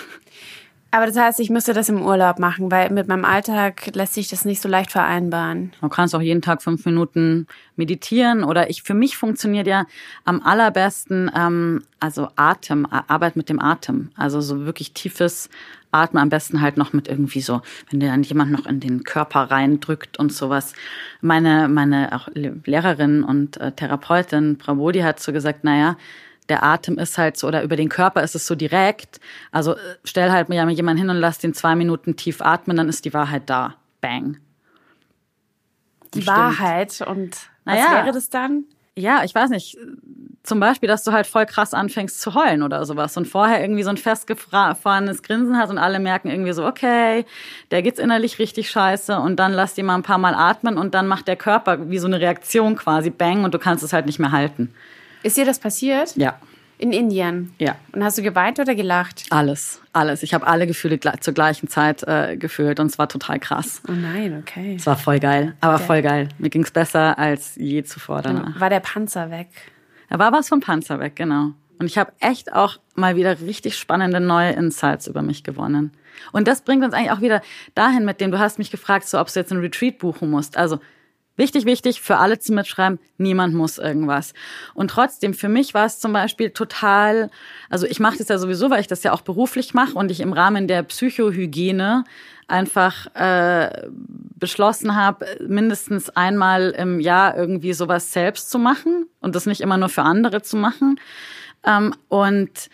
Aber 0.92 1.06
das 1.06 1.18
heißt, 1.18 1.40
ich 1.40 1.52
müsste 1.52 1.74
das 1.74 1.88
im 1.88 2.02
Urlaub 2.02 2.40
machen, 2.40 2.72
weil 2.72 2.90
mit 2.90 3.08
meinem 3.08 3.24
Alltag 3.24 3.96
lässt 3.96 4.16
sich 4.16 4.28
das 4.28 4.44
nicht 4.44 4.60
so 4.60 4.68
leicht 4.68 4.92
vereinbaren. 4.92 5.72
Du 5.82 5.88
kannst 5.88 6.16
auch 6.16 6.22
jeden 6.22 6.42
Tag 6.42 6.64
fünf 6.64 6.84
Minuten 6.84 7.46
meditieren 7.76 8.44
oder 8.44 8.72
ich, 8.72 8.82
für 8.82 8.96
mich 8.96 9.16
funktioniert 9.16 9.68
ja 9.68 9.86
am 10.26 10.42
allerbesten, 10.42 11.30
ähm, 11.36 11.84
also 12.00 12.30
Atem, 12.36 12.88
Arbeit 12.90 13.36
mit 13.36 13.50
dem 13.50 13.60
Atem. 13.60 14.10
Also 14.16 14.42
so 14.42 14.66
wirklich 14.66 14.94
tiefes 14.94 15.50
Atmen, 15.92 16.22
am 16.22 16.30
besten 16.30 16.62
halt 16.62 16.78
noch 16.78 16.94
mit 16.94 17.08
irgendwie 17.08 17.42
so, 17.42 17.62
wenn 17.90 18.00
dir 18.00 18.10
dann 18.10 18.24
jemand 18.24 18.52
noch 18.52 18.66
in 18.66 18.80
den 18.80 19.04
Körper 19.04 19.52
reindrückt 19.52 20.20
und 20.20 20.32
sowas. 20.32 20.74
Meine, 21.22 21.68
meine 21.68 22.16
auch 22.16 22.28
Lehrerin 22.34 23.24
und 23.24 23.58
äh, 23.58 23.72
Therapeutin, 23.72 24.58
Prabodi, 24.58 25.00
hat 25.00 25.20
so 25.20 25.34
gesagt, 25.34 25.64
naja, 25.64 25.98
der 26.50 26.64
Atem 26.64 26.98
ist 26.98 27.18
halt 27.18 27.38
so, 27.38 27.48
oder 27.48 27.64
über 27.64 27.76
den 27.76 27.90
Körper 27.90 28.24
ist 28.24 28.36
es 28.36 28.46
so 28.46 28.56
direkt. 28.56 29.20
Also 29.52 29.74
äh, 29.76 29.80
stell 30.04 30.32
halt 30.32 30.50
mir 30.50 30.68
jemanden 30.70 31.00
hin 31.00 31.10
und 31.10 31.18
lass 31.18 31.38
den 31.40 31.54
zwei 31.54 31.76
Minuten 31.76 32.16
tief 32.16 32.42
atmen, 32.42 32.78
dann 32.78 32.90
ist 32.90 33.06
die 33.06 33.14
Wahrheit 33.14 33.50
da. 33.50 33.76
Bang. 34.02 34.38
Die 36.14 36.20
Bestimmt. 36.20 36.38
Wahrheit 36.38 37.02
und 37.02 37.36
was 37.66 37.76
naja, 37.76 38.04
wäre 38.04 38.14
das 38.14 38.30
dann? 38.30 38.66
Ja, 39.00 39.24
ich 39.24 39.34
weiß 39.34 39.50
nicht. 39.50 39.78
Zum 40.44 40.60
Beispiel, 40.60 40.88
dass 40.88 41.04
du 41.04 41.12
halt 41.12 41.28
voll 41.28 41.46
krass 41.46 41.74
anfängst 41.74 42.20
zu 42.20 42.34
heulen 42.34 42.64
oder 42.64 42.84
sowas 42.86 43.16
und 43.18 43.28
vorher 43.28 43.62
irgendwie 43.62 43.84
so 43.84 43.90
ein 43.90 43.98
festgefahrenes 43.98 45.22
Grinsen 45.22 45.58
hast 45.58 45.70
und 45.70 45.78
alle 45.78 46.00
merken 46.00 46.30
irgendwie 46.30 46.54
so, 46.54 46.66
okay, 46.66 47.26
der 47.72 47.82
geht's 47.82 48.00
innerlich 48.00 48.40
richtig 48.40 48.70
scheiße 48.70 49.18
und 49.20 49.38
dann 49.38 49.54
lass 49.54 49.74
die 49.74 49.84
mal 49.84 49.96
ein 49.96 50.04
paar 50.04 50.18
Mal 50.18 50.34
atmen 50.34 50.78
und 50.78 50.94
dann 50.96 51.08
macht 51.08 51.28
der 51.28 51.36
Körper 51.36 51.90
wie 51.90 52.00
so 52.00 52.08
eine 52.08 52.20
Reaktion 52.20 52.76
quasi, 52.76 53.10
bang, 53.10 53.44
und 53.44 53.54
du 53.54 53.60
kannst 53.60 53.84
es 53.84 53.94
halt 53.94 54.06
nicht 54.06 54.20
mehr 54.20 54.32
halten. 54.32 54.74
Ist 55.24 55.38
dir 55.38 55.46
das 55.46 55.60
passiert? 55.60 56.16
Ja. 56.16 56.40
In 56.80 56.94
Indien? 56.94 57.54
Ja. 57.60 57.76
Und 57.92 58.06
hast 58.06 58.18
du 58.18 58.22
geweint 58.22 58.58
oder 58.58 58.74
gelacht? 58.74 59.26
Alles, 59.32 59.82
alles. 59.92 60.24
Ich 60.24 60.34
habe 60.34 60.48
alle 60.48 60.66
Gefühle 60.66 60.98
zur 61.20 61.34
gleichen 61.34 61.68
Zeit 61.68 62.04
äh, 62.04 62.38
gefühlt 62.38 62.80
und 62.80 62.88
es 62.88 62.98
war 62.98 63.10
total 63.10 63.38
krass. 63.38 63.82
Oh 63.90 63.92
nein, 63.92 64.42
okay. 64.42 64.76
Es 64.78 64.86
war 64.86 64.96
voll 64.96 65.20
geil, 65.20 65.56
aber 65.60 65.76
okay. 65.76 65.84
voll 65.84 66.02
geil. 66.02 66.30
Mir 66.38 66.50
ging's 66.50 66.72
besser 66.72 67.20
als 67.20 67.56
je 67.58 67.84
zuvor 67.84 68.22
danach. 68.22 68.46
Genau. 68.46 68.60
War 68.62 68.70
der 68.70 68.80
Panzer 68.80 69.30
weg? 69.30 69.50
Da 70.10 70.20
war 70.20 70.32
was 70.32 70.48
vom 70.48 70.62
Panzer 70.62 71.02
weg, 71.02 71.18
genau. 71.18 71.52
Und 71.80 71.86
ich 71.86 71.98
habe 71.98 72.14
echt 72.22 72.54
auch 72.54 72.78
mal 72.96 73.18
wieder 73.18 73.42
richtig 73.42 73.78
spannende 73.78 74.22
neue 74.22 74.52
Insights 74.52 75.08
über 75.08 75.22
mich 75.22 75.44
gewonnen. 75.44 75.92
Und 76.32 76.48
das 76.48 76.62
bringt 76.62 76.86
uns 76.86 76.94
eigentlich 76.94 77.12
auch 77.12 77.22
wieder 77.22 77.42
dahin, 77.76 78.06
mit 78.06 78.22
dem 78.22 78.32
du 78.32 78.40
hast 78.40 78.58
mich 78.58 78.72
gefragt, 78.72 79.06
so 79.08 79.20
ob 79.20 79.28
du 79.28 79.38
jetzt 79.38 79.52
ein 79.52 79.60
Retreat 79.60 79.98
buchen 79.98 80.30
musst. 80.30 80.56
Also 80.56 80.80
Wichtig, 81.40 81.64
wichtig, 81.64 82.02
für 82.02 82.18
alle 82.18 82.38
zu 82.38 82.52
mitschreiben, 82.52 83.00
niemand 83.18 83.54
muss 83.54 83.78
irgendwas. 83.78 84.34
Und 84.74 84.92
trotzdem, 84.92 85.34
für 85.34 85.48
mich 85.48 85.74
war 85.74 85.86
es 85.86 85.98
zum 85.98 86.12
Beispiel 86.12 86.50
total, 86.50 87.32
also 87.70 87.88
ich 87.88 88.02
mache 88.02 88.18
das 88.18 88.28
ja 88.28 88.38
sowieso, 88.38 88.70
weil 88.70 88.82
ich 88.82 88.88
das 88.88 89.04
ja 89.04 89.14
auch 89.14 89.22
beruflich 89.22 89.74
mache 89.74 89.94
und 89.94 90.12
ich 90.12 90.20
im 90.20 90.34
Rahmen 90.34 90.68
der 90.68 90.84
Psychohygiene 90.84 92.04
einfach 92.50 93.08
äh, 93.16 93.88
beschlossen 94.38 94.98
habe, 94.98 95.28
mindestens 95.48 96.10
einmal 96.10 96.72
im 96.72 97.00
Jahr 97.00 97.38
irgendwie 97.38 97.72
sowas 97.72 98.12
selbst 98.12 98.50
zu 98.50 98.60
machen 98.60 99.06
und 99.22 99.34
das 99.34 99.46
nicht 99.46 99.62
immer 99.62 99.78
nur 99.78 99.88
für 99.88 100.04
andere 100.04 100.42
zu 100.42 100.58
machen. 100.58 101.00
Ähm, 101.66 101.94
und 102.10 102.70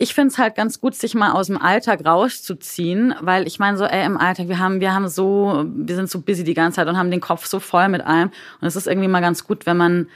ich 0.00 0.14
finde 0.14 0.28
es 0.28 0.38
halt 0.38 0.54
ganz 0.54 0.80
gut, 0.80 0.94
sich 0.94 1.16
mal 1.16 1.32
aus 1.32 1.48
dem 1.48 1.60
Alltag 1.60 2.06
rauszuziehen, 2.06 3.16
weil 3.20 3.48
ich 3.48 3.58
meine 3.58 3.76
so, 3.76 3.84
ey, 3.84 4.06
im 4.06 4.16
Alltag, 4.16 4.48
wir 4.48 4.60
haben, 4.60 4.80
wir 4.80 4.94
haben 4.94 5.08
so, 5.08 5.66
wir 5.74 5.96
sind 5.96 6.08
so 6.08 6.20
busy 6.20 6.44
die 6.44 6.54
ganze 6.54 6.76
Zeit 6.76 6.86
und 6.86 6.96
haben 6.96 7.10
den 7.10 7.20
Kopf 7.20 7.46
so 7.46 7.58
voll 7.58 7.88
mit 7.88 8.02
allem. 8.02 8.30
Und 8.60 8.68
es 8.68 8.76
ist 8.76 8.86
irgendwie 8.86 9.08
mal 9.08 9.20
ganz 9.20 9.44
gut, 9.44 9.66
wenn 9.66 9.76
man 9.76 10.08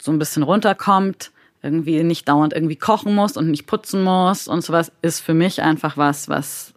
so 0.00 0.12
ein 0.12 0.20
bisschen 0.20 0.44
runterkommt, 0.44 1.32
irgendwie 1.60 2.04
nicht 2.04 2.28
dauernd 2.28 2.52
irgendwie 2.52 2.76
kochen 2.76 3.16
muss 3.16 3.36
und 3.36 3.50
nicht 3.50 3.66
putzen 3.66 4.04
muss 4.04 4.46
und 4.46 4.62
sowas, 4.62 4.92
ist 5.02 5.20
für 5.20 5.34
mich 5.34 5.60
einfach 5.60 5.96
was, 5.96 6.28
was 6.28 6.72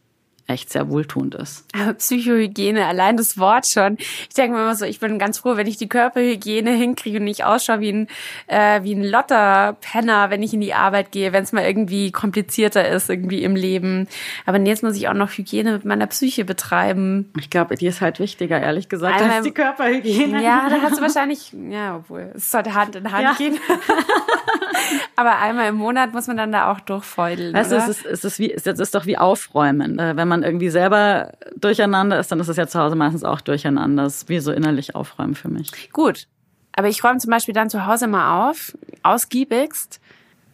echt 0.48 0.72
sehr 0.72 0.90
wohltuend 0.90 1.36
ist. 1.36 1.66
Aber 1.74 1.94
Psychohygiene, 1.94 2.86
allein 2.86 3.18
das 3.18 3.38
Wort 3.38 3.68
schon. 3.68 3.98
Ich 4.00 4.36
denke 4.36 4.58
mir 4.58 4.64
immer 4.64 4.76
so, 4.76 4.86
ich 4.86 5.00
bin 5.00 5.20
ganz 5.20 5.40
froh, 5.40 5.56
wenn 5.56 5.68
ich 5.68 5.78
die 5.78 5.90
Körperhygiene 5.90 6.72
hinkriege 6.72 7.20
und 7.20 7.26
nicht 7.26 7.46
ausschaue 7.46 7.80
wie 7.80 7.92
ein, 7.92 8.08
äh, 8.48 8.84
wie 8.84 8.94
ein 8.94 9.04
Lotter-Penner, 9.04 10.30
wenn 10.30 10.44
ich 10.44 10.54
in 10.54 10.62
die 10.62 10.74
Arbeit 10.74 11.12
gehe, 11.12 11.34
wenn 11.34 11.44
es 11.44 11.52
mal 11.52 11.64
irgendwie 11.64 12.12
komplizierter 12.12 12.88
ist 12.88 13.10
irgendwie 13.10 13.44
im 13.44 13.56
Leben. 13.56 14.08
Aber 14.46 14.60
jetzt 14.60 14.84
muss 14.84 14.96
ich 14.96 15.08
auch 15.08 15.14
noch 15.14 15.32
Hygiene 15.32 15.74
mit 15.74 15.86
meiner 15.86 16.08
Psyche 16.08 16.46
betreiben. 16.46 17.32
Ich 17.40 17.50
glaube, 17.50 17.76
die 17.76 17.88
ist 17.88 18.02
halt 18.02 18.20
wichtiger, 18.20 18.60
ehrlich 18.62 18.90
gesagt, 18.90 19.22
Einmal, 19.22 19.38
als 19.38 19.44
die 19.44 19.52
Körperhygiene. 19.52 20.44
Ja, 20.44 20.68
da 20.70 20.82
hast 20.82 20.98
du 20.98 21.02
wahrscheinlich, 21.02 21.54
ja, 21.70 21.98
obwohl, 21.98 22.32
es 22.36 22.52
sollte 22.52 22.74
Hand 22.74 22.96
in 22.96 23.12
Hand 23.12 23.24
ja. 23.24 23.34
gehen. 23.34 23.58
Aber 25.16 25.40
einmal 25.40 25.70
im 25.70 25.76
Monat 25.76 26.14
muss 26.14 26.28
man 26.28 26.38
dann 26.38 26.52
da 26.52 26.72
auch 26.72 26.80
durchfeudeln. 26.80 27.54
Weißt 27.54 27.72
du, 27.72 27.76
es 27.76 27.88
ist, 27.88 28.06
es 28.06 28.24
ist 28.24 28.40
wie, 28.40 28.52
es 28.52 28.66
ist 28.66 28.96
doch 28.96 29.06
wie 29.06 29.18
aufräumen. 29.18 30.00
Äh, 30.00 30.16
wenn 30.16 30.28
man 30.32 30.44
irgendwie 30.44 30.70
selber 30.70 31.34
durcheinander 31.58 32.18
ist, 32.20 32.32
dann 32.32 32.40
ist 32.40 32.48
es 32.48 32.58
ja 32.58 32.68
zu 32.68 32.80
Hause 32.80 32.96
meistens 32.96 33.24
auch 33.26 33.42
durcheinander. 33.42 34.04
Das 34.04 34.16
ist 34.18 34.30
wie 34.30 34.40
so 34.40 34.52
innerlich 34.52 34.96
aufräumen 34.96 35.36
für 35.36 35.50
mich. 35.50 35.92
Gut. 35.92 36.28
Aber 36.74 36.88
ich 36.88 37.04
räume 37.04 37.20
zum 37.20 37.30
Beispiel 37.30 37.54
dann 37.54 37.70
zu 37.70 37.86
Hause 37.86 38.08
mal 38.08 38.50
auf, 38.50 38.78
ausgiebigst. 39.04 40.00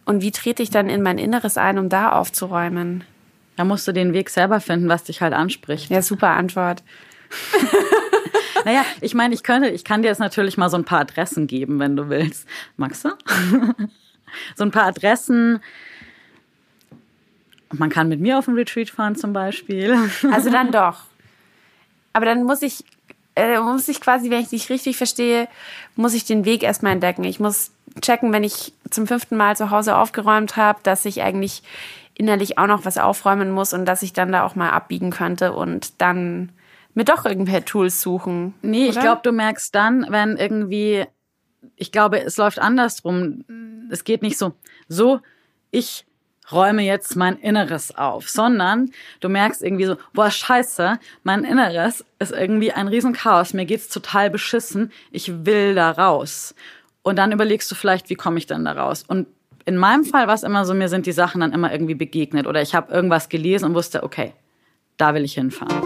Und 0.04 0.20
wie 0.20 0.32
trete 0.32 0.62
ich 0.62 0.70
dann 0.70 0.88
in 0.88 1.02
mein 1.02 1.18
Inneres 1.18 1.56
ein, 1.56 1.78
um 1.78 1.88
da 1.88 2.10
aufzuräumen? 2.10 3.04
Da 3.56 3.64
musst 3.64 3.86
du 3.86 3.92
den 3.92 4.12
Weg 4.12 4.30
selber 4.30 4.60
finden, 4.60 4.88
was 4.88 5.04
dich 5.04 5.20
halt 5.20 5.32
anspricht. 5.32 5.90
Ja, 5.90 6.02
super 6.02 6.30
Antwort. 6.30 6.82
naja, 8.64 8.84
ich 9.00 9.14
meine, 9.14 9.34
ich 9.34 9.42
könnte, 9.42 9.68
ich 9.68 9.84
kann 9.84 10.02
dir 10.02 10.08
jetzt 10.08 10.18
natürlich 10.18 10.56
mal 10.56 10.70
so 10.70 10.76
ein 10.76 10.84
paar 10.84 11.00
Adressen 11.00 11.46
geben, 11.46 11.78
wenn 11.78 11.94
du 11.94 12.08
willst. 12.08 12.48
Magst 12.76 13.04
du? 13.04 13.10
so 14.56 14.64
ein 14.64 14.70
paar 14.70 14.86
Adressen, 14.86 15.60
man 17.72 17.90
kann 17.90 18.08
mit 18.08 18.20
mir 18.20 18.38
auf 18.38 18.48
ein 18.48 18.54
Retreat 18.54 18.90
fahren 18.90 19.16
zum 19.16 19.32
Beispiel. 19.32 19.96
Also 20.32 20.50
dann 20.50 20.72
doch. 20.72 21.02
Aber 22.12 22.24
dann 22.26 22.44
muss 22.44 22.62
ich, 22.62 22.84
äh, 23.34 23.60
muss 23.60 23.88
ich 23.88 24.00
quasi, 24.00 24.30
wenn 24.30 24.40
ich 24.40 24.48
dich 24.48 24.70
richtig 24.70 24.96
verstehe, 24.96 25.48
muss 25.96 26.14
ich 26.14 26.24
den 26.24 26.44
Weg 26.44 26.62
erstmal 26.62 26.92
entdecken. 26.92 27.24
Ich 27.24 27.40
muss 27.40 27.72
checken, 28.00 28.32
wenn 28.32 28.44
ich 28.44 28.72
zum 28.90 29.06
fünften 29.06 29.36
Mal 29.36 29.56
zu 29.56 29.70
Hause 29.70 29.96
aufgeräumt 29.96 30.56
habe, 30.56 30.78
dass 30.82 31.04
ich 31.04 31.22
eigentlich 31.22 31.62
innerlich 32.14 32.58
auch 32.58 32.66
noch 32.66 32.84
was 32.84 32.98
aufräumen 32.98 33.50
muss 33.50 33.72
und 33.72 33.84
dass 33.84 34.02
ich 34.02 34.12
dann 34.12 34.32
da 34.32 34.44
auch 34.44 34.56
mal 34.56 34.70
abbiegen 34.70 35.10
könnte 35.10 35.52
und 35.52 36.00
dann 36.00 36.50
mir 36.94 37.04
doch 37.04 37.24
irgendwelche 37.24 37.64
Tools 37.64 38.00
suchen. 38.00 38.54
Nee, 38.62 38.88
oder? 38.88 38.90
ich 38.90 39.00
glaube, 39.00 39.20
du 39.22 39.32
merkst 39.32 39.74
dann, 39.74 40.06
wenn 40.08 40.36
irgendwie, 40.36 41.04
ich 41.76 41.92
glaube, 41.92 42.20
es 42.20 42.36
läuft 42.36 42.58
andersrum. 42.58 43.44
Es 43.90 44.02
geht 44.02 44.22
nicht 44.22 44.36
so, 44.36 44.52
so, 44.88 45.20
ich 45.70 46.07
räume 46.50 46.82
jetzt 46.82 47.16
mein 47.16 47.36
Inneres 47.38 47.96
auf, 47.96 48.28
sondern 48.28 48.90
du 49.20 49.28
merkst 49.28 49.62
irgendwie 49.62 49.84
so, 49.84 49.96
boah, 50.14 50.30
scheiße, 50.30 50.98
mein 51.22 51.44
Inneres 51.44 52.04
ist 52.18 52.32
irgendwie 52.32 52.72
ein 52.72 52.88
Riesenchaos, 52.88 53.54
mir 53.54 53.66
geht's 53.66 53.88
total 53.88 54.30
beschissen, 54.30 54.92
ich 55.10 55.44
will 55.44 55.74
da 55.74 55.90
raus. 55.90 56.54
Und 57.02 57.16
dann 57.16 57.32
überlegst 57.32 57.70
du 57.70 57.74
vielleicht, 57.74 58.10
wie 58.10 58.14
komme 58.14 58.38
ich 58.38 58.46
denn 58.46 58.64
da 58.64 58.72
raus? 58.72 59.04
Und 59.06 59.26
in 59.64 59.76
meinem 59.76 60.04
Fall 60.04 60.26
war 60.26 60.34
es 60.34 60.42
immer 60.42 60.64
so, 60.64 60.74
mir 60.74 60.88
sind 60.88 61.06
die 61.06 61.12
Sachen 61.12 61.40
dann 61.40 61.52
immer 61.52 61.70
irgendwie 61.72 61.94
begegnet 61.94 62.46
oder 62.46 62.62
ich 62.62 62.74
habe 62.74 62.92
irgendwas 62.92 63.28
gelesen 63.28 63.66
und 63.66 63.74
wusste, 63.74 64.02
okay, 64.02 64.32
da 64.96 65.14
will 65.14 65.24
ich 65.24 65.34
hinfahren. 65.34 65.82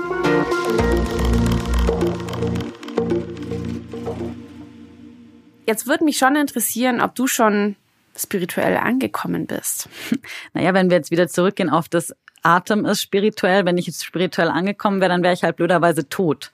Jetzt 5.66 5.87
würde 5.87 6.05
mich 6.05 6.16
schon 6.18 6.37
interessieren, 6.37 7.01
ob 7.01 7.14
du 7.14 7.27
schon 7.27 7.77
spirituell 8.16 8.77
angekommen 8.77 9.46
bist? 9.46 9.88
Naja, 10.55 10.75
wenn 10.75 10.90
wir 10.90 10.98
jetzt 10.98 11.11
wieder 11.11 11.29
zurückgehen 11.29 11.70
auf 11.70 11.88
das 11.88 12.14
Atem 12.42 12.85
ist 12.85 13.01
spirituell, 13.01 13.64
wenn 13.64 13.79
ich 13.79 13.87
jetzt 13.87 14.05
spirituell 14.05 14.48
angekommen 14.48 15.01
wäre, 15.01 15.11
dann 15.11 15.22
wäre 15.22 15.35
ich 15.35 15.44
halt 15.44 15.57
blöderweise 15.57 16.09
tot. 16.09 16.51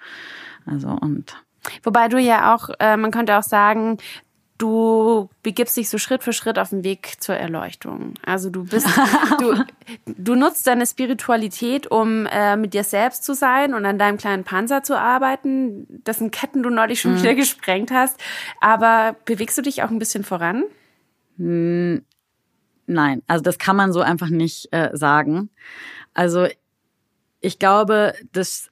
Also 0.66 0.88
und 0.88 1.34
Wobei 1.82 2.08
du 2.08 2.18
ja 2.18 2.54
auch, 2.54 2.70
äh, 2.78 2.96
man 2.96 3.10
könnte 3.10 3.36
auch 3.36 3.42
sagen, 3.42 3.98
du 4.58 5.30
begibst 5.42 5.76
dich 5.76 5.88
so 5.88 5.98
Schritt 5.98 6.24
für 6.24 6.32
Schritt 6.32 6.58
auf 6.58 6.70
den 6.70 6.82
Weg 6.84 7.14
zur 7.20 7.36
Erleuchtung. 7.36 8.14
Also 8.24 8.50
du 8.50 8.64
bist, 8.64 8.88
du, 9.38 9.64
du 10.06 10.34
nutzt 10.34 10.66
deine 10.66 10.86
Spiritualität, 10.86 11.86
um 11.86 12.26
äh, 12.26 12.56
mit 12.56 12.74
dir 12.74 12.84
selbst 12.84 13.24
zu 13.24 13.34
sein 13.34 13.74
und 13.74 13.86
an 13.86 13.98
deinem 13.98 14.18
kleinen 14.18 14.44
Panzer 14.44 14.82
zu 14.82 14.98
arbeiten, 14.98 15.86
dessen 15.88 16.30
Ketten 16.30 16.62
du 16.62 16.70
neulich 16.70 17.00
schon 17.00 17.12
mhm. 17.12 17.22
wieder 17.22 17.34
gesprengt 17.34 17.90
hast. 17.90 18.20
Aber 18.60 19.16
bewegst 19.24 19.56
du 19.56 19.62
dich 19.62 19.82
auch 19.82 19.90
ein 19.90 19.98
bisschen 19.98 20.24
voran? 20.24 20.64
Nein, 21.38 23.22
also 23.26 23.42
das 23.42 23.58
kann 23.58 23.76
man 23.76 23.92
so 23.92 24.00
einfach 24.00 24.28
nicht 24.28 24.72
äh, 24.72 24.90
sagen. 24.92 25.50
Also 26.14 26.48
ich 27.40 27.58
glaube, 27.58 28.14
dass 28.32 28.70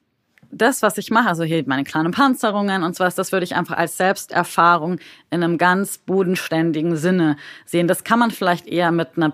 das, 0.51 0.81
was 0.81 0.97
ich 0.97 1.09
mache, 1.11 1.27
also 1.27 1.43
hier 1.43 1.63
meine 1.67 1.83
kleinen 1.83 2.11
Panzerungen 2.11 2.83
und 2.83 2.95
sowas, 2.95 3.15
das 3.15 3.31
würde 3.31 3.43
ich 3.43 3.55
einfach 3.55 3.77
als 3.77 3.97
Selbsterfahrung 3.97 4.99
in 5.29 5.43
einem 5.43 5.57
ganz 5.57 5.97
bodenständigen 5.97 6.95
Sinne 6.97 7.37
sehen. 7.65 7.87
Das 7.87 8.03
kann 8.03 8.19
man 8.19 8.31
vielleicht 8.31 8.67
eher 8.67 8.91
mit 8.91 9.17
einer 9.17 9.33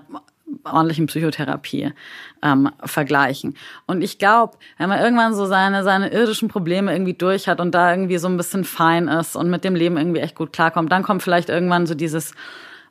ordentlichen 0.66 1.08
Psychotherapie 1.08 1.94
ähm, 2.42 2.70
vergleichen. 2.84 3.58
Und 3.88 4.02
ich 4.02 4.20
glaube, 4.20 4.58
wenn 4.78 4.90
man 4.90 5.00
irgendwann 5.00 5.34
so 5.34 5.46
seine, 5.46 5.84
seine 5.84 6.10
irdischen 6.12 6.50
Probleme 6.50 6.92
irgendwie 6.92 7.14
durch 7.14 7.48
hat 7.48 7.60
und 7.60 7.74
da 7.74 7.92
irgendwie 7.92 8.18
so 8.18 8.28
ein 8.28 8.38
bisschen 8.38 8.64
fein 8.64 9.08
ist 9.08 9.36
und 9.36 9.50
mit 9.50 9.64
dem 9.64 9.76
Leben 9.76 9.98
irgendwie 9.98 10.20
echt 10.20 10.36
gut 10.36 10.54
klarkommt, 10.54 10.92
dann 10.92 11.04
kommt 11.04 11.24
vielleicht 11.24 11.50
irgendwann 11.50 11.88
so 11.88 11.96
dieses, 11.96 12.34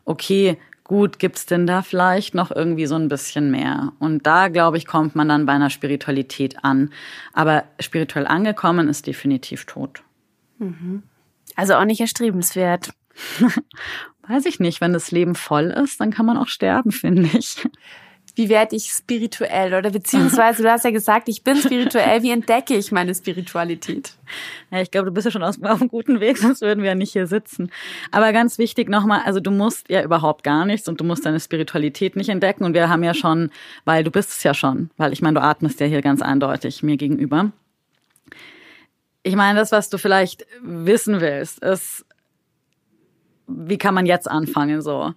okay, 0.05 0.59
gut, 0.85 1.19
gibt's 1.19 1.47
denn 1.47 1.67
da 1.67 1.83
vielleicht 1.83 2.35
noch 2.35 2.51
irgendwie 2.51 2.87
so 2.87 2.97
ein 2.97 3.09
bisschen 3.09 3.51
mehr? 3.51 3.93
Und 3.99 4.27
da, 4.27 4.49
glaube 4.49 4.77
ich, 4.77 4.87
kommt 4.87 5.15
man 5.15 5.29
dann 5.29 5.47
bei 5.47 5.53
einer 5.53 5.71
Spiritualität 5.71 6.65
an. 6.65 6.91
Aber 7.33 7.65
spirituell 7.81 8.27
angekommen 8.27 8.89
ist 8.89 9.07
definitiv 9.07 9.65
tot. 9.65 10.03
Mhm. 10.59 11.03
Also 11.57 11.75
auch 11.75 11.85
nicht 11.85 12.01
erstrebenswert. 12.01 12.91
Weiß 14.29 14.47
ich 14.47 14.61
nicht. 14.61 14.81
Wenn 14.81 14.93
das 14.93 15.11
Leben 15.11 15.35
voll 15.35 15.67
ist, 15.67 16.01
dann 16.01 16.11
kann 16.11 16.27
man 16.27 16.37
auch 16.37 16.49
sterben, 16.49 16.93
finde 16.93 17.29
ich 17.37 17.57
wie 18.35 18.49
werde 18.49 18.77
ich 18.77 18.85
spirituell? 18.85 19.75
Oder 19.75 19.91
beziehungsweise, 19.91 20.63
du 20.63 20.71
hast 20.71 20.85
ja 20.85 20.91
gesagt, 20.91 21.29
ich 21.29 21.45
bin 21.45 21.57
spirituell, 21.57 22.23
wie 22.23 22.31
entdecke 22.31 22.75
ich 22.75 22.91
meine 22.91 23.15
Spiritualität? 23.15 24.15
Ja, 24.71 24.81
ich 24.81 24.91
glaube, 24.91 25.07
du 25.07 25.13
bist 25.13 25.27
ja 25.27 25.31
schon 25.31 25.43
auf 25.43 25.63
einem 25.63 25.89
guten 25.89 26.21
Weg, 26.21 26.39
sonst 26.39 26.63
würden 26.63 26.83
wir 26.83 26.91
ja 26.91 26.95
nicht 26.95 27.13
hier 27.13 27.27
sitzen. 27.27 27.71
Aber 28.11 28.33
ganz 28.33 28.59
wichtig 28.59 28.89
nochmal, 28.89 29.21
also 29.25 29.41
du 29.41 29.51
musst 29.51 29.91
ja 29.91 30.03
überhaupt 30.03 30.45
gar 30.45 30.65
nichts 30.65 30.89
und 30.89 31.01
du 31.01 31.05
musst 31.05 31.27
deine 31.27 31.41
Spiritualität 31.41 32.17
nicht 32.17 32.31
entdecken. 32.31 32.65
Und 32.65 32.75
wir 32.75 32.89
haben 32.89 33.05
ja 33.05 33.13
schon, 33.13 33.51
weil 33.85 34.03
du 34.03 34.11
bist 34.11 34.31
es 34.31 34.43
ja 34.43 34.55
schon, 34.55 34.91
weil 34.97 35.13
ich 35.13 35.21
meine, 35.21 35.39
du 35.39 35.43
atmest 35.43 35.81
ja 35.81 35.87
hier 35.87 36.01
ganz 36.01 36.23
eindeutig 36.23 36.83
mir 36.83 36.97
gegenüber. 36.97 37.53
Ich 39.25 39.37
meine, 39.37 39.59
das, 39.59 39.73
was 39.73 39.91
du 39.91 39.99
vielleicht 39.99 40.47
wissen 40.63 41.21
willst, 41.21 41.63
ist, 41.63 42.05
wie 43.47 43.79
kann 43.79 43.95
man 43.95 44.07
jetzt 44.07 44.29
anfangen 44.29 44.81
so? 44.81 45.13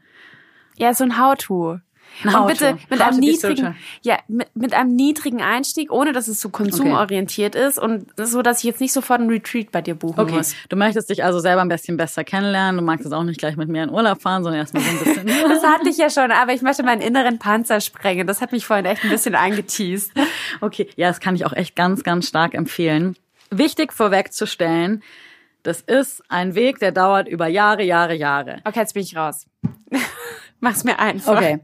Ja, 0.78 0.94
so 0.94 1.06
ein 1.06 1.18
How-to. 1.18 1.80
Und 2.24 2.48
bitte 2.48 2.78
mit 2.90 3.02
einem 3.02 3.20
niedrigen, 3.20 3.76
ja, 4.02 4.18
mit, 4.28 4.48
mit 4.56 4.74
einem 4.74 4.96
niedrigen 4.96 5.42
Einstieg, 5.42 5.92
ohne 5.92 6.14
dass 6.14 6.28
es 6.28 6.40
so 6.40 6.50
konsumorientiert 6.50 7.56
okay. 7.56 7.68
ist 7.68 7.78
und 7.78 8.08
so, 8.18 8.42
dass 8.42 8.60
ich 8.60 8.64
jetzt 8.64 8.80
nicht 8.80 8.94
sofort 8.94 9.20
einen 9.20 9.30
Retreat 9.30 9.72
bei 9.72 9.82
dir 9.82 9.96
buchen 9.96 10.20
okay. 10.20 10.36
muss. 10.36 10.56
Du 10.70 10.78
möchtest 10.78 11.10
dich 11.10 11.24
also 11.24 11.40
selber 11.40 11.62
ein 11.62 11.68
bisschen 11.68 11.98
besser 11.98 12.24
kennenlernen. 12.24 12.78
Du 12.78 12.84
magst 12.84 13.06
es 13.06 13.12
auch 13.12 13.24
nicht 13.24 13.40
gleich 13.40 13.58
mit 13.58 13.68
mir 13.68 13.84
in 13.84 13.90
Urlaub 13.90 14.22
fahren, 14.22 14.44
sondern 14.44 14.62
erstmal 14.62 14.84
so 14.84 14.90
ein 14.90 15.00
bisschen. 15.00 15.28
das 15.50 15.64
hatte 15.64 15.90
ich 15.90 15.98
ja 15.98 16.10
schon, 16.10 16.32
aber 16.32 16.54
ich 16.54 16.62
möchte 16.62 16.84
meinen 16.84 17.02
inneren 17.06 17.38
Panzer 17.38 17.82
sprengen. 17.82 18.28
Das 18.28 18.42
hat 18.42 18.52
mich 18.52 18.66
vorhin 18.66 18.86
echt 18.86 19.04
ein 19.04 19.10
bisschen 19.10 19.36
angeteased. 19.36 20.12
Okay, 20.62 20.90
ja, 20.96 21.10
das 21.10 21.20
kann 21.20 21.36
ich 21.36 21.46
auch 21.46 21.54
echt 21.54 21.76
ganz, 21.76 22.04
ganz 22.04 22.28
stark 22.28 22.54
empfehlen. 22.54 23.18
Wichtig 23.52 23.94
vorwegzustellen, 23.94 25.04
das 25.64 25.82
ist 25.82 26.24
ein 26.30 26.54
Weg, 26.54 26.80
der 26.80 26.92
dauert 26.92 27.28
über 27.28 27.48
Jahre, 27.48 27.84
Jahre, 27.84 28.14
Jahre. 28.14 28.62
Okay, 28.66 28.80
jetzt 28.82 28.94
bin 28.94 29.04
ich 29.04 29.16
raus. 29.16 29.48
Mach's 30.66 30.84
mir 30.84 30.98
einfach. 30.98 31.38
Okay. 31.38 31.60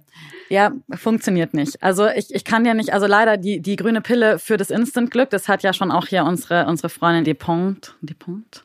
Ja, 0.49 0.73
funktioniert 0.93 1.55
nicht. 1.55 1.81
Also 1.81 2.07
ich, 2.07 2.35
ich 2.35 2.43
kann 2.43 2.65
ja 2.65 2.75
nicht, 2.75 2.93
also 2.93 3.07
leider 3.07 3.37
die, 3.37 3.61
die 3.61 3.77
grüne 3.77 4.01
Pille 4.01 4.37
für 4.37 4.57
das 4.57 4.69
Instant-Glück, 4.69 5.31
das 5.31 5.47
hat 5.47 5.63
ja 5.63 5.73
schon 5.73 5.91
auch 5.91 6.05
hier 6.05 6.23
unsere, 6.23 6.67
unsere 6.67 6.89
Freundin 6.89 7.23
Depont, 7.23 7.95
Depont 8.01 8.61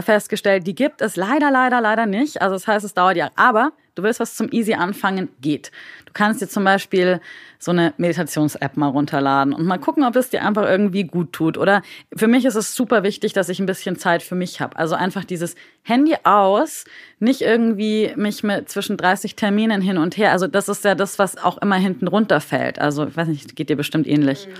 festgestellt, 0.00 0.66
die 0.66 0.74
gibt 0.74 1.02
es 1.02 1.16
leider, 1.16 1.50
leider, 1.50 1.82
leider 1.82 2.06
nicht. 2.06 2.40
Also 2.40 2.54
das 2.54 2.66
heißt, 2.66 2.86
es 2.86 2.94
dauert 2.94 3.16
ja. 3.16 3.30
Aber 3.36 3.72
du 3.96 4.02
willst 4.02 4.20
was 4.20 4.36
zum 4.36 4.48
Easy 4.52 4.74
anfangen, 4.74 5.28
geht. 5.40 5.72
Du 6.04 6.12
kannst 6.12 6.40
dir 6.40 6.48
zum 6.48 6.62
Beispiel 6.62 7.20
so 7.58 7.72
eine 7.72 7.94
Meditations-App 7.96 8.76
mal 8.76 8.88
runterladen 8.88 9.52
und 9.52 9.66
mal 9.66 9.78
gucken, 9.78 10.04
ob 10.04 10.14
es 10.14 10.30
dir 10.30 10.44
einfach 10.44 10.64
irgendwie 10.64 11.04
gut 11.04 11.32
tut. 11.32 11.58
Oder 11.58 11.82
für 12.14 12.28
mich 12.28 12.44
ist 12.44 12.54
es 12.54 12.74
super 12.74 13.02
wichtig, 13.02 13.32
dass 13.32 13.48
ich 13.48 13.58
ein 13.58 13.66
bisschen 13.66 13.96
Zeit 13.96 14.22
für 14.22 14.34
mich 14.34 14.60
habe. 14.60 14.76
Also 14.76 14.94
einfach 14.94 15.24
dieses 15.24 15.56
Handy 15.82 16.14
aus, 16.22 16.84
nicht 17.18 17.40
irgendwie 17.40 18.12
mich 18.16 18.44
mit 18.44 18.68
zwischen 18.68 18.96
30 18.96 19.34
Terminen 19.34 19.80
hin 19.80 19.98
und 19.98 20.16
her. 20.16 20.32
Also 20.32 20.46
das 20.46 20.68
ist 20.68 20.84
ja 20.84 20.94
das, 20.94 21.18
was 21.18 21.36
auch 21.38 21.58
immer 21.58 21.76
hinten 21.76 22.06
runterfällt. 22.06 22.78
Also 22.78 23.06
ich 23.06 23.16
weiß 23.16 23.28
nicht, 23.28 23.56
geht 23.56 23.70
dir 23.70 23.76
bestimmt 23.76 24.06
ähnlich. 24.06 24.46
Mhm. 24.46 24.52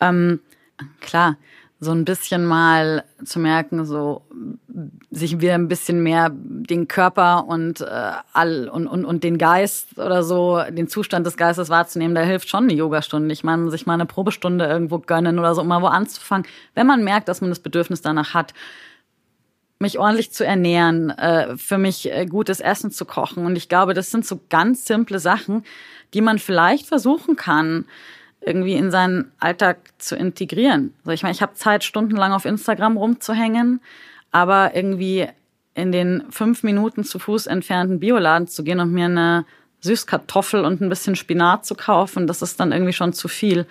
Ähm, 0.00 0.40
klar, 1.00 1.36
so 1.82 1.92
ein 1.92 2.04
bisschen 2.04 2.44
mal 2.44 3.04
zu 3.24 3.38
merken, 3.38 3.86
so 3.86 4.22
sich 5.10 5.40
wieder 5.40 5.54
ein 5.54 5.68
bisschen 5.68 6.02
mehr 6.02 6.30
den 6.30 6.88
Körper 6.88 7.46
und 7.48 7.80
äh, 7.80 8.12
all 8.34 8.68
und, 8.68 8.86
und, 8.86 9.06
und 9.06 9.24
den 9.24 9.38
Geist 9.38 9.98
oder 9.98 10.22
so, 10.22 10.62
den 10.70 10.88
Zustand 10.88 11.26
des 11.26 11.38
Geistes 11.38 11.70
wahrzunehmen, 11.70 12.14
da 12.14 12.20
hilft 12.20 12.50
schon 12.50 12.64
eine 12.64 12.74
Yogastunde. 12.74 13.32
Ich 13.32 13.44
meine, 13.44 13.70
sich 13.70 13.86
mal 13.86 13.94
eine 13.94 14.04
Probestunde 14.04 14.66
irgendwo 14.66 14.98
gönnen 14.98 15.38
oder 15.38 15.54
so, 15.54 15.62
um 15.62 15.68
mal 15.68 15.80
wo 15.80 15.86
anzufangen, 15.86 16.46
wenn 16.74 16.86
man 16.86 17.02
merkt, 17.02 17.28
dass 17.28 17.40
man 17.40 17.48
das 17.48 17.60
Bedürfnis 17.60 18.02
danach 18.02 18.34
hat, 18.34 18.52
mich 19.78 19.98
ordentlich 19.98 20.30
zu 20.30 20.44
ernähren, 20.44 21.08
äh, 21.08 21.56
für 21.56 21.78
mich 21.78 22.12
äh, 22.12 22.26
gutes 22.26 22.60
Essen 22.60 22.90
zu 22.90 23.06
kochen. 23.06 23.46
Und 23.46 23.56
ich 23.56 23.70
glaube, 23.70 23.94
das 23.94 24.10
sind 24.10 24.26
so 24.26 24.38
ganz 24.50 24.84
simple 24.84 25.18
Sachen, 25.18 25.64
die 26.12 26.20
man 26.20 26.38
vielleicht 26.38 26.86
versuchen 26.86 27.36
kann, 27.36 27.86
irgendwie 28.40 28.74
in 28.74 28.90
seinen 28.90 29.32
Alltag 29.38 29.78
zu 29.98 30.16
integrieren. 30.16 30.94
Also 31.00 31.12
ich 31.12 31.22
meine, 31.22 31.34
ich 31.34 31.42
habe 31.42 31.54
Zeit, 31.54 31.84
stundenlang 31.84 32.32
auf 32.32 32.44
Instagram 32.44 32.96
rumzuhängen, 32.96 33.80
aber 34.30 34.74
irgendwie 34.74 35.28
in 35.74 35.92
den 35.92 36.24
fünf 36.30 36.62
Minuten 36.62 37.04
zu 37.04 37.18
Fuß 37.18 37.46
entfernten 37.46 38.00
Bioladen 38.00 38.48
zu 38.48 38.64
gehen 38.64 38.80
und 38.80 38.92
mir 38.92 39.06
eine 39.06 39.44
Süßkartoffel 39.80 40.64
und 40.64 40.80
ein 40.80 40.88
bisschen 40.88 41.16
Spinat 41.16 41.64
zu 41.64 41.74
kaufen, 41.74 42.26
das 42.26 42.42
ist 42.42 42.60
dann 42.60 42.72
irgendwie 42.72 42.92
schon 42.92 43.12
zu 43.12 43.28
viel. 43.28 43.66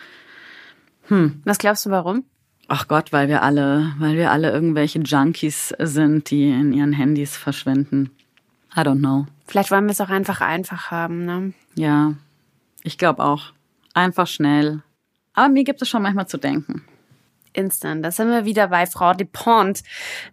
Hm. 1.07 1.41
Was 1.45 1.57
glaubst 1.57 1.85
du, 1.85 1.89
warum? 1.89 2.23
Ach 2.67 2.87
Gott, 2.87 3.11
weil 3.11 3.27
wir 3.27 3.41
alle, 3.41 3.93
weil 3.97 4.15
wir 4.15 4.31
alle 4.31 4.51
irgendwelche 4.51 4.99
Junkies 4.99 5.73
sind, 5.79 6.29
die 6.29 6.49
in 6.49 6.71
ihren 6.71 6.93
Handys 6.93 7.35
verschwinden. 7.35 8.11
I 8.75 8.81
don't 8.81 8.99
know. 8.99 9.25
Vielleicht 9.47 9.71
wollen 9.71 9.85
wir 9.85 9.91
es 9.91 10.01
auch 10.01 10.09
einfach 10.09 10.41
einfach 10.41 10.91
haben, 10.91 11.25
ne? 11.25 11.53
Ja, 11.73 12.13
ich 12.83 12.99
glaube 12.99 13.23
auch. 13.23 13.53
Einfach 13.93 14.27
schnell. 14.27 14.81
Aber 15.33 15.49
mir 15.49 15.63
gibt 15.63 15.81
es 15.81 15.89
schon 15.89 16.01
manchmal 16.01 16.27
zu 16.27 16.37
denken. 16.37 16.85
Instant. 17.53 18.05
Da 18.05 18.11
sind 18.11 18.29
wir 18.29 18.45
wieder 18.45 18.67
bei 18.67 18.85
Frau 18.85 19.13
Dupont, 19.13 19.83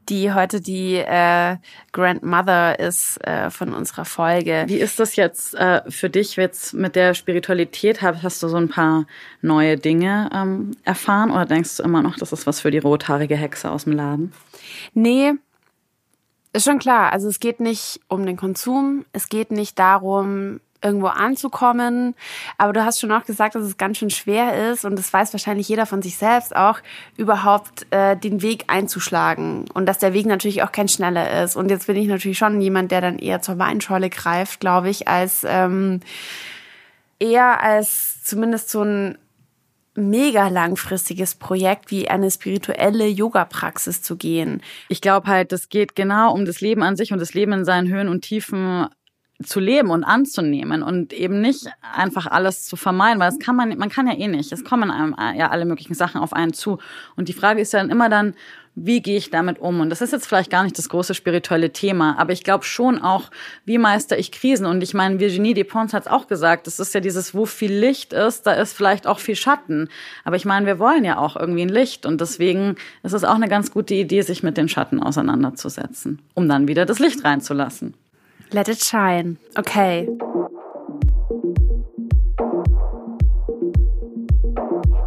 die 0.09 0.32
heute 0.32 0.61
die 0.61 0.96
äh, 0.96 1.57
Grandmother 1.92 2.78
ist 2.78 3.18
äh, 3.26 3.50
von 3.50 3.72
unserer 3.72 4.04
Folge. 4.04 4.64
Wie 4.66 4.76
ist 4.76 5.00
das 5.00 5.16
jetzt 5.16 5.54
äh, 5.54 5.82
für 5.90 6.11
dich 6.11 6.36
jetzt 6.36 6.74
mit 6.74 6.94
der 6.94 7.14
Spiritualität? 7.14 8.02
Hast 8.02 8.42
du 8.42 8.48
so 8.48 8.57
ein 8.57 8.68
paar 8.68 9.07
neue 9.40 9.76
Dinge 9.76 10.30
ähm, 10.32 10.76
erfahren 10.84 11.30
oder 11.30 11.46
denkst 11.46 11.78
du 11.78 11.82
immer 11.82 12.02
noch, 12.02 12.16
das 12.16 12.32
ist 12.32 12.46
was 12.46 12.61
für 12.61 12.70
die 12.70 12.78
rothaarige 12.78 13.36
Hexe 13.36 13.70
aus 13.70 13.84
dem 13.84 13.94
Laden? 13.94 14.32
Nee, 14.92 15.32
ist 16.52 16.64
schon 16.64 16.78
klar. 16.78 17.12
Also 17.12 17.28
es 17.28 17.40
geht 17.40 17.61
nicht 17.61 18.00
um 18.09 18.26
den 18.26 18.36
Konsum, 18.36 19.04
es 19.12 19.28
geht 19.28 19.50
nicht 19.50 19.78
darum, 19.78 20.61
irgendwo 20.83 21.07
anzukommen. 21.07 22.14
Aber 22.59 22.72
du 22.72 22.85
hast 22.85 23.01
schon 23.01 23.12
auch 23.12 23.24
gesagt, 23.24 23.55
dass 23.55 23.64
es 23.64 23.77
ganz 23.77 23.99
schön 23.99 24.11
schwer 24.11 24.70
ist 24.70 24.85
und 24.85 24.97
das 24.99 25.12
weiß 25.12 25.33
wahrscheinlich 25.33 25.68
jeder 25.68 25.87
von 25.87 26.03
sich 26.03 26.16
selbst 26.16 26.55
auch, 26.55 26.81
überhaupt 27.16 27.87
äh, 27.91 28.16
den 28.16 28.43
Weg 28.43 28.64
einzuschlagen 28.68 29.64
und 29.72 29.87
dass 29.87 29.99
der 29.99 30.12
Weg 30.12 30.27
natürlich 30.27 30.62
auch 30.62 30.72
kein 30.72 30.89
schneller 30.89 31.43
ist. 31.43 31.57
Und 31.57 31.70
jetzt 31.70 31.87
bin 31.87 31.97
ich 31.97 32.09
natürlich 32.09 32.39
schon 32.39 32.61
jemand, 32.61 32.91
der 32.91 33.01
dann 33.01 33.18
eher 33.18 33.43
zur 33.43 33.59
Weinschorle 33.59 34.11
greift, 34.11 34.61
glaube 34.61 34.91
ich, 34.91 35.09
als 35.09 35.45
ähm, 35.49 36.01
eher 37.18 37.62
als 37.62 38.22
zumindest 38.24 38.70
so 38.70 38.83
ein 38.83 39.18
mega 39.97 40.49
langfristiges 40.49 41.35
Projekt 41.35 41.91
wie 41.91 42.09
eine 42.09 42.31
spirituelle 42.31 43.07
Yoga-Praxis 43.07 44.03
zu 44.03 44.16
gehen. 44.16 44.62
Ich 44.89 45.01
glaube 45.01 45.29
halt, 45.29 45.53
das 45.53 45.68
geht 45.68 45.97
genau 45.97 46.33
um 46.33 46.45
das 46.45 46.61
Leben 46.61 46.83
an 46.83 46.97
sich 46.97 47.12
und 47.12 47.18
das 47.18 47.35
Leben 47.35 47.53
in 47.53 47.64
seinen 47.64 47.89
Höhen 47.89 48.09
und 48.09 48.22
Tiefen 48.22 48.89
zu 49.43 49.61
leben 49.61 49.91
und 49.91 50.05
anzunehmen 50.05 50.82
und 50.82 51.12
eben 51.12 51.41
nicht 51.41 51.66
einfach 51.80 52.26
alles 52.26 52.64
zu 52.64 52.76
vermeiden, 52.76 53.20
weil 53.20 53.30
das 53.30 53.39
kann 53.39 53.57
man, 53.57 53.76
man 53.76 53.91
kann 53.91 54.07
ja 54.07 54.14
eh 54.14 54.28
nicht. 54.28 54.53
Es 54.53 54.64
kommen 54.64 54.91
einem 54.91 55.14
ja 55.37 55.51
alle 55.51 55.66
möglichen 55.66 55.95
Sachen 55.95 56.20
auf 56.20 56.32
einen 56.32 56.53
zu. 56.53 56.78
Und 57.16 57.28
die 57.28 57.34
Frage 57.34 57.61
ist 57.61 57.72
ja 57.72 57.80
dann 57.80 57.91
immer 57.91 58.09
dann, 58.09 58.34
wie 58.76 59.01
gehe 59.01 59.16
ich 59.16 59.30
damit 59.30 59.59
um? 59.59 59.80
Und 59.80 59.89
das 59.89 60.03
ist 60.03 60.12
jetzt 60.12 60.26
vielleicht 60.26 60.51
gar 60.51 60.62
nicht 60.62 60.76
das 60.76 60.91
große 60.91 61.14
spirituelle 61.14 61.72
Thema, 61.72 62.18
aber 62.18 62.32
ich 62.32 62.45
glaube 62.45 62.64
schon 62.64 63.01
auch, 63.01 63.30
wie 63.64 63.78
meister 63.78 64.18
ich 64.18 64.30
Krisen? 64.30 64.66
Und 64.66 64.82
ich 64.82 64.93
meine, 64.93 65.18
Virginie 65.18 65.55
Despons 65.55 65.95
hat 65.95 66.03
es 66.03 66.12
auch 66.12 66.28
gesagt, 66.28 66.66
das 66.66 66.78
ist 66.78 66.95
ja 66.95 67.01
dieses, 67.01 67.34
wo 67.34 67.47
viel 67.47 67.72
Licht 67.72 68.12
ist, 68.12 68.47
da 68.47 68.53
ist 68.53 68.74
vielleicht 68.74 69.07
auch 69.07 69.18
viel 69.18 69.34
Schatten. 69.34 69.89
Aber 70.24 70.37
ich 70.37 70.45
meine, 70.45 70.66
wir 70.66 70.78
wollen 70.78 71.05
ja 71.05 71.16
auch 71.16 71.37
irgendwie 71.37 71.62
ein 71.62 71.70
Licht 71.70 72.05
und 72.05 72.20
deswegen 72.20 72.76
ist 73.03 73.14
es 73.14 73.24
auch 73.24 73.34
eine 73.34 73.49
ganz 73.49 73.70
gute 73.70 73.95
Idee, 73.95 74.20
sich 74.20 74.43
mit 74.43 74.59
den 74.59 74.68
Schatten 74.68 75.03
auseinanderzusetzen, 75.03 76.20
um 76.34 76.47
dann 76.47 76.68
wieder 76.68 76.84
das 76.84 76.99
Licht 76.99 77.24
reinzulassen. 77.24 77.95
Let 78.51 78.68
it 78.68 78.82
shine. 78.82 79.36
Okay. 79.57 80.09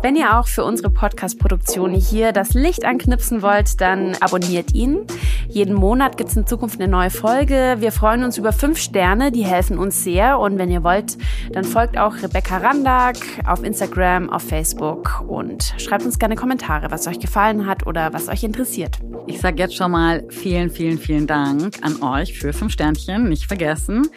Wenn 0.02 0.16
ihr 0.16 0.40
auch 0.40 0.48
für 0.48 0.64
unsere 0.64 0.90
Podcast-Produktion 0.90 1.92
hier 1.92 2.32
das 2.32 2.54
Licht 2.54 2.86
anknipsen 2.86 3.42
wollt, 3.42 3.82
dann 3.82 4.16
abonniert 4.22 4.74
ihn. 4.74 5.06
Jeden 5.50 5.74
Monat 5.74 6.16
gibt 6.16 6.30
es 6.30 6.38
in 6.38 6.48
Zukunft 6.48 6.80
eine 6.80 6.90
neue 6.90 7.10
Folge. 7.10 7.76
Wir 7.80 7.92
freuen 7.92 8.24
uns 8.24 8.38
über 8.38 8.54
fünf 8.54 8.78
Sterne, 8.78 9.30
die 9.32 9.44
helfen 9.44 9.78
uns 9.78 10.04
sehr. 10.04 10.40
Und 10.40 10.58
wenn 10.58 10.72
ihr 10.72 10.84
wollt, 10.84 11.18
dann 11.52 11.66
folgt 11.66 11.98
auch 11.98 12.16
Rebecca 12.24 12.58
Randag 12.58 13.18
auf 13.46 13.62
Instagram, 13.62 14.30
auf 14.30 14.44
Facebook 14.44 15.22
und 15.28 15.74
schreibt 15.78 16.06
uns 16.06 16.18
gerne 16.18 16.36
Kommentare, 16.36 16.92
was 16.92 17.06
euch 17.06 17.20
gefallen 17.20 17.66
hat 17.66 17.86
oder 17.86 18.14
was 18.14 18.30
euch 18.30 18.44
interessiert. 18.44 19.00
Ich 19.30 19.40
sage 19.40 19.62
jetzt 19.62 19.76
schon 19.76 19.92
mal 19.92 20.26
vielen, 20.30 20.72
vielen, 20.72 20.98
vielen 20.98 21.28
Dank 21.28 21.78
an 21.84 22.02
euch 22.02 22.40
für 22.40 22.52
fünf 22.52 22.74
Sternchen, 22.74 23.30
nicht 23.30 23.46
vergessen. 23.46 24.10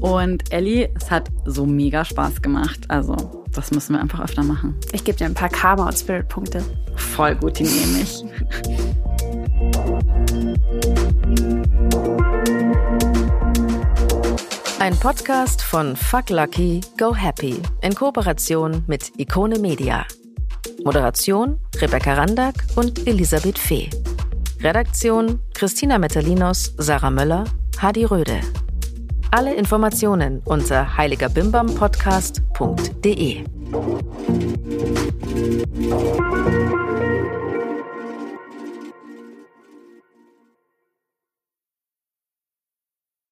Und 0.00 0.52
Ellie, 0.52 0.88
es 0.94 1.10
hat 1.10 1.30
so 1.44 1.66
mega 1.66 2.04
Spaß 2.04 2.40
gemacht. 2.40 2.84
Also 2.86 3.44
das 3.50 3.72
müssen 3.72 3.94
wir 3.94 4.00
einfach 4.00 4.20
öfter 4.20 4.44
machen. 4.44 4.78
Ich 4.92 5.02
gebe 5.02 5.18
dir 5.18 5.24
ein 5.24 5.34
paar 5.34 5.48
Karma- 5.48 5.86
und 5.86 5.98
Spirit-Punkte. 5.98 6.62
Voll 6.94 7.34
gut, 7.34 7.58
die 7.58 7.64
nehme 7.64 8.02
ich. 8.02 8.24
Ein 14.78 14.96
Podcast 15.00 15.60
von 15.62 15.96
Fuck 15.96 16.30
Lucky, 16.30 16.80
Go 16.98 17.16
Happy 17.16 17.56
in 17.80 17.96
Kooperation 17.96 18.84
mit 18.86 19.10
Ikone 19.18 19.58
Media. 19.58 20.06
Moderation 20.84 21.58
Rebecca 21.80 22.14
Randack 22.14 22.54
und 22.76 23.08
Elisabeth 23.08 23.58
Fee. 23.58 23.90
Redaktion 24.62 25.40
Christina 25.54 25.98
Metalinos, 25.98 26.74
Sarah 26.78 27.10
Möller, 27.10 27.44
Hadi 27.78 28.04
Röde. 28.04 28.40
Alle 29.32 29.54
Informationen 29.54 30.40
unter 30.44 30.96
heiligerbimbampodcast.de. 30.96 33.44